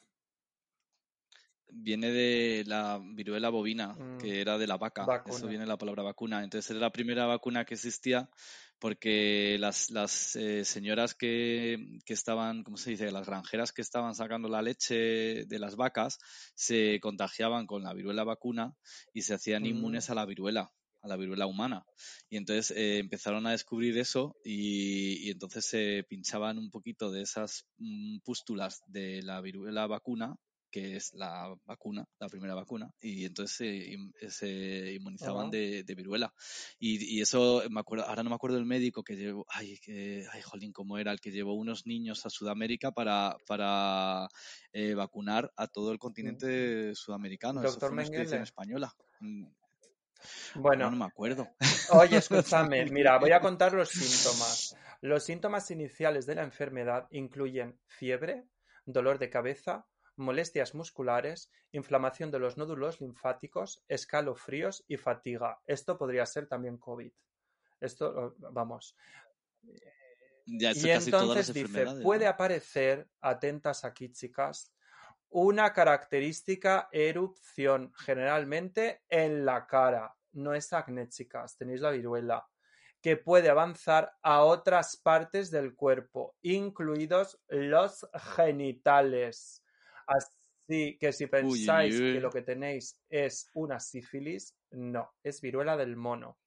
[1.73, 5.23] Viene de la viruela bovina, Mm, que era de la vaca.
[5.27, 6.43] Eso viene de la palabra vacuna.
[6.43, 8.31] Entonces era la primera vacuna que existía
[8.81, 13.13] porque las, las eh, señoras que, que estaban, ¿cómo se dice?
[13.13, 16.19] Las granjeras que estaban sacando la leche de las vacas
[16.55, 18.75] se contagiaban con la viruela vacuna
[19.13, 19.67] y se hacían Mm.
[19.67, 21.85] inmunes a la viruela a la viruela humana.
[22.29, 27.23] Y entonces eh, empezaron a descubrir eso y, y entonces se pinchaban un poquito de
[27.23, 30.37] esas mm, pústulas de la viruela vacuna
[30.71, 35.51] que es la vacuna, la primera vacuna, y entonces se, se inmunizaban Ajá.
[35.51, 36.33] de, de viruela.
[36.79, 40.27] Y, y eso, me acuerdo, ahora no me acuerdo del médico que llevó, ay, que,
[40.33, 44.29] ay, jolín, cómo era, el que llevó unos niños a Sudamérica para, para
[44.73, 47.61] eh, vacunar a todo el continente sudamericano.
[47.61, 48.93] Eso Doctor fue una expedición española.
[49.21, 49.47] Mm,
[50.55, 51.49] Bueno, ahora no me acuerdo.
[51.93, 54.77] Oye, escúchame, mira, voy a contar los síntomas.
[55.01, 58.45] Los síntomas iniciales de la enfermedad incluyen fiebre,
[58.85, 59.87] dolor de cabeza,
[60.21, 65.61] molestias musculares, inflamación de los nódulos linfáticos, escalofríos y fatiga.
[65.67, 67.13] Esto podría ser también COVID.
[67.81, 68.97] Esto, vamos.
[70.47, 74.73] Ya, Y entonces dice, puede aparecer, atentas aquí chicas,
[75.31, 80.15] una característica erupción, generalmente en la cara.
[80.33, 82.47] No es acné, chicas, tenéis la viruela,
[83.01, 89.65] que puede avanzar a otras partes del cuerpo, incluidos los genitales.
[90.11, 92.21] Así que si pensáis uy, que uy.
[92.21, 96.39] lo que tenéis es una sífilis, no, es viruela del mono.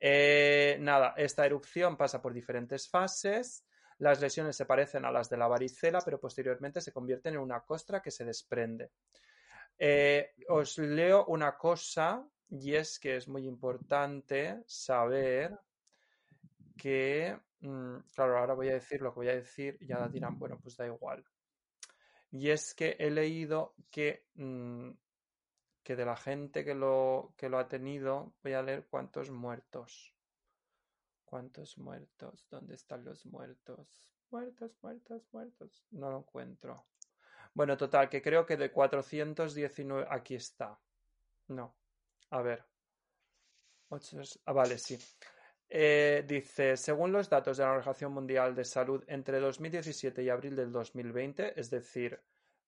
[0.00, 3.64] Eh, nada, esta erupción pasa por diferentes fases.
[3.98, 7.60] Las lesiones se parecen a las de la varicela, pero posteriormente se convierten en una
[7.60, 8.90] costra que se desprende.
[9.78, 15.56] Eh, os leo una cosa, y es que es muy importante saber
[16.76, 20.38] que, mm, claro, ahora voy a decir lo que voy a decir y ya dirán,
[20.38, 21.24] bueno, pues da igual.
[22.32, 24.90] Y es que he leído que, mm,
[25.82, 30.14] que de la gente que lo, que lo ha tenido, voy a leer cuántos muertos.
[31.24, 32.46] ¿Cuántos muertos?
[32.50, 34.02] ¿Dónde están los muertos?
[34.30, 35.84] Muertos, muertos, muertos.
[35.90, 36.86] No lo encuentro.
[37.54, 40.06] Bueno, total, que creo que de 419.
[40.10, 40.78] Aquí está.
[41.48, 41.74] No.
[42.30, 42.64] A ver.
[44.46, 44.96] Ah, vale, sí.
[45.72, 50.56] Eh, dice, según los datos de la Organización Mundial de Salud, entre 2017 y abril
[50.56, 52.20] del 2020, es decir,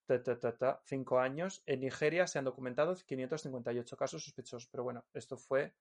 [0.06, 4.68] ta, ta, ta, ta, cinco años, en Nigeria se han documentado 558 casos sospechosos.
[4.70, 5.74] Pero bueno, esto fue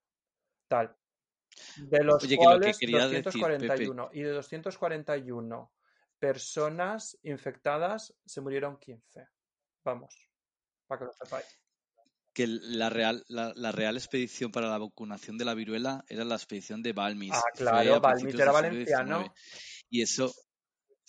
[0.67, 0.95] tal.
[1.77, 4.09] De los Oye, que lo que cuales quería decir, 241.
[4.13, 5.71] y de 241
[6.17, 9.27] personas infectadas se murieron 15.
[9.83, 10.27] Vamos,
[10.87, 11.61] para que lo sepáis.
[12.33, 16.35] Que la real, la, la real expedición para la vacunación de la viruela era la
[16.35, 17.33] expedición de Balmis.
[17.33, 19.33] Ah, claro, Balmis era valenciano.
[19.89, 20.33] Y eso,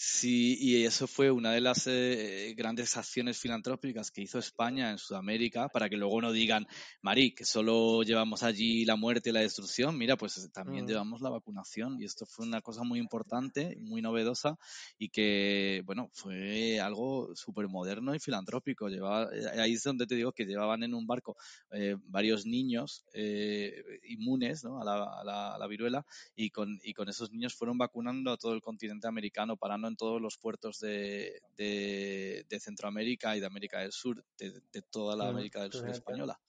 [0.04, 4.98] sí, y eso fue una de las eh, grandes acciones filantrópicas que hizo España en
[4.98, 6.66] Sudamérica para que luego no digan,
[7.02, 9.96] Mari, que solo llevamos allí la muerte y la destrucción.
[9.96, 10.88] Mira, pues también Mm.
[10.88, 14.58] llevamos la vacunación y esto fue una cosa muy importante, muy novedosa
[14.98, 18.88] y que, bueno, fue algo súper moderno y filantrópico.
[18.88, 21.36] Llevaba, eh, ahí es donde te digo que llevaban en un barco
[21.70, 23.72] eh, varios niños eh,
[24.08, 24.80] inmunes ¿no?
[24.80, 26.04] a, la, a, la, a, la, viruela
[26.34, 29.97] y con, y con esos niños fueron vacunando a todo el continente americano, parando en
[29.97, 35.16] todos los puertos de, de, de Centroamérica y de América del Sur, de, de toda
[35.16, 36.40] la América del Sur española.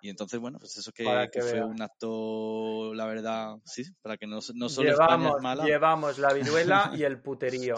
[0.00, 1.66] Y entonces, bueno, pues eso que, que, que fue vea.
[1.66, 5.64] un acto, la verdad, sí, para que no, no solo llevamos, España es mala.
[5.64, 7.74] Llevamos la viruela y el puterío.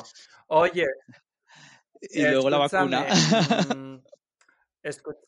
[0.49, 0.87] Oye.
[2.01, 3.07] y luego la vacuna.
[3.75, 3.99] Mmm,
[4.83, 5.19] escucha,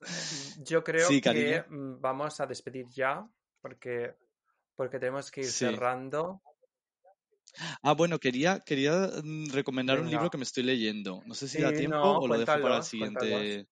[0.58, 3.26] yo creo sí, que vamos a despedir ya,
[3.60, 4.14] porque,
[4.76, 5.66] porque tenemos que ir sí.
[5.66, 6.42] cerrando.
[7.82, 9.10] Ah, bueno, quería, quería
[9.52, 10.08] recomendar Venga.
[10.08, 11.22] un libro que me estoy leyendo.
[11.26, 13.18] No sé si sí, da tiempo no, o lo dejo para el siguiente.
[13.18, 13.66] Cuéntalos.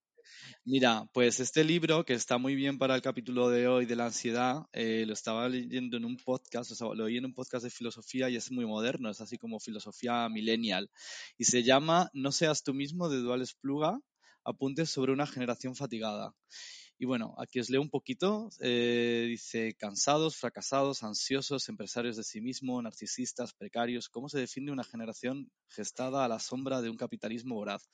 [0.65, 4.07] Mira, pues este libro, que está muy bien para el capítulo de hoy de la
[4.07, 7.65] ansiedad, eh, lo estaba leyendo en un podcast, o sea, lo oí en un podcast
[7.65, 10.91] de filosofía y es muy moderno, es así como filosofía millennial.
[11.39, 13.99] Y se llama No seas tú mismo de Dual Espluga,
[14.45, 16.35] apuntes sobre una generación fatigada.
[17.03, 18.51] Y bueno, aquí os leo un poquito.
[18.61, 24.11] Eh, dice, cansados, fracasados, ansiosos, empresarios de sí mismo, narcisistas, precarios.
[24.11, 27.89] ¿Cómo se define una generación gestada a la sombra de un capitalismo voraz?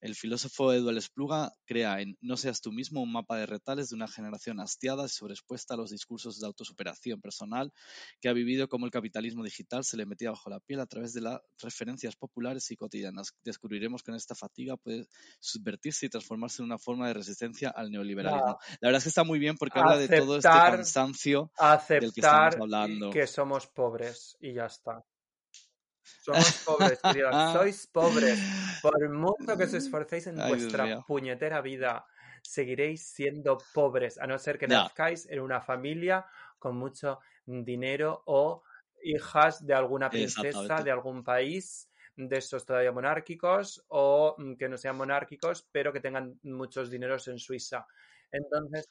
[0.00, 3.96] El filósofo Eduard Espluga crea en No seas tú mismo un mapa de retales de
[3.96, 7.72] una generación hastiada y sobreexpuesta a los discursos de autosuperación personal
[8.20, 11.12] que ha vivido como el capitalismo digital se le metía bajo la piel a través
[11.12, 13.34] de las referencias populares y cotidianas.
[13.44, 15.08] Descubriremos que en esta fatiga puede
[15.40, 18.46] subvertirse y transformarse en una forma de resistencia al neoliberalismo.
[18.46, 18.58] No.
[18.80, 22.00] La verdad es que está muy bien porque aceptar, habla de todo este cansancio aceptar
[22.00, 23.10] del que estamos hablando.
[23.10, 25.04] que somos pobres y ya está.
[26.22, 27.34] Somos pobres, queridos.
[27.52, 28.38] Sois pobres.
[28.82, 32.06] Por mucho que os esforcéis en Ay, vuestra puñetera vida,
[32.42, 36.26] seguiréis siendo pobres, a no ser que nazcáis en una familia
[36.58, 38.62] con mucho dinero o
[39.02, 44.76] hijas de alguna princesa de algún país de esos todavía monárquicos o mm, que no
[44.76, 47.86] sean monárquicos, pero que tengan muchos dineros en Suiza.
[48.32, 48.88] Entonces,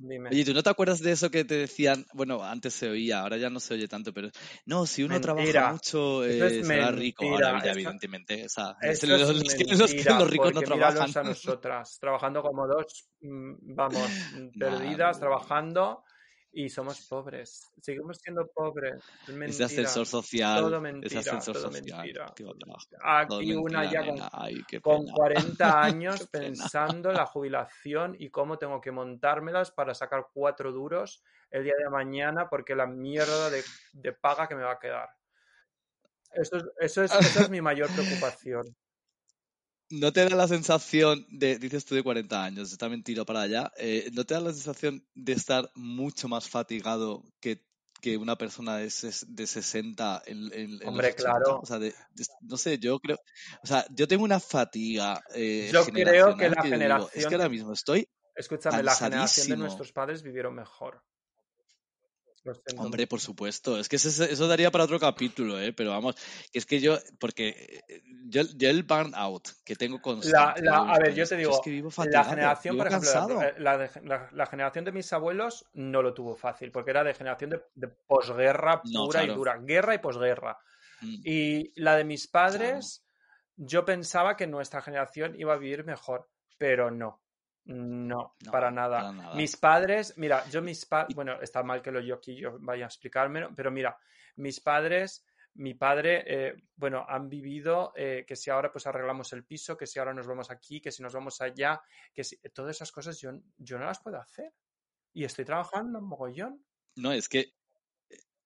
[0.00, 0.30] dime.
[0.30, 2.06] Oye, ¿tú no te acuerdas de eso que te decían?
[2.14, 4.30] Bueno, antes se oía, ahora ya no se oye tanto, pero
[4.66, 5.34] no, si uno Mentira.
[5.34, 7.24] trabaja mucho, eh, es será rico.
[7.24, 8.44] Ahora ya, evidentemente.
[8.44, 11.10] O sea, los, es los que, los que mentira, los ricos no trabajan.
[11.14, 14.08] a nosotras, trabajando como dos, mm, vamos,
[14.54, 16.02] Nah, perdidas, trabajando
[16.52, 17.70] y somos pobres.
[17.80, 19.02] Seguimos siendo pobres.
[19.26, 19.66] Es mentira.
[19.66, 20.60] ascensor social.
[20.60, 22.02] Todo mentira, ascensor todo social.
[22.02, 22.54] mentira, todo
[23.04, 24.28] Aquí una mentira, ya con.
[24.32, 25.12] Ay, qué con pena.
[25.14, 31.22] 40 años pensando en la jubilación y cómo tengo que montármelas para sacar cuatro duros
[31.50, 33.62] el día de mañana porque la mierda de,
[33.92, 35.08] de paga que me va a quedar.
[36.32, 38.64] Eso es, eso es, esa es mi mayor preocupación.
[39.90, 43.72] ¿No te da la sensación de, dices tú de 40 años, también tiro para allá,
[43.76, 47.68] eh, ¿no te da la sensación de estar mucho más fatigado que
[48.00, 51.16] que una persona de, ses- de 60 en, en- Hombre, 80.
[51.22, 51.60] claro.
[51.62, 53.18] O sea, de- de- no sé, yo creo,
[53.62, 57.28] o sea, yo tengo una fatiga eh, Yo creo que la yo digo, es generación
[57.28, 61.02] que ahora mismo estoy, Escúchame, la generación de nuestros padres vivieron mejor.
[62.76, 65.72] Hombre, por supuesto, es que eso, eso daría para otro capítulo, ¿eh?
[65.72, 66.16] Pero vamos,
[66.52, 70.98] es que yo, porque eh, yo, yo el burnout que tengo La, constante, la- a
[70.98, 73.40] ver, con yo te es digo, que vivo la generación, vivo por ejemplo, cansado.
[73.58, 77.62] la, la generación de mis abuelos no lo tuvo fácil, porque era de generación de,
[77.74, 80.58] de posguerra No, pura y dura, guerra y posguerra.
[81.00, 81.20] Mm.
[81.24, 83.04] Y la de mis padres,
[83.56, 86.28] yo pensaba que nuestra generación iba a vivir mejor,
[86.58, 87.22] pero no.
[87.64, 89.00] No, No, para nada.
[89.00, 89.34] para nada.
[89.34, 92.84] Mis padres, mira, yo mis padres, bueno, está mal que lo yo aquí yo vaya
[92.84, 93.96] a explicármelo, pero mira,
[94.36, 95.24] mis padres,
[95.54, 99.86] mi padre, eh, bueno, han vivido eh, que si ahora pues arreglamos el piso, que
[99.86, 101.80] si ahora nos vamos aquí, que si nos vamos allá,
[102.12, 104.52] que si todas esas cosas yo, yo no las puedo hacer.
[105.12, 106.64] Y estoy trabajando en mogollón.
[106.96, 107.54] No, es que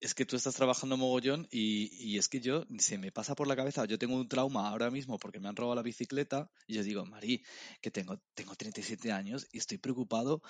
[0.05, 3.47] es que tú estás trabajando mogollón y, y es que yo se me pasa por
[3.49, 6.75] la cabeza, yo tengo un trauma ahora mismo porque me han robado la bicicleta y
[6.75, 7.43] yo digo, Marí,
[7.81, 10.43] que tengo, tengo 37 años y estoy preocupado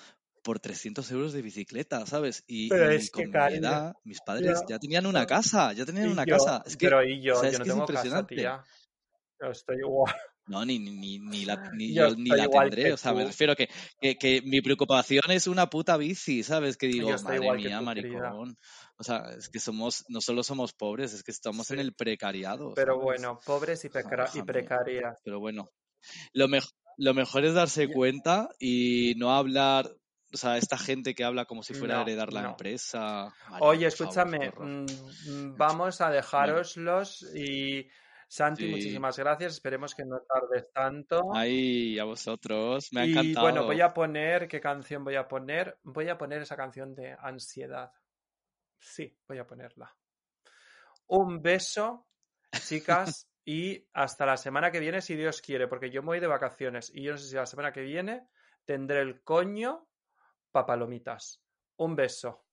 [0.43, 2.43] por 300 euros de bicicleta, ¿sabes?
[2.47, 5.85] Y, Pero y es que, mi edad, mis padres yo- ya tenían una casa, ya
[5.85, 6.61] tenían una yo- casa.
[6.65, 8.35] Es que, pero y yo, o sea, yo es no que es tengo casa, impresionante.
[8.35, 8.63] tía.
[9.41, 10.13] Yo estoy igual.
[10.47, 12.93] No, ni, ni, ni, la, ni Yo yo ni la tendré.
[12.93, 13.67] O sea, me refiero que,
[13.99, 16.77] que, que mi preocupación es una puta bici, ¿sabes?
[16.77, 18.57] Que digo, madre mía, maricón.
[18.97, 22.73] O sea, es que somos, no solo somos pobres, es que estamos en el precariado.
[22.75, 23.03] Pero ¿sabes?
[23.03, 25.19] bueno, pobres y, precari- y precarias.
[25.23, 25.69] Pero bueno,
[26.33, 29.89] lo, mej- lo mejor es darse cuenta y no hablar,
[30.31, 32.49] o sea, esta gente que habla como si fuera a heredar la no.
[32.51, 33.33] empresa.
[33.49, 37.87] María, Oye, favor, escúchame, mm, mm, vamos a dejároslos y
[38.27, 38.69] Santi, Sí.
[38.71, 39.53] muchísimas gracias.
[39.53, 41.31] Esperemos que no tardes tanto.
[41.33, 43.45] Ay, a vosotros, me ha y encantado.
[43.45, 45.77] bueno, voy a poner, ¿qué canción voy a poner?
[45.83, 47.91] Voy a poner esa canción de ansiedad.
[48.79, 49.95] Sí, voy a ponerla.
[51.07, 52.07] Un beso,
[52.51, 56.27] chicas, y hasta la semana que viene, si Dios quiere, porque yo me voy de
[56.27, 58.27] vacaciones y yo no sé si la semana que viene
[58.65, 59.87] tendré el coño
[60.51, 61.41] pa' palomitas.
[61.77, 62.45] Un beso.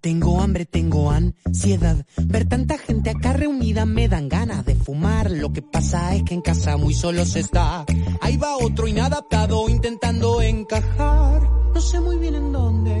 [0.00, 2.04] Tengo hambre, tengo ansiedad.
[2.16, 5.30] Ver tanta gente acá reunida me dan ganas de fumar.
[5.30, 7.84] Lo que pasa es que en casa muy solo se está.
[8.20, 11.42] Ahí va otro inadaptado intentando encajar.
[11.74, 12.92] No sé muy bien en dónde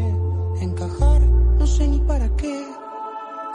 [0.60, 1.22] encajar.
[1.58, 2.64] No sé ni para qué.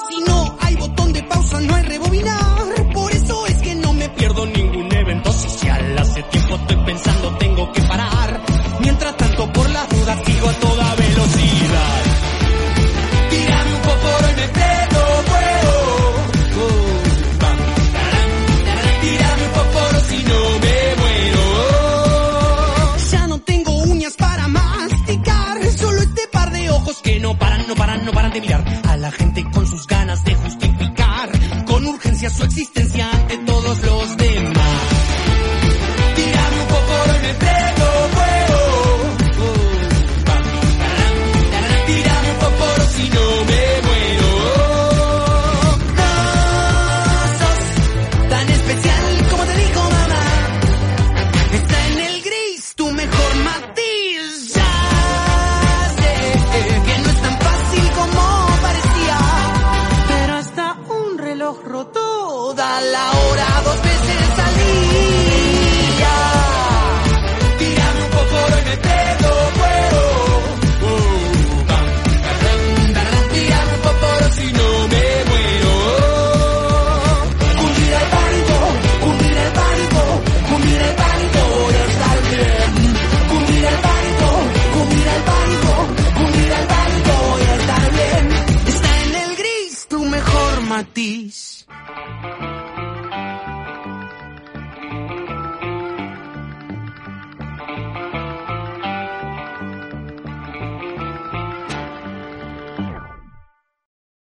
[0.10, 2.94] Si no hay botón de pausa, no hay rebobinar.
[2.94, 5.98] Por eso es que no me pierdo ningún evento social.
[5.98, 8.42] Hace tiempo estoy pensando, tengo que parar.
[8.82, 10.54] Mientras tanto, por las dudas, sigo a
[27.20, 30.36] no paran, no paran, no paran de mirar a la gente con sus ganas de
[30.36, 31.30] justificar
[31.66, 34.55] con urgencia su existencia ante todos los demás.